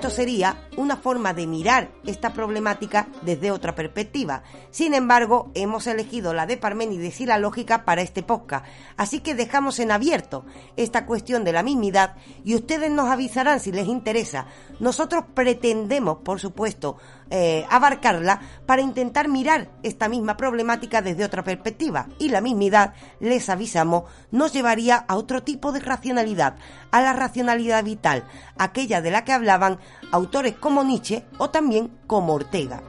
Sería 0.09 0.67
una 0.77 0.97
forma 0.97 1.33
de 1.33 1.47
mirar 1.47 1.91
esta 2.05 2.33
problemática 2.33 3.07
desde 3.21 3.51
otra 3.51 3.75
perspectiva. 3.75 4.43
Sin 4.71 4.93
embargo, 4.93 5.51
hemos 5.55 5.87
elegido 5.87 6.33
la 6.33 6.45
de 6.45 6.57
Parménides 6.57 7.21
y 7.21 7.25
la 7.25 7.37
lógica 7.37 7.85
para 7.85 8.01
este 8.01 8.23
podcast, 8.23 8.65
así 8.97 9.19
que 9.19 9.35
dejamos 9.35 9.79
en 9.79 9.91
abierto 9.91 10.45
esta 10.77 11.05
cuestión 11.05 11.43
de 11.43 11.53
la 11.53 11.63
mismidad 11.63 12.15
y 12.43 12.55
ustedes 12.55 12.91
nos 12.91 13.09
avisarán 13.09 13.59
si 13.59 13.71
les 13.71 13.87
interesa. 13.87 14.47
Nosotros 14.79 15.25
pretendemos, 15.33 16.19
por 16.23 16.39
supuesto, 16.39 16.97
eh, 17.29 17.65
abarcarla 17.69 18.41
para 18.65 18.81
intentar 18.81 19.27
mirar 19.27 19.69
esta 19.83 20.09
misma 20.09 20.37
problemática 20.37 21.01
desde 21.01 21.25
otra 21.25 21.43
perspectiva 21.43 22.07
y 22.17 22.29
la 22.29 22.41
mismidad, 22.41 22.93
les 23.19 23.49
avisamos, 23.49 24.03
nos 24.31 24.53
llevaría 24.53 24.95
a 24.95 25.15
otro 25.15 25.43
tipo 25.43 25.71
de 25.71 25.79
racionalidad, 25.79 26.55
a 26.91 27.01
la 27.01 27.13
racionalidad 27.13 27.83
vital, 27.83 28.23
aquella 28.57 29.01
de 29.01 29.11
la 29.11 29.23
que 29.23 29.33
hablaban 29.33 29.79
autores 30.11 30.55
como 30.55 30.83
Nietzsche 30.83 31.25
o 31.37 31.49
también 31.49 31.91
como 32.07 32.33
Ortega. 32.33 32.81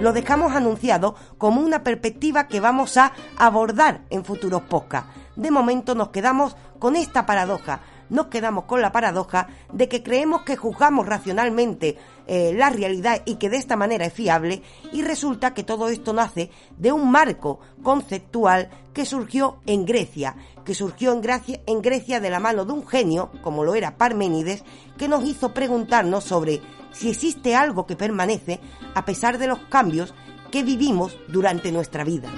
Lo 0.00 0.14
dejamos 0.14 0.54
anunciado 0.54 1.14
como 1.36 1.60
una 1.60 1.84
perspectiva 1.84 2.48
que 2.48 2.58
vamos 2.58 2.96
a 2.96 3.12
abordar 3.36 4.00
en 4.08 4.24
futuros 4.24 4.62
podcasts. 4.62 5.19
De 5.36 5.50
momento 5.50 5.94
nos 5.94 6.08
quedamos 6.08 6.56
con 6.78 6.96
esta 6.96 7.26
paradoja, 7.26 7.80
nos 8.10 8.26
quedamos 8.26 8.64
con 8.64 8.82
la 8.82 8.92
paradoja 8.92 9.48
de 9.72 9.88
que 9.88 10.02
creemos 10.02 10.42
que 10.42 10.56
juzgamos 10.56 11.06
racionalmente 11.06 11.96
eh, 12.26 12.52
la 12.54 12.70
realidad 12.70 13.22
y 13.24 13.36
que 13.36 13.48
de 13.48 13.56
esta 13.56 13.76
manera 13.76 14.04
es 14.04 14.12
fiable 14.12 14.62
y 14.92 15.02
resulta 15.02 15.54
que 15.54 15.62
todo 15.62 15.88
esto 15.88 16.12
nace 16.12 16.50
de 16.76 16.92
un 16.92 17.10
marco 17.10 17.60
conceptual 17.82 18.68
que 18.92 19.04
surgió 19.04 19.58
en 19.66 19.84
Grecia, 19.84 20.36
que 20.64 20.74
surgió 20.74 21.12
en 21.12 21.20
Grecia, 21.20 21.60
en 21.66 21.80
Grecia 21.80 22.20
de 22.20 22.30
la 22.30 22.40
mano 22.40 22.64
de 22.64 22.72
un 22.72 22.86
genio, 22.86 23.30
como 23.42 23.64
lo 23.64 23.74
era 23.74 23.96
Parménides, 23.96 24.64
que 24.98 25.08
nos 25.08 25.24
hizo 25.24 25.54
preguntarnos 25.54 26.24
sobre 26.24 26.60
si 26.92 27.10
existe 27.10 27.54
algo 27.54 27.86
que 27.86 27.96
permanece 27.96 28.60
a 28.94 29.04
pesar 29.04 29.38
de 29.38 29.46
los 29.46 29.60
cambios 29.68 30.12
que 30.50 30.64
vivimos 30.64 31.16
durante 31.28 31.70
nuestra 31.70 32.02
vida. 32.02 32.28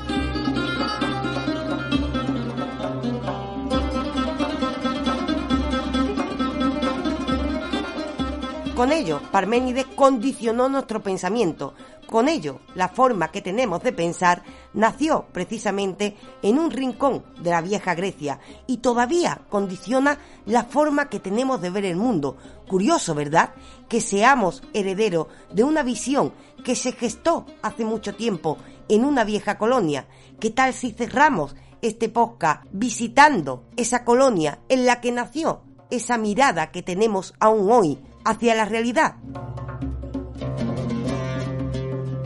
Con 8.82 8.90
ello, 8.90 9.20
Parménides 9.30 9.86
condicionó 9.94 10.68
nuestro 10.68 11.04
pensamiento. 11.04 11.74
Con 12.08 12.28
ello, 12.28 12.58
la 12.74 12.88
forma 12.88 13.30
que 13.30 13.40
tenemos 13.40 13.80
de 13.84 13.92
pensar 13.92 14.42
nació 14.74 15.26
precisamente 15.30 16.16
en 16.42 16.58
un 16.58 16.68
rincón 16.72 17.22
de 17.40 17.50
la 17.50 17.60
vieja 17.60 17.94
Grecia 17.94 18.40
y 18.66 18.78
todavía 18.78 19.42
condiciona 19.48 20.18
la 20.46 20.64
forma 20.64 21.08
que 21.08 21.20
tenemos 21.20 21.60
de 21.60 21.70
ver 21.70 21.84
el 21.84 21.94
mundo. 21.94 22.36
Curioso, 22.66 23.14
¿verdad? 23.14 23.54
Que 23.88 24.00
seamos 24.00 24.64
herederos 24.74 25.28
de 25.52 25.62
una 25.62 25.84
visión 25.84 26.32
que 26.64 26.74
se 26.74 26.90
gestó 26.90 27.46
hace 27.62 27.84
mucho 27.84 28.16
tiempo 28.16 28.58
en 28.88 29.04
una 29.04 29.22
vieja 29.22 29.58
colonia. 29.58 30.08
¿Qué 30.40 30.50
tal 30.50 30.74
si 30.74 30.90
cerramos 30.90 31.54
este 31.82 32.08
podcast 32.08 32.64
visitando 32.72 33.62
esa 33.76 34.04
colonia 34.04 34.58
en 34.68 34.86
la 34.86 35.00
que 35.00 35.12
nació 35.12 35.62
esa 35.92 36.16
mirada 36.16 36.72
que 36.72 36.82
tenemos 36.82 37.34
aún 37.38 37.70
hoy 37.70 37.98
hacia 38.24 38.54
la 38.54 38.64
realidad. 38.64 39.16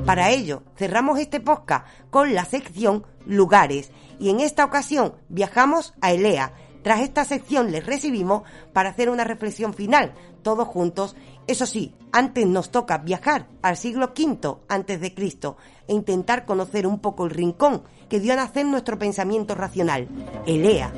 Para 0.06 0.30
ello, 0.30 0.62
cerramos 0.76 1.18
este 1.18 1.40
podcast 1.40 1.86
con 2.10 2.32
la 2.32 2.44
sección 2.44 3.04
Lugares 3.26 3.90
y 4.20 4.30
en 4.30 4.38
esta 4.38 4.64
ocasión 4.64 5.14
viajamos 5.28 5.94
a 6.00 6.12
Elea. 6.12 6.54
Tras 6.84 7.00
esta 7.00 7.24
sección 7.24 7.72
les 7.72 7.84
recibimos 7.84 8.44
para 8.72 8.90
hacer 8.90 9.10
una 9.10 9.24
reflexión 9.24 9.74
final, 9.74 10.14
todos 10.42 10.68
juntos. 10.68 11.16
Eso 11.48 11.66
sí, 11.66 11.92
antes 12.12 12.46
nos 12.46 12.70
toca 12.70 12.98
viajar 12.98 13.48
al 13.62 13.76
siglo 13.76 14.12
V 14.16 14.58
antes 14.68 15.00
de 15.00 15.12
Cristo 15.12 15.56
e 15.88 15.94
intentar 15.94 16.44
conocer 16.44 16.86
un 16.86 17.00
poco 17.00 17.24
el 17.24 17.32
rincón 17.32 17.82
que 18.08 18.20
dio 18.20 18.32
a 18.34 18.36
nacer 18.36 18.64
nuestro 18.64 19.00
pensamiento 19.00 19.56
racional, 19.56 20.06
Elea. 20.46 20.92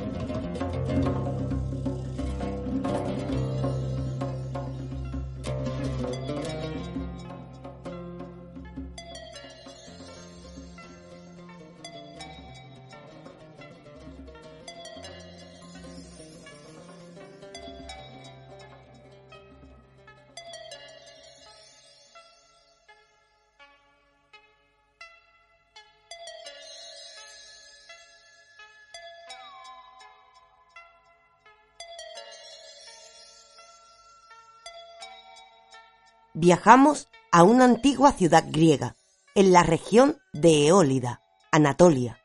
Viajamos 36.38 37.08
a 37.32 37.42
una 37.42 37.64
antigua 37.64 38.12
ciudad 38.12 38.44
griega, 38.46 38.94
en 39.34 39.52
la 39.52 39.64
región 39.64 40.18
de 40.32 40.68
Eólida, 40.68 41.20
Anatolia. 41.50 42.20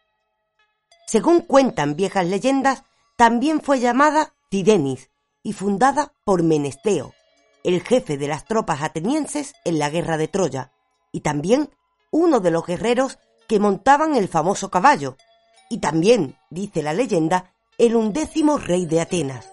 Según 1.07 1.41
cuentan 1.41 1.95
viejas 1.95 2.27
leyendas, 2.27 2.83
también 3.17 3.59
fue 3.59 3.79
llamada 3.79 4.33
Cidenis 4.51 5.09
y 5.41 5.53
fundada 5.53 6.13
por 6.25 6.43
Menesteo, 6.43 7.13
el 7.63 7.81
jefe 7.81 8.17
de 8.17 8.27
las 8.27 8.45
tropas 8.45 8.83
atenienses 8.83 9.55
en 9.65 9.79
la 9.79 9.89
guerra 9.89 10.17
de 10.17 10.27
Troya, 10.27 10.71
y 11.11 11.21
también 11.21 11.71
uno 12.11 12.39
de 12.39 12.51
los 12.51 12.67
guerreros 12.67 13.17
que 13.47 13.59
montaban 13.59 14.15
el 14.15 14.27
famoso 14.27 14.69
caballo, 14.69 15.17
y 15.69 15.79
también, 15.79 16.37
dice 16.51 16.83
la 16.83 16.93
leyenda, 16.93 17.51
el 17.79 17.95
undécimo 17.95 18.59
rey 18.59 18.85
de 18.85 19.01
Atenas. 19.01 19.51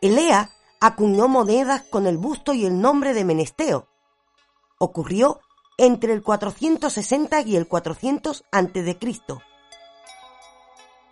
Elea 0.00 0.50
acuñó 0.84 1.28
monedas 1.28 1.80
con 1.84 2.06
el 2.06 2.18
busto 2.18 2.52
y 2.52 2.66
el 2.66 2.78
nombre 2.78 3.14
de 3.14 3.24
Menesteo. 3.24 3.88
Ocurrió 4.76 5.40
entre 5.78 6.12
el 6.12 6.22
460 6.22 7.40
y 7.40 7.56
el 7.56 7.66
400 7.66 8.44
a.C. 8.52 8.98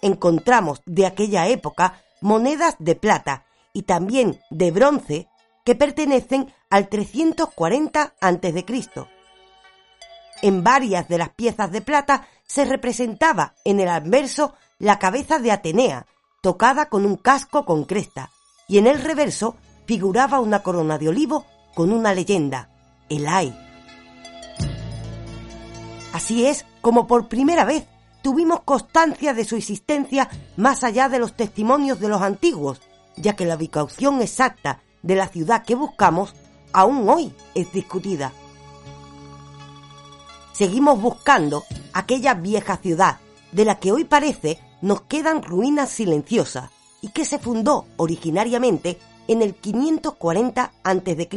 Encontramos 0.03 0.83
de 0.85 1.07
aquella 1.07 1.47
época 1.49 2.03
monedas 2.21 2.77
de 2.81 2.97
plata 2.97 3.47
y 3.73 3.85
también 3.85 4.39
de 4.51 4.73
bronce 4.73 5.29
que 5.65 5.75
pertenecen 5.75 6.53
al 6.69 6.91
340 6.91 8.15
a.C. 8.21 8.67
En 10.43 10.63
varias 10.63 11.09
de 11.09 11.17
las 11.17 11.31
piezas 11.31 11.73
de 11.73 11.81
plata 11.81 12.29
se 12.47 12.67
representaba 12.67 13.55
en 13.65 13.81
el 13.81 13.89
anverso 13.89 14.53
la 14.79 14.99
cabeza 14.99 15.39
de 15.39 15.51
Atenea, 15.51 16.07
tocada 16.43 16.91
con 16.91 17.07
un 17.07 17.17
casco 17.17 17.65
con 17.65 17.85
cresta, 17.85 18.31
y 18.69 18.79
en 18.79 18.87
el 18.87 19.03
reverso 19.03 19.57
figuraba 19.87 20.41
una 20.41 20.63
corona 20.63 20.99
de 20.99 21.09
olivo 21.09 21.47
con 21.75 21.93
una 21.93 22.15
leyenda, 22.15 22.69
el 23.09 23.27
Ay. 23.27 23.57
Así 26.13 26.47
es 26.47 26.65
como 26.81 27.07
por 27.07 27.29
primera 27.29 27.65
vez 27.65 27.87
tuvimos 28.23 28.61
constancia 28.61 29.35
de 29.35 29.45
su 29.45 29.57
existencia 29.57 30.29
más 30.57 30.85
allá 30.85 31.09
de 31.09 31.19
los 31.19 31.35
testimonios 31.35 32.01
de 32.01 32.09
los 32.09 32.23
antiguos, 32.23 32.81
ya 33.17 33.35
que 33.35 33.47
la 33.47 33.57
ubicación 33.57 34.23
exacta 34.23 34.81
de 35.03 35.17
la 35.17 35.29
ciudad 35.29 35.65
que 35.65 35.75
buscamos 35.75 36.35
aún 36.73 37.09
hoy 37.09 37.35
es 37.55 37.73
discutida. 37.73 38.33
Seguimos 40.53 41.01
buscando 41.01 41.65
aquella 41.93 42.35
vieja 42.35 42.77
ciudad 42.77 43.19
de 43.51 43.65
la 43.65 43.79
que 43.79 43.93
hoy 43.93 44.05
parece 44.05 44.59
nos 44.81 45.03
quedan 45.03 45.43
ruinas 45.43 45.91
silenciosas 45.91 46.71
y 47.03 47.09
que 47.09 47.27
se 47.27 47.39
fundó 47.39 47.87
originariamente 47.99 48.99
en 49.29 49.43
el 49.43 49.55
540 49.55 50.73
a.C. 50.83 51.29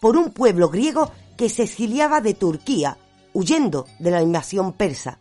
por 0.00 0.16
un 0.16 0.30
pueblo 0.30 0.70
griego 0.70 1.10
que 1.36 1.50
se 1.50 1.64
exiliaba 1.64 2.20
de 2.20 2.32
Turquía, 2.32 2.96
huyendo 3.34 3.86
de 3.98 4.10
la 4.10 4.22
invasión 4.22 4.72
persa. 4.72 5.18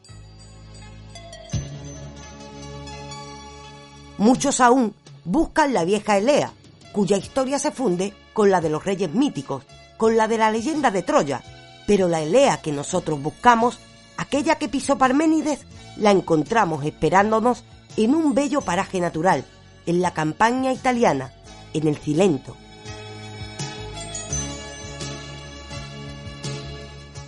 Muchos 4.17 4.61
aún 4.61 4.93
buscan 5.26 5.74
la 5.74 5.84
vieja 5.84 6.17
Elea, 6.17 6.53
cuya 6.93 7.17
historia 7.17 7.57
se 7.59 7.71
funde 7.71 8.13
con 8.34 8.51
la 8.51 8.61
de 8.61 8.69
los 8.69 8.86
reyes 8.86 9.13
míticos, 9.13 9.63
con 9.97 10.15
la 10.15 10.28
de 10.28 10.38
la 10.38 10.51
leyenda 10.51 10.91
de 10.91 11.01
Troya, 11.01 11.41
pero 11.88 12.07
la 12.07 12.21
Elea 12.21 12.61
que 12.61 12.71
nosotros 12.71 13.21
buscamos, 13.21 13.80
aquella 14.17 14.55
que 14.55 14.69
pisó 14.69 14.97
Parménides, 14.97 15.65
la 15.97 16.11
encontramos 16.11 16.86
esperándonos 16.86 17.63
en 17.97 18.15
un 18.15 18.34
bello 18.34 18.61
paraje 18.61 18.99
natural, 18.99 19.45
en 19.86 20.01
la 20.01 20.11
campaña 20.11 20.71
italiana, 20.71 21.31
en 21.73 21.88
el 21.88 21.97
Cilento. 21.97 22.55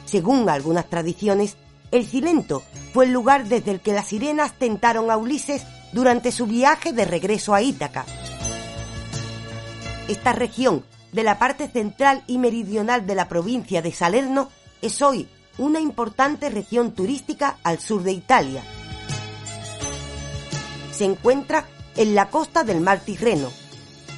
Según 0.05 0.49
algunas 0.49 0.89
tradiciones, 0.89 1.57
el 1.91 2.05
Cilento 2.05 2.63
fue 2.93 3.05
el 3.05 3.11
lugar 3.11 3.45
desde 3.45 3.71
el 3.71 3.81
que 3.81 3.93
las 3.93 4.07
sirenas 4.07 4.53
tentaron 4.53 5.11
a 5.11 5.17
Ulises 5.17 5.63
durante 5.91 6.31
su 6.31 6.45
viaje 6.47 6.93
de 6.93 7.05
regreso 7.05 7.53
a 7.53 7.61
Ítaca. 7.61 8.05
Esta 10.07 10.33
región 10.33 10.85
de 11.11 11.23
la 11.23 11.39
parte 11.39 11.67
central 11.67 12.23
y 12.27 12.37
meridional 12.37 13.07
de 13.07 13.15
la 13.15 13.27
provincia 13.27 13.81
de 13.81 13.91
Salerno 13.91 14.49
es 14.81 15.01
hoy 15.01 15.27
una 15.57 15.79
importante 15.79 16.49
región 16.49 16.91
turística 16.91 17.57
al 17.63 17.79
sur 17.79 18.03
de 18.03 18.11
Italia. 18.11 18.63
Se 20.91 21.05
encuentra 21.05 21.65
en 21.95 22.15
la 22.15 22.29
costa 22.29 22.63
del 22.63 22.81
mar 22.81 22.99
Tirreno. 22.99 23.51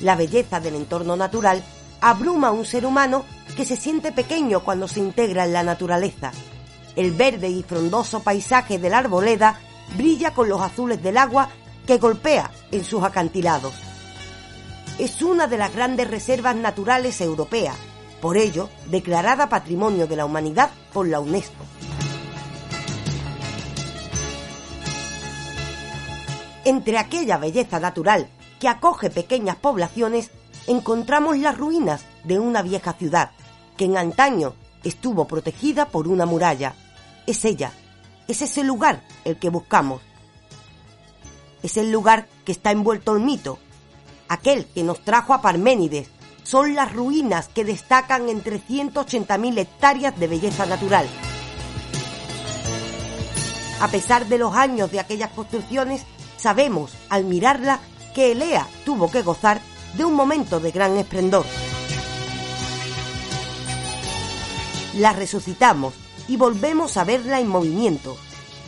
La 0.01 0.15
belleza 0.15 0.59
del 0.59 0.75
entorno 0.75 1.15
natural 1.15 1.63
abruma 2.01 2.49
a 2.49 2.51
un 2.51 2.65
ser 2.65 2.85
humano 2.85 3.25
que 3.55 3.65
se 3.65 3.75
siente 3.75 4.11
pequeño 4.11 4.61
cuando 4.61 4.87
se 4.87 4.99
integra 4.99 5.45
en 5.45 5.53
la 5.53 5.63
naturaleza. 5.63 6.31
El 6.95 7.11
verde 7.11 7.49
y 7.49 7.63
frondoso 7.63 8.21
paisaje 8.21 8.79
de 8.79 8.89
la 8.89 8.99
arboleda 8.99 9.59
brilla 9.95 10.33
con 10.33 10.49
los 10.49 10.61
azules 10.61 11.01
del 11.01 11.17
agua 11.17 11.49
que 11.85 11.97
golpea 11.97 12.51
en 12.71 12.83
sus 12.83 13.03
acantilados. 13.03 13.73
Es 14.99 15.21
una 15.21 15.47
de 15.47 15.57
las 15.57 15.73
grandes 15.73 16.09
reservas 16.09 16.55
naturales 16.55 17.21
europeas, 17.21 17.75
por 18.21 18.35
ello 18.37 18.69
declarada 18.89 19.47
Patrimonio 19.47 20.07
de 20.07 20.15
la 20.15 20.25
Humanidad 20.25 20.71
por 20.91 21.07
la 21.07 21.19
UNESCO. 21.19 21.63
Entre 26.67 26.97
aquella 26.97 27.37
belleza 27.37 27.79
natural 27.79 28.27
que 28.59 28.67
acoge 28.67 29.09
pequeñas 29.09 29.55
poblaciones, 29.55 30.31
encontramos 30.67 31.37
las 31.37 31.57
ruinas 31.57 32.01
de 32.25 32.39
una 32.39 32.61
vieja 32.61 32.91
ciudad, 32.91 33.31
que 33.77 33.85
en 33.85 33.95
antaño 33.95 34.53
estuvo 34.83 35.29
protegida 35.29 35.85
por 35.85 36.09
una 36.09 36.25
muralla. 36.25 36.75
Es 37.25 37.45
ella, 37.45 37.71
es 38.27 38.41
ese 38.41 38.65
lugar 38.65 39.01
el 39.23 39.39
que 39.39 39.47
buscamos. 39.47 40.01
Es 41.63 41.77
el 41.77 41.89
lugar 41.89 42.27
que 42.43 42.51
está 42.51 42.71
envuelto 42.71 43.15
en 43.15 43.23
mito, 43.23 43.59
aquel 44.27 44.65
que 44.65 44.83
nos 44.83 44.99
trajo 45.05 45.33
a 45.33 45.41
Parménides. 45.41 46.09
Son 46.43 46.75
las 46.75 46.91
ruinas 46.91 47.47
que 47.47 47.63
destacan 47.63 48.27
entre 48.27 48.59
180.000 48.59 49.57
hectáreas 49.57 50.19
de 50.19 50.27
belleza 50.27 50.65
natural. 50.65 51.07
A 53.79 53.87
pesar 53.87 54.25
de 54.25 54.37
los 54.37 54.53
años 54.53 54.91
de 54.91 54.99
aquellas 54.99 55.29
construcciones, 55.29 56.05
sabemos 56.37 56.91
al 57.09 57.25
mirarla 57.25 57.79
que 58.13 58.31
Elea 58.31 58.67
tuvo 58.85 59.11
que 59.11 59.21
gozar 59.21 59.61
de 59.95 60.05
un 60.05 60.13
momento 60.13 60.59
de 60.59 60.71
gran 60.71 60.97
esplendor. 60.97 61.45
La 64.95 65.13
resucitamos 65.13 65.93
y 66.27 66.37
volvemos 66.37 66.97
a 66.97 67.03
verla 67.03 67.39
en 67.39 67.47
movimiento. 67.47 68.17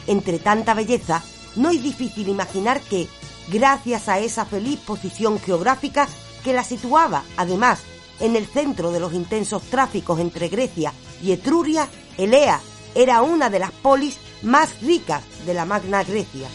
Entre 0.08 0.40
tanta 0.40 0.74
belleza, 0.74 1.24
no 1.56 1.70
es 1.70 1.82
difícil 1.82 2.28
imaginar 2.30 2.82
que, 2.82 3.08
gracias 3.50 4.08
a 4.10 4.20
esa 4.20 4.46
feliz 4.46 4.80
posición 4.80 5.40
geográfica 5.40 6.08
que 6.44 6.54
la 6.54 6.64
situaba, 6.64 7.24
además, 7.38 7.82
en 8.20 8.36
el 8.36 8.46
centro 8.46 8.92
de 8.92 9.00
los 9.00 9.14
intensos 9.14 9.64
tráficos 9.64 10.20
entre 10.20 10.50
Grecia 10.50 10.94
y 11.22 11.32
Etruria, 11.32 11.88
Elea 12.18 12.60
era 12.96 13.22
una 13.22 13.50
de 13.50 13.60
las 13.60 13.72
polis 13.72 14.18
más 14.42 14.82
ricas 14.82 15.24
de 15.46 15.54
la 15.54 15.66
Magna 15.66 16.04
Grecia. 16.04 16.48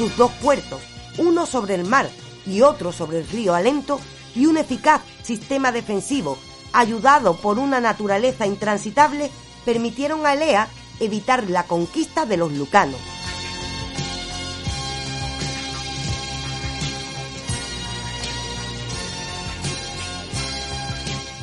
Sus 0.00 0.16
dos 0.16 0.32
puertos, 0.40 0.80
uno 1.18 1.44
sobre 1.44 1.74
el 1.74 1.84
mar 1.84 2.08
y 2.46 2.62
otro 2.62 2.90
sobre 2.90 3.18
el 3.18 3.28
río 3.28 3.54
Alento, 3.54 4.00
y 4.34 4.46
un 4.46 4.56
eficaz 4.56 5.02
sistema 5.22 5.72
defensivo, 5.72 6.38
ayudado 6.72 7.36
por 7.36 7.58
una 7.58 7.82
naturaleza 7.82 8.46
intransitable, 8.46 9.30
permitieron 9.66 10.24
a 10.24 10.32
Elea 10.32 10.68
evitar 11.00 11.50
la 11.50 11.64
conquista 11.64 12.24
de 12.24 12.38
los 12.38 12.50
lucanos. 12.50 12.98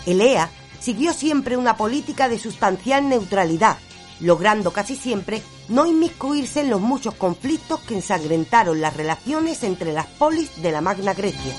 Elea 0.08 0.50
siguió 0.80 1.14
siempre 1.14 1.58
una 1.58 1.78
política 1.78 2.28
de 2.28 2.40
sustancial 2.40 3.08
neutralidad, 3.08 3.78
logrando 4.20 4.72
casi 4.72 4.96
siempre 4.96 5.42
no 5.70 5.86
inmiscuirse 5.86 6.62
en 6.62 6.70
los 6.70 6.82
muchos 6.82 7.16
conflictos 7.16 7.80
que 7.82 7.96
ensangrentaron 7.96 8.82
las 8.82 8.96
relaciones 8.96 9.64
entre 9.64 9.94
las 9.94 10.08
polis 10.08 10.62
de 10.62 10.72
la 10.72 10.82
Magna 10.82 11.14
Grecia. 11.14 11.54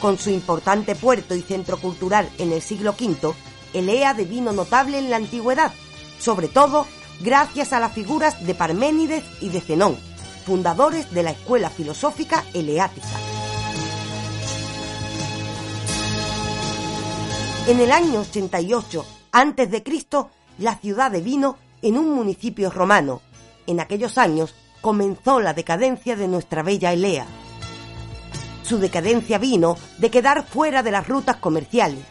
Con 0.00 0.18
su 0.18 0.30
importante 0.30 0.94
puerto 0.94 1.34
y 1.34 1.42
centro 1.42 1.78
cultural 1.78 2.28
en 2.38 2.52
el 2.52 2.60
siglo 2.60 2.94
V, 2.98 3.34
Elea 3.72 4.14
devino 4.14 4.52
notable 4.52 4.98
en 4.98 5.10
la 5.10 5.16
antigüedad, 5.16 5.72
sobre 6.18 6.48
todo 6.48 6.86
gracias 7.20 7.72
a 7.72 7.80
las 7.80 7.92
figuras 7.92 8.46
de 8.46 8.54
Parménides 8.54 9.24
y 9.40 9.48
de 9.48 9.60
Zenón, 9.60 9.96
fundadores 10.44 11.10
de 11.12 11.22
la 11.22 11.30
escuela 11.30 11.70
filosófica 11.70 12.44
eleática. 12.52 13.08
En 17.66 17.80
el 17.80 17.92
año 17.92 18.20
88 18.20 19.06
a.C., 19.34 19.82
la 20.58 20.76
ciudad 20.76 21.10
de 21.10 21.20
Vino 21.20 21.56
en 21.82 21.98
un 21.98 22.14
municipio 22.14 22.70
romano. 22.70 23.20
En 23.66 23.80
aquellos 23.80 24.16
años 24.16 24.54
comenzó 24.80 25.40
la 25.40 25.54
decadencia 25.54 26.14
de 26.14 26.28
nuestra 26.28 26.62
bella 26.62 26.92
Elea. 26.92 27.26
Su 28.62 28.78
decadencia 28.78 29.38
vino 29.38 29.76
de 29.98 30.10
quedar 30.10 30.46
fuera 30.46 30.84
de 30.84 30.92
las 30.92 31.08
rutas 31.08 31.36
comerciales. 31.36 32.04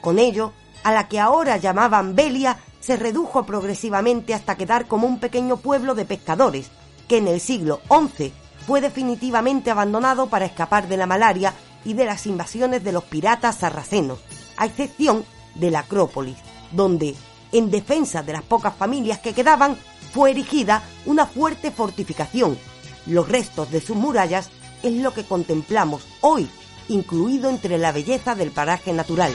Con 0.00 0.20
ello, 0.20 0.52
a 0.84 0.92
la 0.92 1.08
que 1.08 1.18
ahora 1.18 1.56
llamaban 1.56 2.14
Belia, 2.14 2.58
se 2.78 2.96
redujo 2.96 3.44
progresivamente 3.44 4.32
hasta 4.32 4.56
quedar 4.56 4.86
como 4.86 5.08
un 5.08 5.18
pequeño 5.18 5.56
pueblo 5.56 5.96
de 5.96 6.04
pescadores, 6.04 6.70
que 7.08 7.16
en 7.18 7.26
el 7.26 7.40
siglo 7.40 7.80
XI 7.88 8.32
fue 8.68 8.80
definitivamente 8.80 9.72
abandonado 9.72 10.28
para 10.28 10.44
escapar 10.44 10.86
de 10.86 10.96
la 10.96 11.06
malaria 11.06 11.54
y 11.84 11.94
de 11.94 12.04
las 12.04 12.24
invasiones 12.26 12.84
de 12.84 12.92
los 12.92 13.02
piratas 13.02 13.56
sarracenos, 13.56 14.20
a 14.56 14.66
excepción 14.66 15.24
de 15.56 15.72
la 15.72 15.80
Acrópolis, 15.80 16.36
donde, 16.72 17.14
en 17.52 17.70
defensa 17.70 18.22
de 18.22 18.32
las 18.32 18.42
pocas 18.42 18.74
familias 18.74 19.18
que 19.18 19.32
quedaban, 19.32 19.76
fue 20.12 20.30
erigida 20.30 20.82
una 21.06 21.26
fuerte 21.26 21.70
fortificación. 21.70 22.58
Los 23.06 23.28
restos 23.28 23.70
de 23.70 23.80
sus 23.80 23.96
murallas 23.96 24.50
es 24.82 24.92
lo 24.94 25.12
que 25.12 25.24
contemplamos 25.24 26.06
hoy, 26.20 26.48
incluido 26.88 27.50
entre 27.50 27.78
la 27.78 27.92
belleza 27.92 28.34
del 28.34 28.50
paraje 28.50 28.92
natural. 28.92 29.32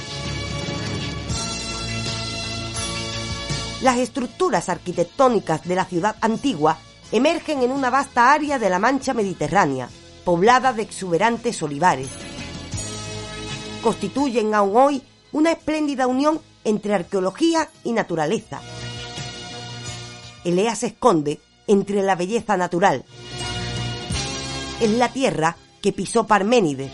Las 3.81 3.97
estructuras 3.97 4.69
arquitectónicas 4.69 5.65
de 5.65 5.75
la 5.75 5.85
ciudad 5.85 6.15
antigua 6.21 6.77
emergen 7.11 7.61
en 7.63 7.71
una 7.71 7.89
vasta 7.89 8.31
área 8.31 8.57
de 8.57 8.69
la 8.69 8.79
mancha 8.79 9.13
mediterránea, 9.13 9.89
poblada 10.23 10.71
de 10.71 10.83
exuberantes 10.83 11.61
olivares. 11.61 12.07
Constituyen 13.83 14.55
aún 14.55 14.77
hoy 14.77 15.03
una 15.33 15.51
espléndida 15.51 16.07
unión 16.07 16.39
entre 16.63 16.93
arqueología 16.93 17.69
y 17.83 17.93
naturaleza. 17.93 18.61
Elea 20.43 20.75
se 20.75 20.87
esconde 20.87 21.39
entre 21.67 22.01
la 22.03 22.15
belleza 22.15 22.57
natural. 22.57 23.05
Es 24.81 24.89
la 24.91 25.09
tierra 25.09 25.55
que 25.81 25.93
pisó 25.93 26.25
Parménides. 26.25 26.91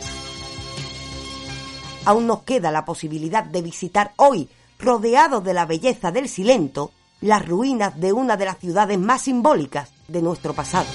Aún 2.05 2.27
nos 2.27 2.43
queda 2.43 2.71
la 2.71 2.85
posibilidad 2.85 3.43
de 3.43 3.61
visitar 3.61 4.13
hoy 4.17 4.49
rodeado 4.79 5.41
de 5.41 5.53
la 5.53 5.65
belleza 5.65 6.11
del 6.11 6.29
Silento, 6.29 6.91
las 7.21 7.45
ruinas 7.47 7.99
de 7.99 8.13
una 8.13 8.37
de 8.37 8.45
las 8.45 8.59
ciudades 8.59 8.97
más 8.97 9.23
simbólicas 9.23 9.91
de 10.07 10.21
nuestro 10.21 10.53
pasado. 10.53 10.87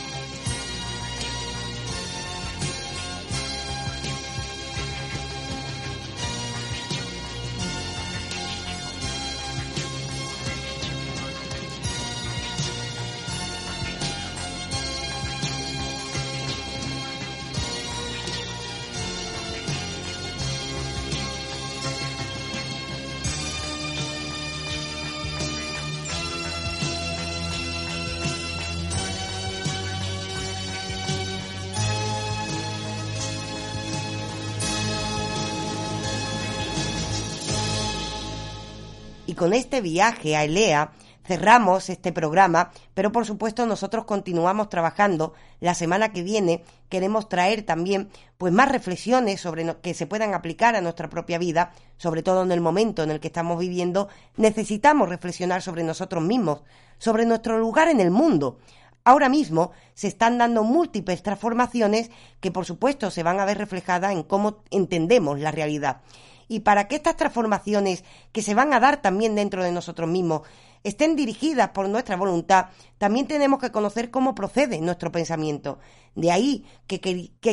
Y 39.34 39.36
con 39.36 39.52
este 39.52 39.80
viaje 39.80 40.36
a 40.36 40.44
Elea 40.44 40.92
cerramos 41.26 41.90
este 41.90 42.12
programa, 42.12 42.70
pero 42.94 43.10
por 43.10 43.26
supuesto 43.26 43.66
nosotros 43.66 44.04
continuamos 44.04 44.68
trabajando. 44.68 45.34
La 45.58 45.74
semana 45.74 46.12
que 46.12 46.22
viene 46.22 46.62
queremos 46.88 47.28
traer 47.28 47.64
también 47.64 48.10
pues 48.38 48.52
más 48.52 48.70
reflexiones 48.70 49.40
sobre 49.40 49.74
que 49.78 49.92
se 49.92 50.06
puedan 50.06 50.34
aplicar 50.34 50.76
a 50.76 50.80
nuestra 50.80 51.10
propia 51.10 51.38
vida, 51.38 51.72
sobre 51.96 52.22
todo 52.22 52.44
en 52.44 52.52
el 52.52 52.60
momento 52.60 53.02
en 53.02 53.10
el 53.10 53.18
que 53.18 53.26
estamos 53.26 53.58
viviendo, 53.58 54.06
necesitamos 54.36 55.08
reflexionar 55.08 55.62
sobre 55.62 55.82
nosotros 55.82 56.22
mismos, 56.22 56.62
sobre 56.98 57.26
nuestro 57.26 57.58
lugar 57.58 57.88
en 57.88 57.98
el 57.98 58.12
mundo. 58.12 58.60
Ahora 59.02 59.28
mismo 59.28 59.72
se 59.94 60.06
están 60.06 60.38
dando 60.38 60.62
múltiples 60.62 61.24
transformaciones 61.24 62.12
que 62.38 62.52
por 62.52 62.66
supuesto 62.66 63.10
se 63.10 63.24
van 63.24 63.40
a 63.40 63.46
ver 63.46 63.58
reflejadas 63.58 64.12
en 64.12 64.22
cómo 64.22 64.62
entendemos 64.70 65.40
la 65.40 65.50
realidad. 65.50 66.02
Y 66.48 66.60
para 66.60 66.88
que 66.88 66.96
estas 66.96 67.16
transformaciones 67.16 68.04
que 68.32 68.42
se 68.42 68.54
van 68.54 68.72
a 68.72 68.80
dar 68.80 69.02
también 69.02 69.34
dentro 69.34 69.62
de 69.64 69.72
nosotros 69.72 70.08
mismos 70.08 70.42
estén 70.84 71.16
dirigidas 71.16 71.70
por 71.70 71.88
nuestra 71.88 72.14
voluntad, 72.14 72.66
también 72.98 73.26
tenemos 73.26 73.58
que 73.58 73.72
conocer 73.72 74.10
cómo 74.10 74.34
procede 74.34 74.80
nuestro 74.82 75.10
pensamiento. 75.10 75.78
De 76.14 76.30
ahí 76.30 76.66
que, 76.86 77.00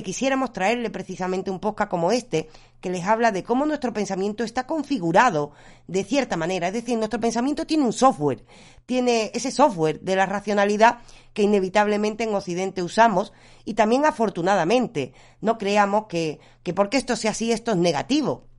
quisiéramos 0.04 0.52
traerle 0.52 0.89
precisamente 0.89 1.50
un 1.50 1.60
podcast 1.60 1.89
como 1.89 2.12
este, 2.12 2.50
que 2.82 2.89
les 2.89 3.06
habla 3.06 3.32
de 3.32 3.44
cómo 3.44 3.66
nuestro 3.66 3.94
pensamiento 3.94 4.44
está 4.44 4.68
configurado 4.68 5.54
de 5.88 6.04
cierta 6.04 6.36
manera. 6.36 6.68
Es 6.68 6.74
decir, 6.74 6.98
nuestro 6.98 7.22
pensamiento 7.22 7.66
tiene 7.66 7.86
un 7.86 7.94
software, 7.94 8.44
tiene 8.86 9.32
ese 9.34 9.50
software 9.50 10.02
de 10.02 10.18
la 10.18 10.26
racionalidad 10.26 11.00
que 11.34 11.44
inevitablemente 11.44 12.26
en 12.26 12.36
Occidente 12.36 12.84
usamos 12.84 13.32
y 13.64 13.76
también 13.76 14.06
afortunadamente 14.06 15.14
no 15.39 15.58
creamos 15.58 16.08
que, 16.08 16.39
que 16.64 16.74
porque 16.74 16.98
esto 16.98 17.16
sea 17.16 17.32
así, 17.32 17.54
esto 17.54 17.72
es 17.72 17.78
negativo 17.78 18.51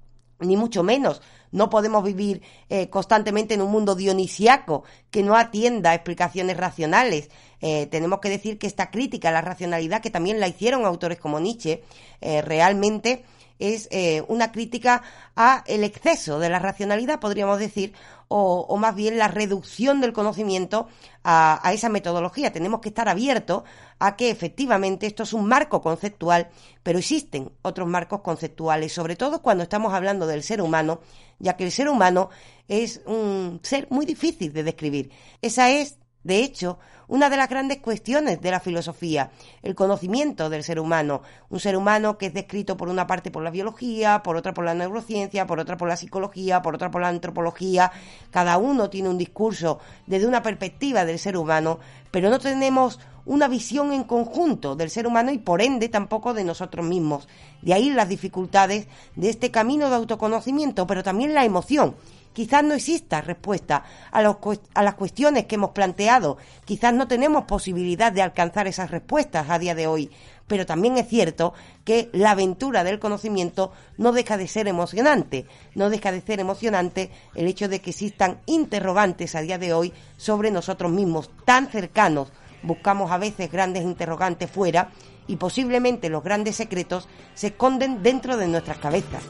ni 0.44 0.56
mucho 0.56 0.82
menos. 0.82 1.22
No 1.50 1.68
podemos 1.68 2.02
vivir 2.02 2.42
eh, 2.68 2.88
constantemente 2.88 3.54
en 3.54 3.62
un 3.62 3.70
mundo 3.70 3.94
dionisiaco 3.94 4.84
que 5.10 5.22
no 5.22 5.36
atienda 5.36 5.90
a 5.90 5.94
explicaciones 5.94 6.56
racionales. 6.56 7.30
Eh, 7.60 7.86
tenemos 7.86 8.20
que 8.20 8.30
decir 8.30 8.58
que 8.58 8.66
esta 8.66 8.90
crítica 8.90 9.28
a 9.28 9.32
la 9.32 9.42
racionalidad, 9.42 10.00
que 10.00 10.10
también 10.10 10.40
la 10.40 10.48
hicieron 10.48 10.84
autores 10.84 11.18
como 11.18 11.40
Nietzsche, 11.40 11.82
eh, 12.20 12.42
realmente 12.42 13.24
es 13.70 13.88
una 14.28 14.50
crítica 14.52 15.02
a 15.36 15.62
el 15.66 15.84
exceso 15.84 16.38
de 16.38 16.48
la 16.48 16.58
racionalidad, 16.58 17.20
podríamos 17.20 17.58
decir, 17.58 17.92
o, 18.34 18.76
más 18.78 18.94
bien 18.94 19.18
la 19.18 19.28
reducción 19.28 20.00
del 20.00 20.14
conocimiento 20.14 20.88
a, 21.22 21.60
esa 21.74 21.90
metodología. 21.90 22.52
Tenemos 22.52 22.80
que 22.80 22.88
estar 22.88 23.08
abiertos 23.08 23.62
a 23.98 24.16
que 24.16 24.30
efectivamente 24.30 25.06
esto 25.06 25.24
es 25.24 25.32
un 25.34 25.46
marco 25.46 25.82
conceptual, 25.82 26.48
pero 26.82 26.98
existen 26.98 27.52
otros 27.60 27.86
marcos 27.86 28.22
conceptuales, 28.22 28.92
sobre 28.92 29.16
todo 29.16 29.42
cuando 29.42 29.62
estamos 29.64 29.92
hablando 29.92 30.26
del 30.26 30.42
ser 30.42 30.62
humano, 30.62 31.00
ya 31.38 31.56
que 31.56 31.64
el 31.64 31.72
ser 31.72 31.88
humano 31.88 32.30
es 32.68 33.02
un 33.06 33.60
ser 33.62 33.86
muy 33.90 34.06
difícil 34.06 34.52
de 34.52 34.62
describir. 34.62 35.10
Esa 35.42 35.70
es, 35.70 35.98
de 36.24 36.38
hecho, 36.38 36.78
una 37.08 37.28
de 37.28 37.36
las 37.36 37.48
grandes 37.48 37.78
cuestiones 37.78 38.40
de 38.40 38.50
la 38.50 38.60
filosofía, 38.60 39.30
el 39.62 39.74
conocimiento 39.74 40.48
del 40.48 40.62
ser 40.62 40.78
humano, 40.78 41.22
un 41.50 41.60
ser 41.60 41.76
humano 41.76 42.16
que 42.16 42.26
es 42.26 42.34
descrito 42.34 42.76
por 42.76 42.88
una 42.88 43.06
parte 43.06 43.30
por 43.30 43.42
la 43.42 43.50
biología, 43.50 44.22
por 44.22 44.36
otra 44.36 44.54
por 44.54 44.64
la 44.64 44.74
neurociencia, 44.74 45.46
por 45.46 45.58
otra 45.58 45.76
por 45.76 45.88
la 45.88 45.96
psicología, 45.96 46.62
por 46.62 46.74
otra 46.74 46.90
por 46.90 47.02
la 47.02 47.08
antropología, 47.08 47.92
cada 48.30 48.56
uno 48.56 48.88
tiene 48.88 49.08
un 49.08 49.18
discurso 49.18 49.80
desde 50.06 50.26
una 50.26 50.42
perspectiva 50.42 51.04
del 51.04 51.18
ser 51.18 51.36
humano, 51.36 51.80
pero 52.10 52.30
no 52.30 52.38
tenemos 52.38 53.00
una 53.24 53.48
visión 53.48 53.92
en 53.92 54.04
conjunto 54.04 54.74
del 54.74 54.90
ser 54.90 55.06
humano 55.06 55.32
y 55.32 55.38
por 55.38 55.60
ende 55.60 55.88
tampoco 55.88 56.34
de 56.34 56.44
nosotros 56.44 56.84
mismos. 56.84 57.28
De 57.62 57.74
ahí 57.74 57.90
las 57.90 58.08
dificultades 58.08 58.88
de 59.16 59.28
este 59.28 59.50
camino 59.50 59.88
de 59.88 59.96
autoconocimiento, 59.96 60.86
pero 60.86 61.02
también 61.02 61.34
la 61.34 61.44
emoción 61.44 61.94
Quizás 62.32 62.64
no 62.64 62.74
exista 62.74 63.20
respuesta 63.20 63.84
a, 64.10 64.22
las 64.22 64.94
cuestiones 64.94 65.46
que 65.46 65.56
hemos 65.56 65.70
planteado. 65.70 66.38
Quizás 66.64 66.94
no 66.94 67.06
tenemos 67.06 67.44
posibilidad 67.44 68.10
de 68.10 68.22
alcanzar 68.22 68.66
esas 68.66 68.90
respuestas 68.90 69.50
a 69.50 69.58
día 69.58 69.74
de 69.74 69.86
hoy. 69.86 70.10
Pero 70.46 70.66
también 70.66 70.96
es 70.98 71.08
cierto 71.08 71.54
que 71.84 72.10
la 72.12 72.32
aventura 72.32 72.84
del 72.84 72.98
conocimiento 72.98 73.72
no 73.96 74.12
deja 74.12 74.36
de 74.36 74.48
ser 74.48 74.66
emocionante. 74.66 75.46
No 75.74 75.90
deja 75.90 76.10
de 76.10 76.20
ser 76.20 76.40
emocionante 76.40 77.10
el 77.34 77.46
hecho 77.46 77.68
de 77.68 77.80
que 77.80 77.90
existan 77.90 78.40
interrogantes 78.46 79.34
a 79.34 79.42
día 79.42 79.58
de 79.58 79.72
hoy 79.72 79.92
sobre 80.16 80.50
nosotros 80.50 80.90
mismos, 80.90 81.30
tan 81.44 81.68
cercanos. 81.68 82.32
Buscamos 82.62 83.10
a 83.10 83.18
veces 83.18 83.50
grandes 83.50 83.82
interrogantes 83.82 84.50
fuera 84.50 84.90
y 85.26 85.36
posiblemente 85.36 86.08
los 86.08 86.22
grandes 86.22 86.56
secretos 86.56 87.08
se 87.34 87.48
esconden 87.48 88.02
dentro 88.02 88.36
de 88.36 88.48
nuestras 88.48 88.78
cabezas. 88.78 89.22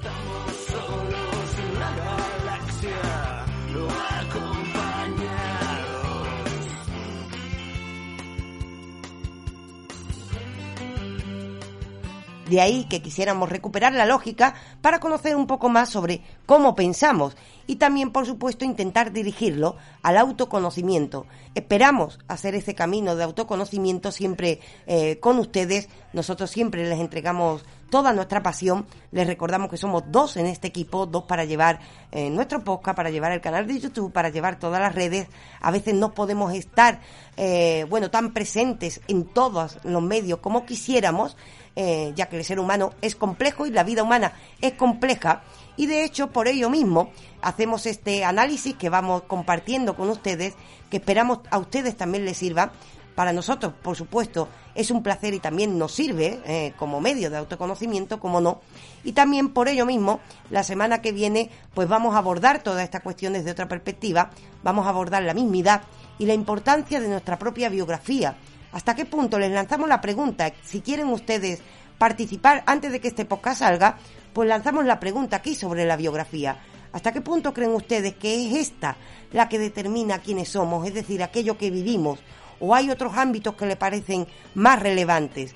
De 12.49 12.61
ahí 12.61 12.85
que 12.85 13.01
quisiéramos 13.01 13.49
recuperar 13.49 13.93
la 13.93 14.05
lógica 14.05 14.55
para 14.81 14.99
conocer 14.99 15.37
un 15.37 15.47
poco 15.47 15.69
más 15.69 15.91
sobre 15.91 16.23
cómo 16.45 16.75
pensamos 16.75 17.37
y 17.67 17.77
también, 17.77 18.11
por 18.11 18.27
supuesto, 18.27 18.65
intentar 18.65 19.13
dirigirlo 19.13 19.77
al 20.03 20.19
autoconocimiento. 20.19 21.27
Esperamos 21.55 22.19
hacer 22.29 22.55
ese 22.55 22.75
camino 22.75 23.15
de 23.15 23.25
autoconocimiento 23.25 24.11
siempre 24.11 24.61
eh, 24.87 25.19
con 25.21 25.39
ustedes. 25.39 25.89
Nosotros 26.13 26.51
siempre 26.51 26.87
les 26.89 26.99
entregamos 26.99 27.65
toda 27.91 28.13
nuestra 28.13 28.43
pasión. 28.43 28.87
Les 29.11 29.27
recordamos 29.27 29.71
que 29.71 29.77
somos 29.77 30.05
dos 30.09 30.37
en 30.37 30.47
este 30.47 30.69
equipo, 30.69 31.07
dos 31.07 31.25
para 31.25 31.45
llevar 31.45 31.79
eh, 32.11 32.31
nuestro 32.31 32.65
podcast, 32.65 32.97
para 32.97 33.11
llevar 33.11 33.33
el 33.33 33.41
canal 33.41 33.67
de 33.67 33.79
YouTube, 33.79 34.13
para 34.13 34.31
llevar 34.31 34.59
todas 34.59 34.81
las 34.81 34.95
redes. 34.95 35.29
A 35.61 35.71
veces 35.71 35.95
no 35.95 36.15
podemos 36.15 36.53
estar, 36.55 37.01
eh, 37.37 37.87
bueno, 37.89 38.11
tan 38.11 38.33
presentes 38.33 39.01
en 39.09 39.27
todos 39.27 39.79
los 39.85 40.03
medios 40.03 40.41
como 40.41 40.67
quisiéramos. 40.67 41.37
Eh, 41.75 42.13
ya 42.15 42.27
que 42.27 42.37
el 42.37 42.45
ser 42.45 42.61
humano 42.61 42.93
es 43.01 43.17
complejo 43.17 43.65
y 43.65 43.71
la 43.71 43.83
vida 43.83 44.03
humana 44.03 44.35
es 44.61 44.75
compleja. 44.75 45.43
Y 45.77 45.87
de 45.87 46.05
hecho, 46.05 46.31
por 46.31 46.47
ello 46.47 46.69
mismo, 46.69 47.11
hacemos 47.41 47.87
este 47.87 48.25
análisis 48.25 48.75
que 48.75 48.91
vamos 48.91 49.23
compartiendo 49.23 49.97
con 49.97 50.11
ustedes, 50.11 50.55
que 50.91 50.99
esperamos 50.99 51.39
a 51.51 51.59
ustedes 51.59 51.97
también 51.97 52.25
les 52.25 52.37
sirva. 52.37 52.73
Para 53.15 53.33
nosotros, 53.35 53.75
por 53.83 53.95
supuesto, 53.95 54.49
es 54.75 54.91
un 54.91 55.03
placer 55.03 55.35
y 55.35 55.39
también 55.39 55.79
nos 55.79 55.93
sirve 55.93 56.41
eh, 56.47 56.73
como 56.79 57.01
medio 57.01 57.29
de 57.29 57.37
autoconocimiento, 57.37 58.19
como 58.19 58.41
no. 58.41 58.61
Y 59.05 59.13
también 59.13 59.51
por 59.51 59.69
ello 59.69 59.85
mismo, 59.85 60.21
la 60.51 60.63
semana 60.63 61.03
que 61.03 61.13
viene, 61.13 61.51
pues 61.75 61.89
vamos 61.89 62.15
a 62.15 62.19
abordar 62.19 62.63
todas 62.63 62.85
estas 62.85 63.03
cuestiones 63.03 63.45
de 63.45 63.51
otra 63.51 63.69
perspectiva, 63.69 64.31
vamos 64.63 64.87
a 64.87 64.91
abordar 64.91 65.23
la 65.25 65.35
mismidad 65.35 65.83
y 66.19 66.27
la 66.27 66.35
importancia 66.35 67.01
de 67.01 67.09
nuestra 67.09 67.39
propia 67.39 67.69
biografía, 67.69 68.37
¿Hasta 68.73 68.95
qué 68.95 69.05
punto 69.05 69.39
les 69.39 69.53
lanzamos 69.53 69.87
la 69.87 70.01
pregunta? 70.01 70.51
Si 70.63 70.81
quieren 70.81 71.09
ustedes 71.09 71.61
participar 71.99 72.65
antes 72.67 72.91
de 72.91 73.01
que 73.01 73.09
este 73.09 73.27
podcast 73.27 73.59
salga, 73.61 73.99
pues 74.33 74.49
lanzamos 74.49 74.87
la 74.87 74.99
pregunta 74.99 75.37
aquí 75.37 75.55
sobre 75.55 75.85
la 75.85 75.97
biografía. 75.97 76.57
¿Hasta 76.93 77.13
qué 77.13 77.21
punto 77.21 77.53
creen 77.53 77.73
ustedes 77.73 78.15
que 78.15 78.47
es 78.47 78.71
esta 78.71 78.97
la 79.33 79.49
que 79.49 79.59
determina 79.59 80.21
quiénes 80.21 80.49
somos, 80.49 80.87
es 80.87 80.95
decir, 80.95 81.23
aquello 81.23 81.59
que 81.59 81.71
vivimos? 81.71 82.21
¿O 82.61 82.75
hay 82.75 82.91
otros 82.91 83.15
ámbitos 83.17 83.55
que 83.57 83.67
le 83.67 83.77
parecen 83.77 84.27
más 84.55 84.81
relevantes? 84.81 85.55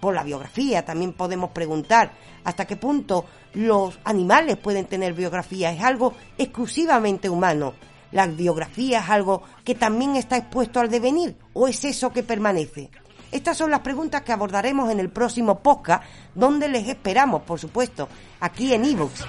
Por 0.00 0.14
la 0.14 0.24
biografía 0.24 0.84
también 0.84 1.12
podemos 1.12 1.50
preguntar 1.50 2.12
hasta 2.42 2.66
qué 2.66 2.76
punto 2.76 3.26
los 3.54 3.98
animales 4.04 4.56
pueden 4.56 4.86
tener 4.86 5.14
biografía. 5.14 5.72
Es 5.72 5.82
algo 5.82 6.14
exclusivamente 6.36 7.30
humano 7.30 7.74
la 8.12 8.26
biografía 8.26 9.00
es 9.00 9.10
algo 9.10 9.42
que 9.64 9.74
también 9.74 10.16
está 10.16 10.36
expuesto 10.36 10.80
al 10.80 10.90
devenir 10.90 11.36
o 11.52 11.68
es 11.68 11.84
eso 11.84 12.12
que 12.12 12.22
permanece? 12.22 12.90
Estas 13.32 13.56
son 13.56 13.70
las 13.70 13.80
preguntas 13.80 14.22
que 14.22 14.32
abordaremos 14.32 14.90
en 14.90 15.00
el 15.00 15.10
próximo 15.10 15.58
podcast, 15.58 16.04
donde 16.34 16.68
les 16.68 16.88
esperamos, 16.88 17.42
por 17.42 17.58
supuesto, 17.58 18.08
aquí 18.40 18.72
en 18.72 18.84
ebooks. 18.84 19.24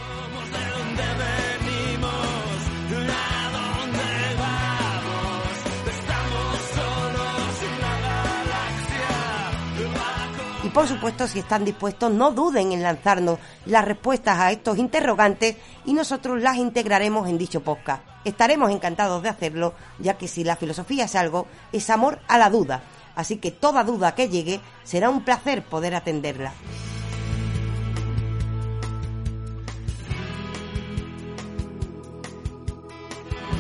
Por 10.78 10.88
supuesto, 10.88 11.28
si 11.28 11.40
están 11.40 11.66
dispuestos, 11.66 12.12
no 12.12 12.30
duden 12.30 12.72
en 12.72 12.84
lanzarnos 12.84 13.40
las 13.66 13.84
respuestas 13.84 14.38
a 14.38 14.52
estos 14.52 14.78
interrogantes 14.78 15.56
y 15.86 15.94
nosotros 15.94 16.40
las 16.40 16.58
integraremos 16.58 17.28
en 17.28 17.40
dicho 17.40 17.64
podcast. 17.64 18.04
Estaremos 18.24 18.70
encantados 18.70 19.24
de 19.24 19.30
hacerlo, 19.30 19.74
ya 19.98 20.20
que 20.20 20.28
si 20.28 20.44
la 20.44 20.56
filosofía 20.56 21.06
es 21.06 21.16
algo, 21.16 21.48
es 21.72 21.90
amor 21.90 22.20
a 22.28 22.38
la 22.38 22.52
duda. 22.52 22.84
Así 23.16 23.38
que 23.38 23.50
toda 23.50 23.84
duda 23.84 24.14
que 24.14 24.30
llegue 24.30 24.62
será 24.84 25.10
un 25.10 25.26
placer 25.26 25.64
poder 25.64 25.96
atenderla. 25.96 26.54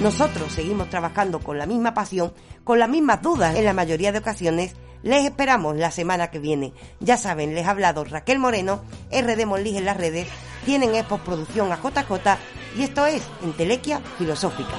Nosotros 0.03 0.53
seguimos 0.53 0.87
trabajando 0.91 1.39
con 1.39 1.57
la 1.57 1.65
misma 1.65 1.95
pasión, 1.95 2.31
con 2.63 2.77
las 2.77 2.89
mismas 2.89 3.23
dudas 3.23 3.55
en 3.55 3.65
la 3.65 3.73
mayoría 3.73 4.11
de 4.11 4.19
ocasiones 4.19 4.75
les 5.03 5.25
esperamos 5.25 5.75
la 5.75 5.91
semana 5.91 6.29
que 6.31 6.39
viene. 6.39 6.73
Ya 6.99 7.17
saben, 7.17 7.55
les 7.55 7.65
ha 7.65 7.71
hablado 7.71 8.03
Raquel 8.03 8.39
Moreno, 8.39 8.81
RD 9.11 9.45
Molís 9.45 9.77
en 9.77 9.85
las 9.85 9.97
redes, 9.97 10.27
tienen 10.65 10.95
en 10.95 11.05
postproducción 11.05 11.71
a 11.71 11.77
JJ 11.77 12.37
y 12.77 12.83
esto 12.83 13.05
es 13.05 13.23
Entelequia 13.43 14.01
Filosófica. 14.17 14.75